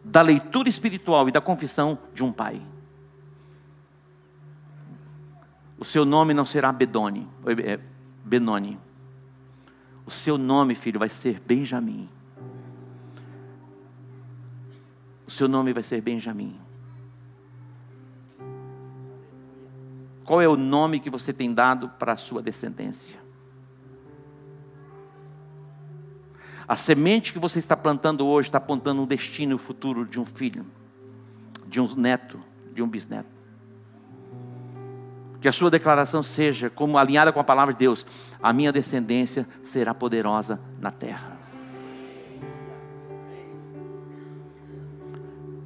Da 0.02 0.22
leitura 0.22 0.70
espiritual 0.70 1.28
e 1.28 1.32
da 1.32 1.42
confissão 1.42 1.98
de 2.14 2.24
um 2.24 2.32
pai. 2.32 2.62
O 5.78 5.84
seu 5.84 6.06
nome 6.06 6.32
não 6.32 6.46
será 6.46 6.72
Bedoni, 6.72 7.28
é, 7.62 7.78
Benoni. 8.24 8.78
O 10.06 10.10
seu 10.10 10.38
nome, 10.38 10.74
filho, 10.74 10.98
vai 10.98 11.10
ser 11.10 11.38
Benjamim. 11.46 12.08
O 15.26 15.30
seu 15.30 15.46
nome 15.46 15.74
vai 15.74 15.82
ser 15.82 16.00
Benjamim. 16.00 16.67
Qual 20.28 20.42
é 20.42 20.46
o 20.46 20.58
nome 20.58 21.00
que 21.00 21.08
você 21.08 21.32
tem 21.32 21.54
dado 21.54 21.88
para 21.98 22.12
a 22.12 22.16
sua 22.18 22.42
descendência? 22.42 23.18
A 26.68 26.76
semente 26.76 27.32
que 27.32 27.38
você 27.38 27.58
está 27.58 27.74
plantando 27.74 28.26
hoje 28.26 28.48
está 28.48 28.58
apontando 28.58 29.00
um 29.00 29.06
destino 29.06 29.56
o 29.56 29.58
futuro 29.58 30.04
de 30.04 30.20
um 30.20 30.26
filho, 30.26 30.66
de 31.66 31.80
um 31.80 31.94
neto, 31.94 32.38
de 32.74 32.82
um 32.82 32.86
bisneto. 32.86 33.30
Que 35.40 35.48
a 35.48 35.52
sua 35.52 35.70
declaração 35.70 36.22
seja 36.22 36.68
como 36.68 36.98
alinhada 36.98 37.32
com 37.32 37.40
a 37.40 37.44
palavra 37.44 37.72
de 37.72 37.78
Deus: 37.78 38.04
a 38.42 38.52
minha 38.52 38.70
descendência 38.70 39.48
será 39.62 39.94
poderosa 39.94 40.60
na 40.78 40.90
terra. 40.90 41.38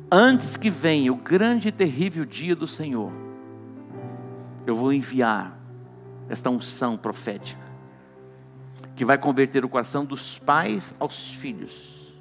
Antes 0.09 0.57
que 0.57 0.71
venha 0.71 1.13
o 1.13 1.17
grande 1.17 1.67
e 1.67 1.73
terrível 1.73 2.25
dia 2.25 2.55
do 2.55 2.69
Senhor, 2.69 3.32
eu 4.67 4.77
vou 4.77 4.93
enviar 4.93 5.59
esta 6.29 6.51
unção 6.51 6.97
profética, 6.97 7.61
que 8.95 9.05
vai 9.05 9.19
converter 9.19 9.65
o 9.65 9.69
coração 9.69 10.05
dos 10.05 10.39
pais 10.39 10.95
aos 10.99 11.35
filhos, 11.35 12.15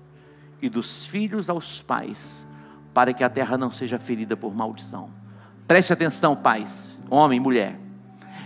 e 0.61 0.69
dos 0.69 1.05
filhos 1.05 1.49
aos 1.49 1.81
pais, 1.81 2.47
para 2.93 3.13
que 3.13 3.23
a 3.23 3.29
terra 3.29 3.57
não 3.57 3.71
seja 3.71 3.97
ferida 3.97 4.37
por 4.37 4.53
maldição. 4.53 5.09
Preste 5.67 5.93
atenção, 5.93 6.35
pais 6.35 6.91
homem, 7.11 7.41
mulher. 7.41 7.77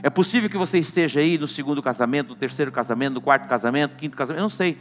É 0.02 0.10
possível 0.10 0.50
que 0.50 0.58
você 0.58 0.80
esteja 0.80 1.20
aí 1.20 1.38
no 1.38 1.48
segundo 1.48 1.82
casamento, 1.82 2.30
no 2.30 2.36
terceiro 2.36 2.72
casamento, 2.72 3.14
no 3.14 3.22
quarto 3.22 3.48
casamento, 3.48 3.92
no 3.92 3.98
quinto 3.98 4.18
casamento, 4.18 4.40
eu 4.40 4.44
não 4.44 4.50
sei. 4.50 4.78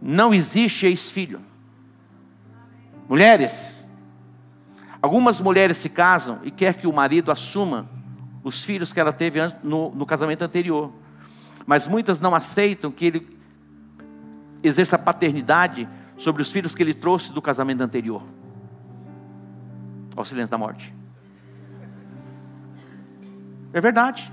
Não 0.00 0.34
existe 0.34 0.86
ex-filho. 0.86 1.40
Mulheres, 3.08 3.88
algumas 5.00 5.40
mulheres 5.40 5.76
se 5.78 5.88
casam 5.88 6.40
e 6.42 6.50
quer 6.50 6.74
que 6.74 6.86
o 6.86 6.92
marido 6.92 7.30
assuma 7.30 7.88
os 8.42 8.62
filhos 8.62 8.92
que 8.92 9.00
ela 9.00 9.12
teve 9.12 9.40
no, 9.62 9.90
no 9.90 10.06
casamento 10.06 10.42
anterior. 10.42 10.92
Mas 11.66 11.86
muitas 11.86 12.20
não 12.20 12.34
aceitam 12.34 12.90
que 12.90 13.06
ele 13.06 13.38
exerça 14.62 14.98
paternidade 14.98 15.88
sobre 16.16 16.42
os 16.42 16.50
filhos 16.50 16.74
que 16.74 16.82
ele 16.82 16.94
trouxe 16.94 17.32
do 17.32 17.42
casamento 17.42 17.82
anterior. 17.82 18.22
Ao 20.16 20.24
silêncio 20.24 20.50
da 20.50 20.58
morte. 20.58 20.94
É 23.72 23.80
verdade. 23.80 24.32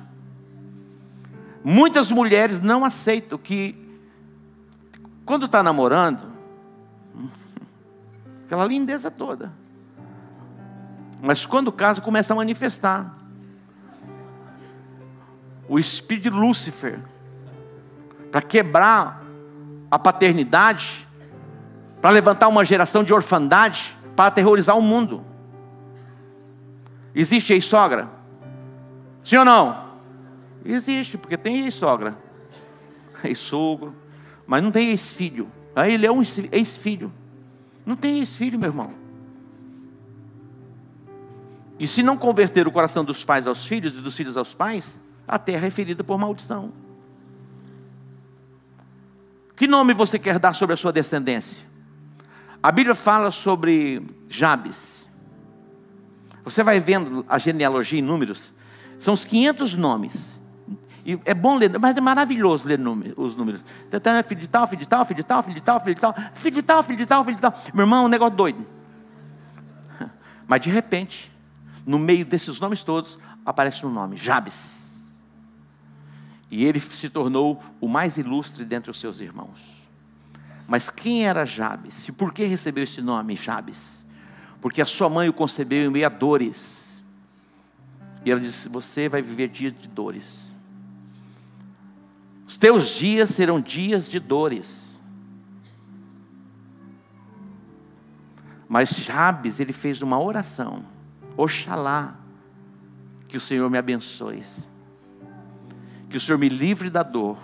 Muitas 1.64 2.12
mulheres 2.12 2.60
não 2.60 2.86
aceitam 2.86 3.38
que, 3.38 3.76
quando 5.26 5.46
está 5.46 5.62
namorando, 5.62 6.31
aquela 8.52 8.66
lindeza 8.66 9.10
toda, 9.10 9.50
mas 11.22 11.46
quando 11.46 11.72
casa 11.72 12.02
começa 12.02 12.34
a 12.34 12.36
manifestar 12.36 13.16
o 15.70 15.80
espírito 15.80 16.24
de 16.24 16.30
Lúcifer 16.32 17.00
para 18.30 18.42
quebrar 18.42 19.24
a 19.90 19.98
paternidade 19.98 21.08
para 22.02 22.10
levantar 22.10 22.50
uma 22.50 22.66
geração 22.66 23.06
de 23.06 23.14
orfandade, 23.14 23.98
para 24.18 24.26
aterrorizar 24.28 24.78
o 24.78 24.82
mundo. 24.82 25.24
Existe 27.16 27.54
ex-sogra? 27.54 28.10
Sim 29.24 29.38
ou 29.38 29.46
não? 29.46 29.92
Existe, 30.66 31.18
porque 31.18 31.38
tem 31.38 31.64
ex-sogra, 31.64 32.18
ex-sogro, 33.24 33.96
mas 34.46 34.62
não 34.62 34.72
tem 34.72 34.90
ex-filho. 34.90 35.50
Aí 35.74 35.94
ele 35.94 36.06
é 36.06 36.12
um 36.12 36.22
ex-filho. 36.52 37.14
Não 37.86 37.96
tem 37.96 38.20
ex-filho, 38.20 38.60
meu 38.60 38.70
irmão. 38.70 38.94
E 41.80 41.88
se 41.88 42.04
não 42.04 42.16
converter 42.16 42.68
o 42.68 42.72
coração 42.72 43.04
dos 43.04 43.24
pais 43.24 43.48
aos 43.48 43.66
filhos 43.66 43.98
e 43.98 44.02
dos 44.02 44.16
filhos 44.16 44.38
aos 44.38 44.54
pais, 44.54 45.00
a 45.28 45.40
terra 45.40 45.68
é 45.68 45.72
ferida 45.72 46.04
por 46.04 46.18
maldição. 46.18 46.72
Que 49.56 49.68
nome 49.68 49.94
você 49.94 50.18
quer 50.18 50.40
dar 50.40 50.54
sobre 50.54 50.74
a 50.74 50.78
sua 50.78 50.92
descendência? 50.92 51.66
A 52.64 52.72
Bíblia 52.72 52.96
fala 52.96 53.32
sobre 53.32 54.06
Jabes. 54.30 55.08
Você 56.44 56.64
vai 56.64 56.80
vendo 56.80 57.26
a 57.30 57.38
genealogia 57.38 58.00
em 58.00 58.02
números, 58.04 58.54
são 58.98 59.14
os 59.14 59.26
500 59.26 59.76
nomes. 59.76 60.41
E 61.06 61.20
é 61.26 61.34
bom 61.34 61.58
ler, 61.58 61.78
mas 61.80 61.98
é 61.98 62.02
maravilhoso 62.02 62.68
ler 62.68 62.80
os 63.18 63.36
números. 63.36 63.62
Filho 64.28 64.42
de 64.42 64.50
tal, 64.50 64.68
filho 64.68 64.82
de 64.82 64.88
tal, 64.88 65.06
filho 65.06 65.20
de 65.20 65.26
tal, 65.26 65.44
filho 65.44 65.56
de 65.56 65.64
tal, 65.64 65.80
filho 65.80 65.96
de 65.96 66.02
tal, 66.02 66.14
filho 66.36 66.56
de 66.56 66.62
tal, 66.62 66.84
filho 66.84 66.98
de 66.98 67.06
tal, 67.06 67.24
filho 67.24 67.36
de 67.36 67.42
tal. 67.42 67.54
Meu 67.74 67.84
irmão, 67.84 68.04
é 68.04 68.06
um 68.06 68.10
negócio 68.10 68.36
doido. 68.36 68.66
Mas 70.48 70.62
de 70.62 70.70
repente, 70.70 71.32
no 71.86 71.98
meio 71.98 72.24
desses 72.26 72.60
nomes 72.60 72.84
todos, 72.84 73.18
aparece 73.46 73.86
um 73.86 73.90
nome, 73.90 74.18
Jabes. 74.18 74.80
E 76.52 76.66
ele 76.66 76.80
se 76.80 77.10
tornou 77.10 77.64
o 77.80 77.88
mais 77.88 78.18
ilustre 78.18 78.66
dentre 78.66 78.92
os 78.92 79.00
seus 79.00 79.22
irmãos. 79.22 79.88
Mas 80.68 80.90
quem 80.90 81.26
era 81.26 81.46
Jabes? 81.46 82.08
E 82.08 82.12
por 82.12 82.34
que 82.34 82.44
recebeu 82.44 82.84
esse 82.84 83.02
nome, 83.02 83.36
Jabes? 83.36 84.06
Porque 84.62 84.82
a 84.82 84.86
sua 84.86 85.10
mãe 85.10 85.28
o 85.28 85.34
concebeu 85.34 85.86
em 85.86 85.90
meio 85.90 86.06
a 86.06 86.10
dores. 86.10 87.04
E 88.24 88.32
ela 88.32 88.40
disse: 88.40 88.70
Você 88.70 89.10
vai 89.10 89.22
viver 89.22 89.50
dias 89.50 89.74
de 89.74 89.88
dores. 89.88 90.51
Os 92.52 92.58
teus 92.58 92.90
dias 92.90 93.30
serão 93.30 93.62
dias 93.62 94.10
de 94.10 94.20
dores. 94.20 95.02
Mas 98.68 98.90
Jabes, 98.90 99.62
ele 99.62 99.72
fez 99.72 100.02
uma 100.02 100.22
oração. 100.22 100.84
Oxalá 101.38 102.14
que 103.30 103.38
o 103.38 103.40
Senhor 103.40 103.70
me 103.70 103.78
abençoe. 103.78 104.44
Que 106.10 106.18
o 106.18 106.20
Senhor 106.20 106.38
me 106.38 106.50
livre 106.50 106.90
da 106.90 107.04
dor 107.04 107.38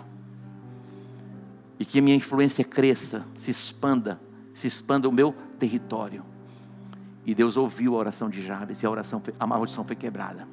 e 1.78 1.86
que 1.86 2.02
minha 2.02 2.14
influência 2.14 2.62
cresça, 2.62 3.24
se 3.34 3.50
expanda, 3.50 4.20
se 4.52 4.66
expanda 4.66 5.08
o 5.08 5.12
meu 5.12 5.34
território. 5.58 6.22
E 7.24 7.34
Deus 7.34 7.56
ouviu 7.56 7.94
a 7.94 7.98
oração 7.98 8.28
de 8.28 8.44
Jabes 8.44 8.82
e 8.82 8.86
a 8.86 8.90
oração, 8.90 9.22
a 9.40 9.46
maldição 9.46 9.84
foi 9.84 9.96
quebrada. 9.96 10.46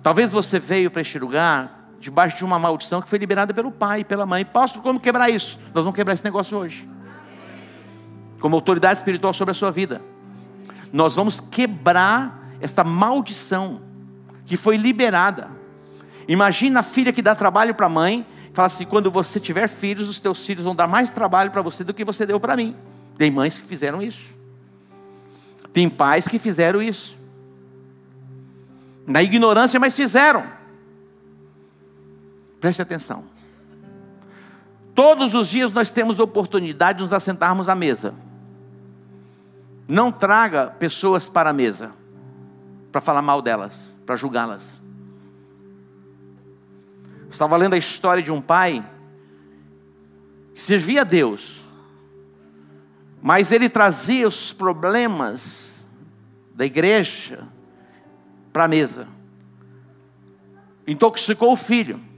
Talvez 0.00 0.30
você 0.30 0.60
veio 0.60 0.92
para 0.92 1.00
este 1.00 1.18
lugar 1.18 1.75
debaixo 2.00 2.36
de 2.36 2.44
uma 2.44 2.58
maldição 2.58 3.00
que 3.00 3.08
foi 3.08 3.18
liberada 3.18 3.52
pelo 3.52 3.70
pai, 3.70 4.04
pela 4.04 4.26
mãe. 4.26 4.44
Pastor, 4.44 4.82
como 4.82 5.00
quebrar 5.00 5.30
isso? 5.30 5.58
Nós 5.74 5.84
vamos 5.84 5.96
quebrar 5.96 6.14
esse 6.14 6.24
negócio 6.24 6.56
hoje. 6.56 6.88
Como 8.40 8.56
autoridade 8.56 8.98
espiritual 8.98 9.32
sobre 9.32 9.52
a 9.52 9.54
sua 9.54 9.70
vida. 9.70 10.00
Nós 10.92 11.14
vamos 11.14 11.40
quebrar 11.40 12.46
esta 12.60 12.84
maldição 12.84 13.80
que 14.44 14.56
foi 14.56 14.76
liberada. 14.76 15.48
Imagina 16.28 16.80
a 16.80 16.82
filha 16.82 17.12
que 17.12 17.22
dá 17.22 17.34
trabalho 17.34 17.74
para 17.74 17.86
a 17.86 17.90
mãe, 17.90 18.26
fala 18.52 18.66
assim: 18.66 18.84
quando 18.84 19.10
você 19.10 19.38
tiver 19.40 19.68
filhos, 19.68 20.08
os 20.08 20.20
teus 20.20 20.44
filhos 20.44 20.64
vão 20.64 20.74
dar 20.74 20.86
mais 20.86 21.10
trabalho 21.10 21.50
para 21.50 21.62
você 21.62 21.84
do 21.84 21.94
que 21.94 22.04
você 22.04 22.24
deu 22.24 22.38
para 22.38 22.56
mim. 22.56 22.76
Tem 23.16 23.30
mães 23.30 23.58
que 23.58 23.64
fizeram 23.64 24.02
isso. 24.02 24.34
Tem 25.72 25.88
pais 25.88 26.26
que 26.26 26.38
fizeram 26.38 26.80
isso. 26.80 27.18
Na 29.06 29.22
ignorância, 29.22 29.78
mas 29.78 29.94
fizeram. 29.94 30.55
Preste 32.66 32.82
atenção. 32.82 33.22
Todos 34.92 35.34
os 35.34 35.46
dias 35.46 35.70
nós 35.70 35.92
temos 35.92 36.18
oportunidade 36.18 36.98
de 36.98 37.04
nos 37.04 37.12
assentarmos 37.12 37.68
à 37.68 37.76
mesa. 37.76 38.12
Não 39.86 40.10
traga 40.10 40.66
pessoas 40.66 41.28
para 41.28 41.50
a 41.50 41.52
mesa 41.52 41.92
para 42.90 43.00
falar 43.00 43.22
mal 43.22 43.40
delas, 43.40 43.94
para 44.04 44.16
julgá-las. 44.16 44.82
Estava 47.30 47.56
lendo 47.56 47.74
a 47.74 47.78
história 47.78 48.20
de 48.20 48.32
um 48.32 48.40
pai 48.40 48.84
que 50.52 50.60
servia 50.60 51.02
a 51.02 51.04
Deus, 51.04 51.68
mas 53.22 53.52
ele 53.52 53.68
trazia 53.68 54.26
os 54.26 54.52
problemas 54.52 55.86
da 56.52 56.66
igreja 56.66 57.46
para 58.52 58.64
a 58.64 58.68
mesa. 58.68 59.06
Intoxicou 60.84 61.52
o 61.52 61.56
filho. 61.56 62.15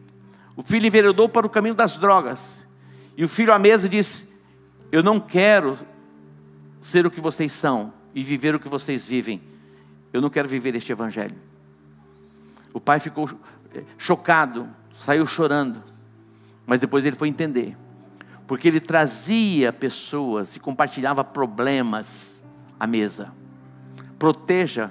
O 0.59 0.63
filho 0.65 0.89
enveredou 0.89 1.29
para 1.29 1.47
o 1.47 1.51
caminho 1.51 1.77
das 1.77 1.97
drogas. 1.99 2.67
E 3.17 3.25
o 3.25 3.29
filho 3.29 3.53
à 3.53 3.61
mesa 3.61 3.89
disse: 3.89 4.29
Eu 4.91 5.05
não 5.05 5.21
quero 5.21 5.79
ser 6.81 7.07
o 7.07 7.11
que 7.13 7.21
vocês 7.21 7.53
são 7.53 7.93
e 8.13 8.25
viver 8.25 8.57
o 8.57 8.59
que 8.59 8.69
vocês 8.69 9.07
vivem. 9.07 9.41
Eu 10.13 10.21
não 10.21 10.29
quero 10.29 10.49
viver 10.49 10.75
este 10.75 10.91
evangelho. 10.91 11.37
O 12.75 12.81
pai 12.81 12.99
ficou 12.99 13.31
eh, 13.73 13.85
chocado, 13.97 14.69
saiu 14.93 15.25
chorando, 15.29 15.81
mas 16.67 16.81
depois 16.81 17.05
ele 17.05 17.15
foi 17.15 17.29
entender, 17.29 17.77
porque 18.45 18.67
ele 18.67 18.81
trazia 18.81 19.73
pessoas 19.73 20.57
e 20.57 20.61
compartilhava 20.61 21.23
problemas 21.23 22.45
à 22.81 22.87
mesa. 22.87 23.33
Proteja 24.19 24.91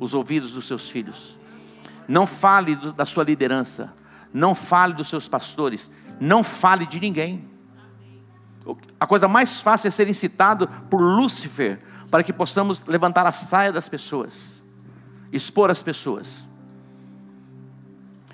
os 0.00 0.14
ouvidos 0.14 0.50
dos 0.50 0.66
seus 0.66 0.90
filhos. 0.90 1.38
Não 2.08 2.26
fale 2.26 2.74
da 2.74 3.06
sua 3.06 3.22
liderança, 3.22 3.94
não 4.32 4.54
fale 4.54 4.94
dos 4.94 5.08
seus 5.08 5.28
pastores, 5.28 5.90
não 6.20 6.42
fale 6.42 6.86
de 6.86 7.00
ninguém. 7.00 7.48
A 8.98 9.06
coisa 9.06 9.28
mais 9.28 9.60
fácil 9.60 9.88
é 9.88 9.90
ser 9.90 10.08
incitado 10.08 10.68
por 10.90 11.00
Lúcifer 11.00 11.80
para 12.10 12.22
que 12.22 12.32
possamos 12.32 12.84
levantar 12.84 13.26
a 13.26 13.32
saia 13.32 13.72
das 13.72 13.88
pessoas, 13.88 14.62
expor 15.32 15.70
as 15.70 15.82
pessoas. 15.82 16.46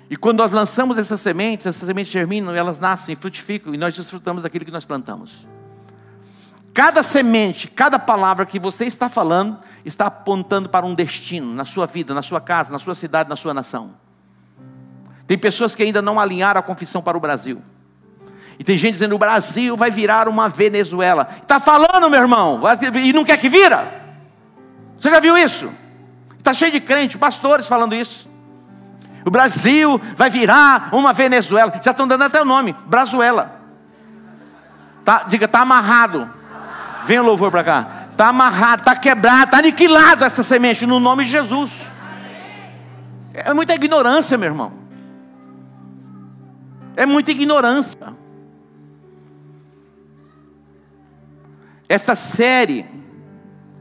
E 0.09 0.15
quando 0.15 0.39
nós 0.39 0.51
lançamos 0.51 0.97
essas 0.97 1.21
sementes, 1.21 1.65
essas 1.65 1.87
sementes 1.87 2.11
germinam, 2.11 2.53
elas 2.53 2.79
nascem, 2.79 3.15
frutificam, 3.15 3.73
e 3.73 3.77
nós 3.77 3.95
desfrutamos 3.95 4.43
daquilo 4.43 4.65
que 4.65 4.71
nós 4.71 4.85
plantamos. 4.85 5.47
Cada 6.73 7.03
semente, 7.03 7.67
cada 7.67 7.99
palavra 7.99 8.45
que 8.45 8.59
você 8.59 8.85
está 8.85 9.07
falando, 9.07 9.59
está 9.85 10.07
apontando 10.07 10.69
para 10.69 10.85
um 10.85 10.95
destino 10.95 11.53
na 11.53 11.65
sua 11.65 11.85
vida, 11.85 12.13
na 12.13 12.23
sua 12.23 12.41
casa, 12.41 12.71
na 12.71 12.79
sua 12.79 12.95
cidade, 12.95 13.29
na 13.29 13.35
sua 13.35 13.53
nação. 13.53 14.02
Tem 15.25 15.37
pessoas 15.37 15.73
que 15.73 15.83
ainda 15.83 16.01
não 16.01 16.19
alinharam 16.19 16.59
a 16.59 16.63
confissão 16.63 17.01
para 17.01 17.17
o 17.17 17.19
Brasil. 17.19 17.61
E 18.59 18.63
tem 18.63 18.77
gente 18.77 18.93
dizendo: 18.93 19.15
o 19.15 19.19
Brasil 19.19 19.75
vai 19.75 19.89
virar 19.89 20.27
uma 20.27 20.49
Venezuela. 20.49 21.27
Está 21.41 21.59
falando, 21.59 22.09
meu 22.09 22.21
irmão, 22.21 22.61
e 23.03 23.13
não 23.13 23.23
quer 23.23 23.37
que 23.37 23.49
vira? 23.49 24.01
Você 24.97 25.09
já 25.09 25.19
viu 25.19 25.37
isso? 25.37 25.71
Está 26.37 26.53
cheio 26.53 26.71
de 26.71 26.79
crente, 26.79 27.17
pastores 27.17 27.67
falando 27.67 27.95
isso. 27.95 28.29
O 29.25 29.31
Brasil 29.31 29.99
vai 30.15 30.29
virar 30.29 30.89
uma 30.91 31.13
Venezuela. 31.13 31.73
Já 31.81 31.91
estão 31.91 32.07
dando 32.07 32.23
até 32.23 32.41
o 32.41 32.45
nome: 32.45 32.75
Brazuela. 32.85 33.61
Tá, 35.05 35.23
diga, 35.27 35.45
está 35.45 35.61
amarrado. 35.61 36.29
Vem 37.05 37.19
o 37.19 37.23
louvor 37.23 37.51
para 37.51 37.63
cá. 37.63 37.87
Está 38.11 38.27
amarrado, 38.27 38.81
está 38.81 38.95
quebrado, 38.95 39.45
está 39.45 39.57
aniquilado 39.57 40.23
essa 40.23 40.43
semente 40.43 40.85
no 40.85 40.99
nome 40.99 41.25
de 41.25 41.31
Jesus. 41.31 41.71
É 43.33 43.53
muita 43.53 43.73
ignorância, 43.73 44.37
meu 44.37 44.49
irmão. 44.49 44.82
É 46.95 47.05
muita 47.05 47.31
ignorância. 47.31 48.15
Esta 51.87 52.15
série 52.15 52.85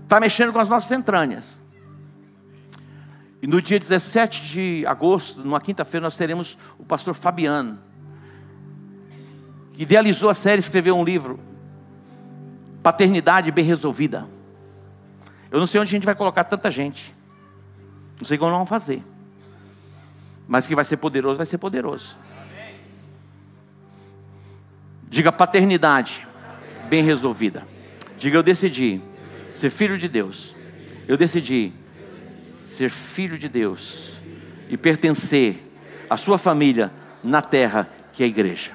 está 0.03 0.21
mexendo 0.21 0.53
com 0.53 0.59
as 0.59 0.69
nossas 0.69 0.91
entranhas. 0.93 1.63
E 3.41 3.47
no 3.47 3.61
dia 3.61 3.79
17 3.79 4.43
de 4.47 4.87
agosto, 4.87 5.41
numa 5.41 5.61
quinta-feira, 5.61 6.05
nós 6.05 6.17
teremos 6.17 6.57
o 6.79 6.85
pastor 6.85 7.15
Fabiano, 7.15 7.79
que 9.73 9.83
idealizou 9.83 10.31
a 10.31 10.35
série, 10.35 10.61
escreveu 10.61 10.97
um 10.97 11.05
livro, 11.05 11.41
Paternidade 12.83 13.51
Bem 13.51 13.65
Resolvida. 13.65 14.29
Eu 15.51 15.59
não 15.59 15.67
sei 15.67 15.81
onde 15.81 15.89
a 15.89 15.93
gente 15.93 16.07
vai 16.07 16.15
colocar 16.15 16.45
tanta 16.45 16.71
gente, 16.71 17.15
não 18.21 18.27
sei 18.27 18.39
como 18.39 18.51
nós 18.51 18.59
vamos 18.59 18.69
fazer, 18.69 19.03
mas 20.47 20.67
que 20.67 20.75
vai 20.75 20.85
ser 20.85 20.99
poderoso, 20.99 21.37
vai 21.37 21.47
ser 21.47 21.59
poderoso. 21.59 22.17
Diga 25.13 25.31
paternidade 25.31 26.27
bem 26.89 27.05
resolvida. 27.05 27.67
Diga, 28.17 28.39
eu 28.39 28.43
decidi 28.43 28.99
ser 29.53 29.69
filho 29.69 29.99
de 29.99 30.09
Deus. 30.09 30.57
Eu 31.07 31.19
decidi 31.19 31.71
ser 32.59 32.89
filho 32.89 33.37
de 33.37 33.47
Deus 33.47 34.15
e 34.71 34.77
pertencer 34.79 35.71
à 36.09 36.17
sua 36.17 36.39
família 36.39 36.91
na 37.23 37.43
terra 37.43 37.91
que 38.15 38.23
é 38.23 38.27
a 38.27 38.29
igreja. 38.29 38.73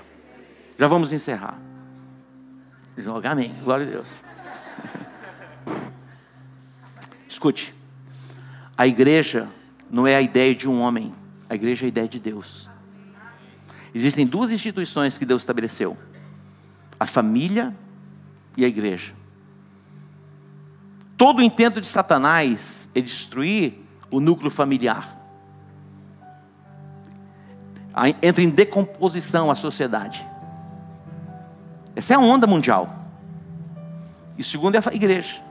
Já 0.77 0.85
vamos 0.85 1.11
encerrar. 1.11 1.59
Joga 2.95 3.31
amém. 3.31 3.51
Glória 3.63 3.87
a 3.87 3.89
Deus. 3.89 4.07
Escute. 7.27 7.73
A 8.77 8.85
igreja 8.85 9.47
não 9.89 10.05
é 10.05 10.15
a 10.15 10.21
ideia 10.21 10.53
de 10.53 10.69
um 10.69 10.81
homem. 10.81 11.15
A 11.49 11.55
igreja 11.55 11.83
é 11.83 11.87
a 11.87 11.89
ideia 11.89 12.07
de 12.07 12.19
Deus. 12.19 12.69
Existem 13.95 14.27
duas 14.27 14.51
instituições 14.51 15.17
que 15.17 15.25
Deus 15.25 15.41
estabeleceu: 15.41 15.97
a 16.99 17.05
família 17.05 17.75
e 18.55 18.65
a 18.65 18.67
igreja. 18.67 19.13
Todo 21.15 21.39
o 21.39 21.41
intento 21.41 21.81
de 21.81 21.87
Satanás 21.87 22.89
é 22.93 23.01
destruir 23.01 23.83
o 24.11 24.19
núcleo 24.19 24.51
familiar. 24.51 25.15
Entra 28.21 28.43
em 28.43 28.49
decomposição 28.49 29.49
a 29.49 29.55
sociedade. 29.55 30.25
Essa 31.95 32.13
é 32.13 32.15
a 32.15 32.19
onda 32.19 32.45
mundial. 32.45 32.95
E 34.37 34.43
segundo 34.43 34.75
é 34.75 34.79
a 34.79 34.93
igreja. 34.93 35.41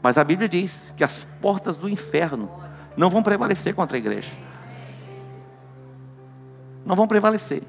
Mas 0.00 0.16
a 0.16 0.22
Bíblia 0.22 0.48
diz 0.48 0.94
que 0.96 1.02
as 1.02 1.26
portas 1.40 1.76
do 1.76 1.88
inferno 1.88 2.48
não 2.96 3.10
vão 3.10 3.22
prevalecer 3.22 3.74
contra 3.74 3.96
a 3.96 3.98
igreja. 3.98 4.30
Não 6.86 6.94
vão 6.94 7.08
prevalecer. 7.08 7.64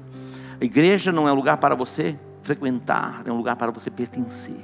A 0.60 0.64
igreja 0.64 1.10
não 1.10 1.28
é 1.28 1.32
lugar 1.32 1.56
para 1.56 1.74
você 1.74 2.16
frequentar, 2.50 3.22
é 3.24 3.32
um 3.32 3.36
lugar 3.36 3.54
para 3.54 3.70
você 3.70 3.88
pertencer. 3.90 4.60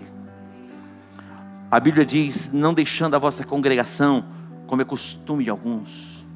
A 1.71 1.79
Bíblia 1.79 2.05
diz: 2.05 2.51
não 2.53 2.75
deixando 2.75 3.15
a 3.15 3.19
vossa 3.19 3.45
congregação, 3.45 4.25
como 4.67 4.83
é 4.83 4.85
costume 4.85 5.45
de 5.45 5.51
alguns. 5.51 6.27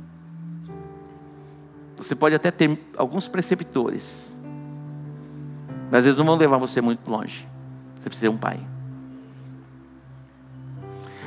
Você 1.96 2.14
pode 2.14 2.34
até 2.34 2.51
ter 2.51 2.78
alguns 2.96 3.26
preceptores, 3.26 4.38
mas 5.90 5.98
às 5.98 6.05
vezes 6.05 6.18
não 6.18 6.24
vão 6.24 6.36
levar 6.36 6.57
você 6.57 6.80
muito 6.80 7.11
longe. 7.11 7.46
Você 7.98 8.09
precisa 8.09 8.30
ter 8.30 8.34
um 8.34 8.38
pai. 8.38 8.61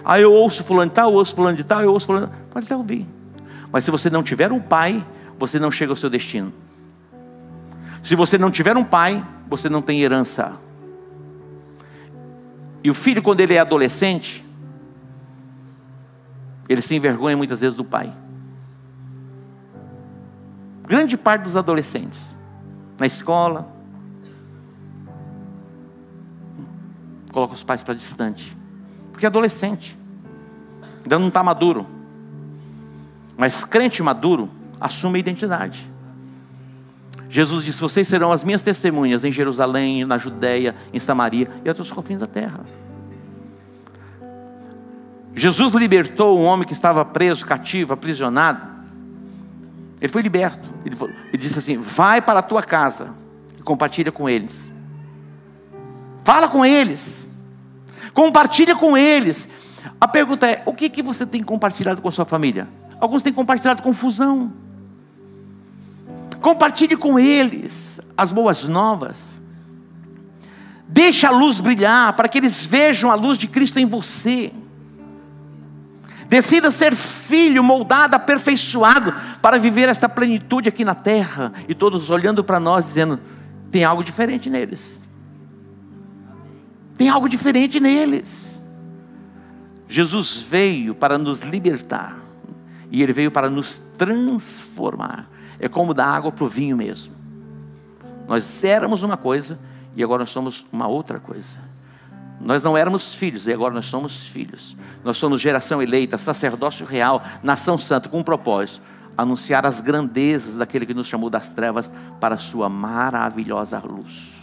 Ah, 0.06 0.20
eu 0.20 0.32
ouço 0.32 0.64
fulano 0.64 0.90
de 0.90 0.96
tal, 0.96 1.12
eu 1.12 1.18
ouço 1.18 1.36
fulano 1.36 1.58
de 1.58 1.64
tal, 1.64 1.82
eu 1.82 1.92
ouço 1.92 2.08
fulano. 2.08 2.32
Pode 2.50 2.66
até 2.66 2.76
ouvir. 2.76 3.06
Mas 3.72 3.84
se 3.84 3.92
você 3.92 4.10
não 4.10 4.24
tiver 4.24 4.52
um 4.52 4.60
pai, 4.60 5.06
você 5.38 5.60
não 5.60 5.70
chega 5.70 5.92
ao 5.92 5.96
seu 5.98 6.10
destino. 6.10 6.52
Se 8.04 8.16
você 8.16 8.38
não 8.38 8.52
tiver 8.52 8.76
um 8.76 8.84
pai, 8.84 9.24
você 9.58 9.70
não 9.70 9.84
tem 9.84 10.02
herança. 10.02 10.54
E 12.84 12.90
o 12.90 12.94
filho, 12.94 13.22
quando 13.22 13.40
ele 13.40 13.54
é 13.54 13.60
adolescente, 13.60 14.44
ele 16.68 16.82
se 16.82 16.96
envergonha 16.96 17.38
muitas 17.38 17.62
vezes 17.62 17.78
do 17.78 17.84
pai. 17.84 18.12
Grande 20.88 21.16
parte 21.16 21.44
dos 21.44 21.56
adolescentes, 21.56 22.38
na 22.98 23.06
escola, 23.06 23.72
coloca 27.32 27.54
os 27.54 27.64
pais 27.64 27.84
para 27.84 27.94
distante, 27.94 28.58
porque 29.12 29.26
é 29.26 29.28
adolescente, 29.28 29.96
ainda 31.04 31.20
não 31.20 31.28
está 31.28 31.44
maduro. 31.44 31.86
Mas 33.38 33.64
crente 33.64 34.02
maduro 34.02 34.50
assume 34.82 35.18
a 35.18 35.20
identidade. 35.20 35.93
Jesus 37.34 37.64
disse: 37.64 37.82
Vocês 37.82 38.08
serão 38.08 38.32
as 38.32 38.44
minhas 38.44 38.62
testemunhas 38.62 39.26
em 39.26 39.32
Jerusalém, 39.32 40.06
na 40.06 40.20
Judéia, 40.20 40.76
em 40.94 41.00
Samaria 41.00 41.50
e 41.66 41.70
até 41.70 41.82
os 41.82 41.92
confins 41.92 42.20
da 42.20 42.28
terra. 42.28 42.60
Jesus 45.34 45.74
libertou 45.74 46.40
um 46.40 46.44
homem 46.44 46.64
que 46.64 46.74
estava 46.74 47.04
preso, 47.04 47.44
cativo, 47.44 47.92
aprisionado. 47.92 48.62
Ele 50.00 50.14
foi 50.14 50.22
liberto. 50.22 50.70
Ele, 50.86 50.96
falou, 50.96 51.12
ele 51.30 51.42
disse 51.42 51.58
assim: 51.58 51.80
Vai 51.80 52.22
para 52.22 52.38
a 52.38 52.44
tua 52.44 52.62
casa 52.62 53.16
e 53.58 53.64
compartilha 53.64 54.12
com 54.12 54.30
eles. 54.30 54.72
Fala 56.22 56.48
com 56.48 56.64
eles. 56.64 57.28
Compartilha 58.14 58.76
com 58.76 58.96
eles. 58.96 59.50
A 60.00 60.08
pergunta 60.08 60.46
é: 60.46 60.62
o 60.68 60.74
que, 60.74 60.88
que 60.88 61.02
você 61.02 61.26
tem 61.26 61.42
compartilhado 61.42 62.00
com 62.00 62.08
a 62.08 62.12
sua 62.12 62.26
família? 62.26 62.68
Alguns 63.02 63.24
têm 63.24 63.34
compartilhado 63.34 63.82
confusão. 63.82 64.54
Compartilhe 66.44 66.98
com 66.98 67.18
eles 67.18 68.02
as 68.18 68.30
boas 68.30 68.66
novas. 68.66 69.42
Deixe 70.86 71.26
a 71.26 71.32
luz 71.32 71.62
brilhar 71.62 72.12
para 72.18 72.28
que 72.28 72.38
eles 72.38 72.66
vejam 72.66 73.10
a 73.10 73.16
luz 73.16 73.38
de 73.38 73.48
Cristo 73.48 73.80
em 73.80 73.86
você. 73.86 74.52
Decida 76.28 76.70
ser 76.70 76.98
filho, 76.98 77.64
moldado, 77.64 78.18
aperfeiçoado, 78.18 79.14
para 79.42 79.58
viver 79.58 79.88
essa 79.88 80.10
plenitude 80.10 80.68
aqui 80.68 80.84
na 80.84 80.94
terra. 80.94 81.54
E 81.66 81.74
todos 81.74 82.10
olhando 82.10 82.44
para 82.44 82.60
nós, 82.60 82.88
dizendo: 82.88 83.22
tem 83.72 83.86
algo 83.86 84.04
diferente 84.04 84.50
neles. 84.50 85.02
Tem 86.98 87.08
algo 87.08 87.30
diferente 87.30 87.80
neles. 87.80 88.62
Jesus 89.88 90.42
veio 90.42 90.94
para 90.94 91.18
nos 91.18 91.42
libertar. 91.42 92.18
E 92.92 93.02
Ele 93.02 93.14
veio 93.14 93.32
para 93.32 93.50
nos 93.50 93.82
transformar. 93.98 95.30
É 95.60 95.68
como 95.68 95.94
da 95.94 96.06
água 96.06 96.32
para 96.32 96.44
o 96.44 96.48
vinho 96.48 96.78
mesmo. 96.78 97.14
Nós 98.28 98.64
éramos 98.64 99.04
uma 99.04 99.18
coisa 99.18 99.60
e 99.96 100.04
agora 100.04 100.22
nós 100.22 100.30
somos 100.30 100.66
uma 100.72 100.88
outra 100.88 101.20
coisa. 101.20 101.58
Nós 102.40 102.62
não 102.62 102.78
éramos 102.78 103.14
filhos 103.14 103.48
e 103.48 103.54
agora 103.54 103.74
nós 103.74 103.86
somos 103.86 104.28
filhos. 104.28 104.76
Nós 105.04 105.18
somos 105.18 105.40
geração 105.40 105.82
eleita, 105.82 106.18
sacerdócio 106.18 106.86
real, 106.86 107.24
nação 107.42 107.78
santa, 107.78 108.10
com 108.10 108.20
um 108.20 108.24
propósito: 108.24 108.82
anunciar 109.18 109.66
as 109.66 109.80
grandezas 109.80 110.58
daquele 110.58 110.86
que 110.86 110.94
nos 110.94 111.08
chamou 111.08 111.30
das 111.30 111.52
trevas 111.52 111.92
para 112.20 112.36
a 112.36 112.40
sua 112.40 112.68
maravilhosa 112.68 113.80
luz. 113.80 114.43